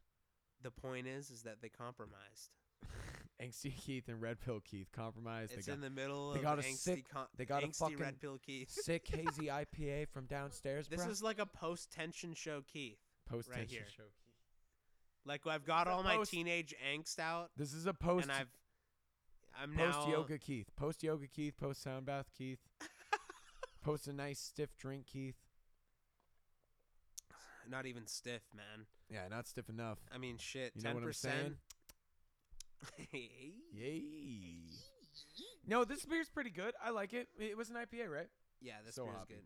[0.61, 2.51] The point is, is that they compromised.
[3.41, 5.53] angsty Keith and red pill Keith compromised.
[5.53, 7.63] It's they in got the middle they of got a angsty, sick- con- they got
[7.63, 8.69] a fucking red pill Keith.
[8.71, 10.87] sick hazy IPA from downstairs.
[10.87, 11.09] This bruh.
[11.11, 12.97] is like a post tension show Keith.
[13.29, 13.87] Post tension here.
[13.95, 14.03] show.
[15.25, 18.49] Like I've got all my post- teenage angst out, This is a post and I've
[19.61, 20.67] I'm post now yoga Keith.
[20.75, 21.55] Post yoga Keith.
[21.57, 22.59] Post sound bath Keith.
[23.83, 25.35] post a nice stiff drink Keith.
[27.69, 28.85] not even stiff, man.
[29.09, 29.99] Yeah, not stiff enough.
[30.13, 31.55] I mean, shit, ten what I'm saying?
[32.81, 33.13] percent.
[33.73, 34.01] Yay.
[35.67, 36.73] No, this beer's pretty good.
[36.83, 37.27] I like it.
[37.39, 38.27] It was an IPA, right?
[38.59, 39.33] Yeah, this So beer's hoppy.
[39.35, 39.43] good.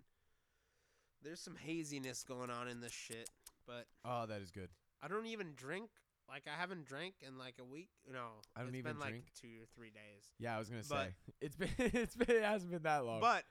[1.24, 3.30] There's some haziness going on in this shit,
[3.68, 4.70] but Oh, that is good.
[5.02, 5.90] I don't even drink.
[6.30, 7.90] Like I haven't drank in like a week.
[8.12, 9.26] No, I don't it's even been like drink.
[9.40, 10.28] two or three days.
[10.40, 13.22] Yeah, I was gonna But- say it's been it's been it hasn't been that long.
[13.22, 13.44] But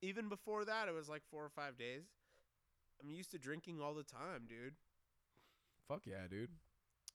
[0.00, 2.04] even before that, it was like four or five days.
[3.02, 4.74] I'm used to drinking all the time, dude.
[5.88, 6.50] fuck yeah, dude.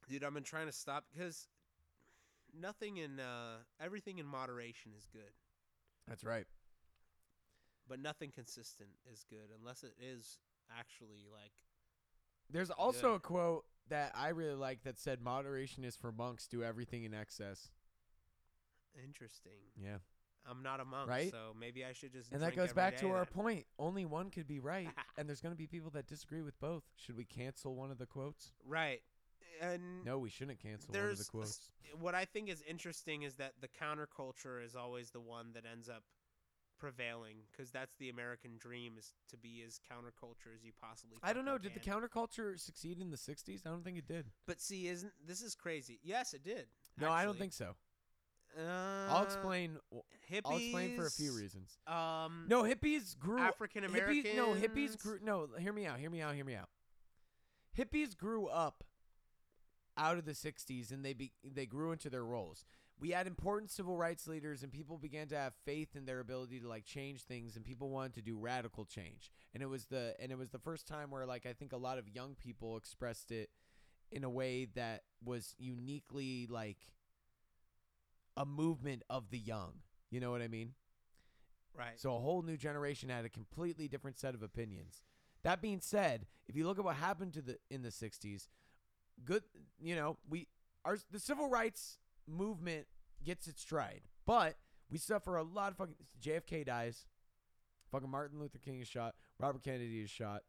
[0.07, 1.48] Dude, I've been trying to stop because
[2.53, 5.34] nothing in uh everything in moderation is good,
[6.07, 6.45] That's right.
[7.88, 10.38] but nothing consistent is good unless it is
[10.77, 11.53] actually like
[12.52, 13.15] There's also Good.
[13.15, 17.14] a quote that I really like that said moderation is for monks, do everything in
[17.14, 17.69] excess.
[19.03, 19.53] interesting.
[19.82, 19.98] Yeah.
[20.49, 21.30] I'm not a monk, Right?
[21.30, 22.32] so maybe I should just.
[22.32, 23.34] And that goes back to our then.
[23.34, 23.65] point.
[23.78, 26.84] Only one could be right, and there's going to be people that disagree with both.
[26.95, 28.52] Should we cancel one of the quotes?
[28.68, 29.02] Right.
[29.61, 31.69] And No, we shouldn't cancel one of the quotes.
[31.99, 35.88] what I think is interesting is that the counterculture is always the one that ends
[35.88, 36.02] up
[36.82, 41.20] prevailing because that's the American dream is to be as counterculture as you possibly.
[41.24, 41.58] I don't know.
[41.58, 43.62] Did the counterculture succeed in the '60s?
[43.66, 44.26] I don't think it did.
[44.48, 45.99] But see, isn't this is crazy?
[46.03, 46.66] Yes, it did.
[46.99, 47.76] No, I don't think so.
[48.58, 49.78] Uh, I'll explain.
[50.30, 50.41] Hippies.
[50.45, 51.78] I'll explain for a few reasons.
[51.88, 53.40] Um, No, hippies grew.
[53.40, 55.20] African hippies, no, hippies grew.
[55.24, 55.99] No, hear me out.
[55.99, 56.36] Hear me out.
[56.36, 56.68] Hear me out.
[57.78, 58.84] Hippies grew up
[59.95, 62.66] out of the '60s, and they be, they grew into their roles.
[63.02, 66.60] We had important civil rights leaders, and people began to have faith in their ability
[66.60, 69.32] to like change things, and people wanted to do radical change.
[69.53, 71.78] And it was the and it was the first time where like I think a
[71.78, 73.49] lot of young people expressed it
[74.11, 76.78] in a way that was uniquely like
[78.38, 79.73] a movement of the young.
[80.11, 80.73] You know what I mean?
[81.78, 81.99] right.
[81.99, 85.02] So a whole new generation had a completely different set of opinions.
[85.44, 88.48] That being said, if you look at what happened to the in the 60s,
[89.26, 89.44] good,
[89.82, 90.48] you know, we
[90.86, 91.98] our the civil rights
[92.32, 92.88] movement
[93.24, 94.58] gets its stride, but
[94.90, 97.06] we suffer a lot of fucking JFK dies.
[97.91, 100.44] Fucking Martin Luther King is shot, Robert Kennedy is shot.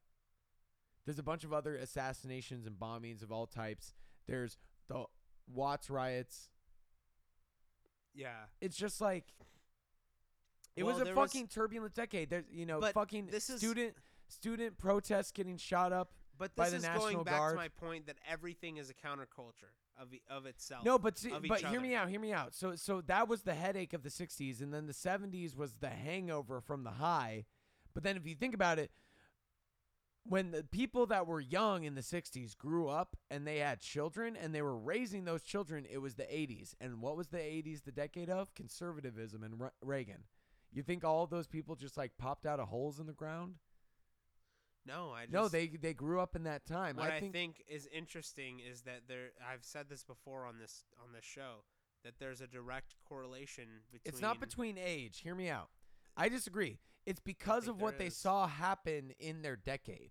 [1.05, 3.93] There's a bunch of other assassinations and bombings of all types.
[4.29, 4.57] There's
[4.89, 5.05] the
[5.53, 6.49] Watts riots.
[8.15, 8.45] yeah.
[8.61, 9.25] It's just like
[10.77, 12.31] it Well, was a there was- fucking turbulent decade.
[12.31, 13.97] There's you know fucking this is- student
[14.29, 16.13] student protests getting shot up.
[16.39, 17.53] But this is going back Guard.
[17.53, 20.85] to my point that everything is a counterculture of of itself.
[20.85, 22.55] No, but see, but hear me out, hear me out.
[22.55, 25.91] So so that was the headache of the 60s and then the 70s was the
[25.91, 27.45] hangover from the high.
[27.95, 28.91] But then if you think about it
[30.25, 34.37] when the people that were young in the 60s grew up and they had children
[34.37, 36.75] and they were raising those children, it was the 80s.
[36.81, 38.55] And what was the 80s the decade of?
[38.55, 40.25] Conservatism and Re- Reagan.
[40.73, 43.57] You think all of those people just like popped out of holes in the ground?
[44.85, 46.97] No, I just, no, they they grew up in that time.
[46.97, 49.31] What I I think, think, is interesting is that there.
[49.49, 51.65] I've said this before on this on this show
[52.05, 54.13] that there's a direct correlation between.
[54.13, 55.21] it's not between age.
[55.21, 55.69] Hear me out.
[56.17, 56.79] I disagree.
[57.07, 60.11] It's because of what they saw happen in their decade.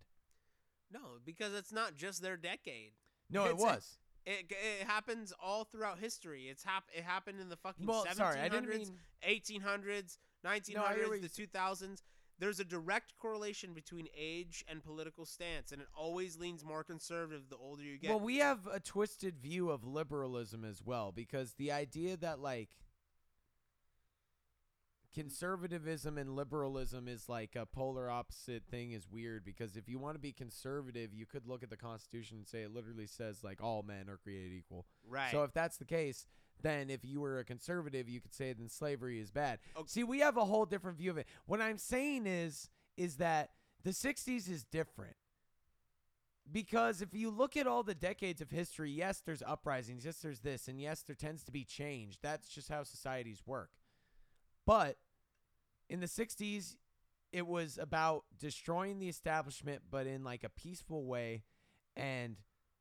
[0.91, 2.91] No, because it's not just their decade.
[3.29, 3.97] No, it It's a- was.
[4.25, 6.43] It, it happens all throughout history.
[6.47, 8.99] It's hap- It happened in the fucking Well, 1700s, sorry, I didn't mean.
[9.27, 12.03] 1800s, 1900s, No, I hear what the 2000s.
[12.41, 17.43] There's a direct correlation between age and political stance, and it always leans more conservative
[17.51, 18.09] the older you get.
[18.09, 22.69] Well, we have a twisted view of liberalism as well because the idea that like
[25.13, 30.15] conservatism and liberalism is like a polar opposite thing is weird because if you want
[30.15, 33.61] to be conservative, you could look at the Constitution and say it literally says like
[33.61, 34.87] all men are created equal.
[35.07, 35.29] right.
[35.31, 36.25] So if that's the case,
[36.61, 39.59] then if you were a conservative, you could say then slavery is bad.
[39.75, 39.87] Okay.
[39.87, 41.27] See, we have a whole different view of it.
[41.45, 43.51] What I'm saying is is that
[43.83, 45.15] the 60s is different.
[46.51, 50.39] Because if you look at all the decades of history, yes, there's uprisings, yes, there's
[50.39, 52.17] this, and yes, there tends to be change.
[52.21, 53.69] That's just how societies work.
[54.65, 54.97] But
[55.89, 56.75] in the 60s,
[57.31, 61.43] it was about destroying the establishment, but in like a peaceful way
[61.95, 62.37] and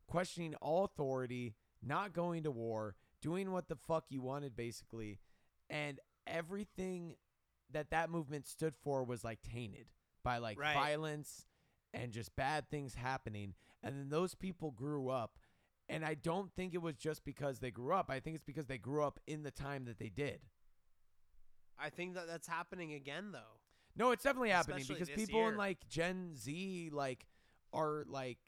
[0.08, 5.18] questioning all authority, not going to war, doing what the fuck you wanted, basically.
[5.68, 7.16] And everything
[7.70, 9.86] that that movement stood for was like tainted
[10.24, 10.74] by like Right.
[10.74, 11.46] violence
[11.94, 13.54] and just bad things happening.
[13.82, 15.38] And then those people grew up.
[15.88, 18.10] And I don't think it was just because they grew up.
[18.10, 20.40] I think it's because they grew up in the time that they did.
[21.78, 23.58] I think that that's happening again, though.
[23.96, 27.26] No, it's definitely happening Especially because people in like Gen Z like
[27.72, 28.38] are like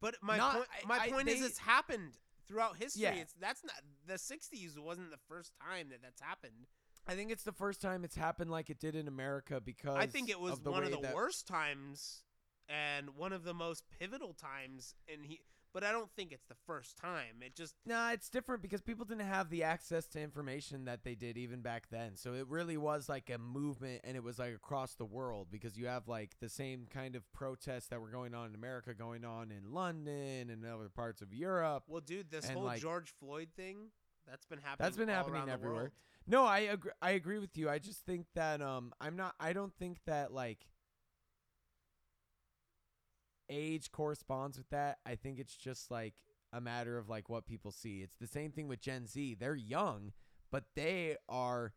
[0.00, 2.16] But my Not- point, my I- point is, they- it's happened
[2.48, 3.02] throughout history.
[3.02, 3.14] Yeah.
[3.14, 3.76] It's that's not
[4.06, 6.66] the '60s wasn't the first time that that's happened.
[7.06, 10.06] I think it's the first time it's happened like it did in America because I
[10.06, 12.22] think it was of one of the that- worst times
[12.68, 14.94] and one of the most pivotal times.
[15.06, 15.40] in he,
[15.72, 17.42] but I don't think it's the first time.
[17.42, 21.14] It just Nah, it's different because people didn't have the access to information that they
[21.14, 22.16] did even back then.
[22.16, 25.76] So it really was like a movement and it was like across the world because
[25.76, 29.24] you have like the same kind of protests that were going on in America going
[29.24, 31.84] on in London and other parts of Europe.
[31.86, 33.90] well, dude, this And, whole like- George Floyd thing
[34.26, 34.84] that's been happening.
[34.84, 35.92] That's been happening everywhere.
[36.26, 37.70] No, I agree I agree with you.
[37.70, 40.66] I just think that um I'm not I don't think that like
[43.50, 44.98] age corresponds with that.
[45.06, 46.14] I think it's just like
[46.52, 48.02] a matter of like what people see.
[48.02, 49.36] It's the same thing with Gen Z.
[49.38, 50.12] They're young,
[50.50, 51.72] but they are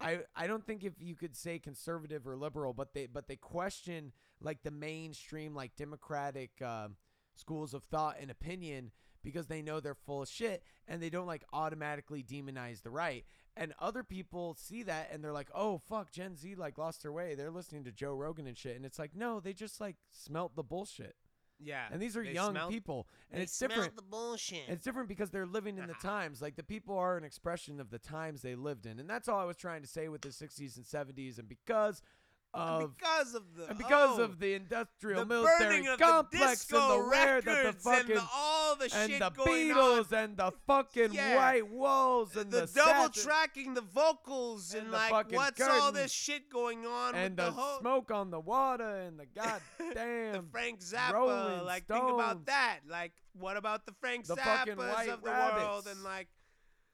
[0.00, 3.36] I I don't think if you could say conservative or liberal, but they but they
[3.36, 6.96] question like the mainstream like democratic um,
[7.34, 8.90] schools of thought and opinion
[9.22, 13.24] because they know they're full of shit and they don't like automatically demonize the right.
[13.56, 17.12] And other people see that and they're like, "Oh fuck, Gen Z like lost their
[17.12, 17.34] way.
[17.34, 20.56] They're listening to Joe Rogan and shit." And it's like, "No, they just like smelt
[20.56, 21.16] the bullshit."
[21.58, 21.86] Yeah.
[21.90, 23.96] And these are young people, and it's different.
[23.96, 24.64] the bullshit.
[24.68, 26.42] It's different because they're living in the times.
[26.42, 29.38] Like the people are an expression of the times they lived in, and that's all
[29.38, 31.38] I was trying to say with the '60s and '70s.
[31.38, 32.02] And because
[32.56, 36.90] of because of the and because oh, of the industrial the military complex the and
[36.90, 40.18] the rare that the fucking and the, all the and shit the going Beatles on.
[40.18, 41.36] and the fucking Yeah.
[41.36, 45.60] white walls and the, the, double tracking the vocals and, and the like fucking what's
[45.60, 49.26] all this shit going on and with the, whole smoke on the water and the
[49.34, 54.36] goddamn the Frank Zappa Rolling like think about that like what about the Frank The
[54.36, 56.28] fucking Zappas White of the world and like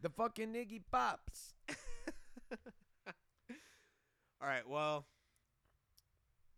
[0.00, 1.54] the fucking Iggy Pops.
[4.42, 5.06] all right well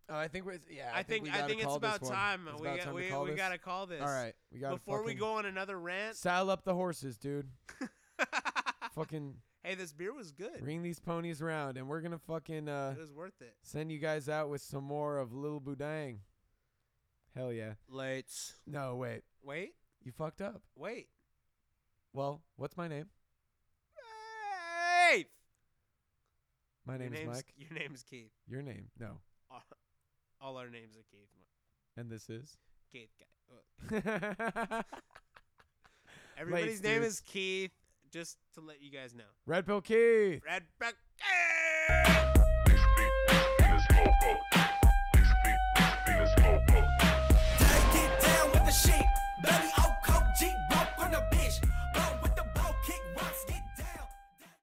[0.08, 0.90] Oh, I think we're yeah.
[0.94, 3.24] I, think, we I think it's about time It's we about got, time we, call
[3.24, 3.38] we this.
[3.38, 6.64] gotta call this All right, we got before we go on another rant saddle up
[6.64, 7.48] the horses, dude.
[8.94, 12.94] fucking hey this beer was good bring these ponies around, and we're gonna fucking uh
[12.96, 16.18] it was worth it send you guys out with some more of Lil Boudang.
[17.34, 17.72] Hell yeah.
[17.88, 18.26] late
[18.66, 19.22] No, wait.
[19.42, 19.72] wait
[20.04, 20.62] You fucked up.
[20.76, 21.08] wait
[22.12, 23.06] Well, what's my name?
[25.10, 25.26] Keith.
[26.86, 27.54] My Your name is Mike.
[27.56, 28.30] Your name is Keith.
[28.46, 28.88] Your name?
[28.98, 29.20] No.
[30.40, 31.28] All our names are Keith.
[31.96, 32.56] And this is
[32.92, 33.26] Keith guy.
[36.38, 37.14] Everybody's Lates, name dudes.
[37.14, 37.70] is Keith.
[38.12, 39.24] Just to let you guys know.
[39.46, 40.42] Red Pill Keith.
[40.46, 41.24] Red Pill Keith.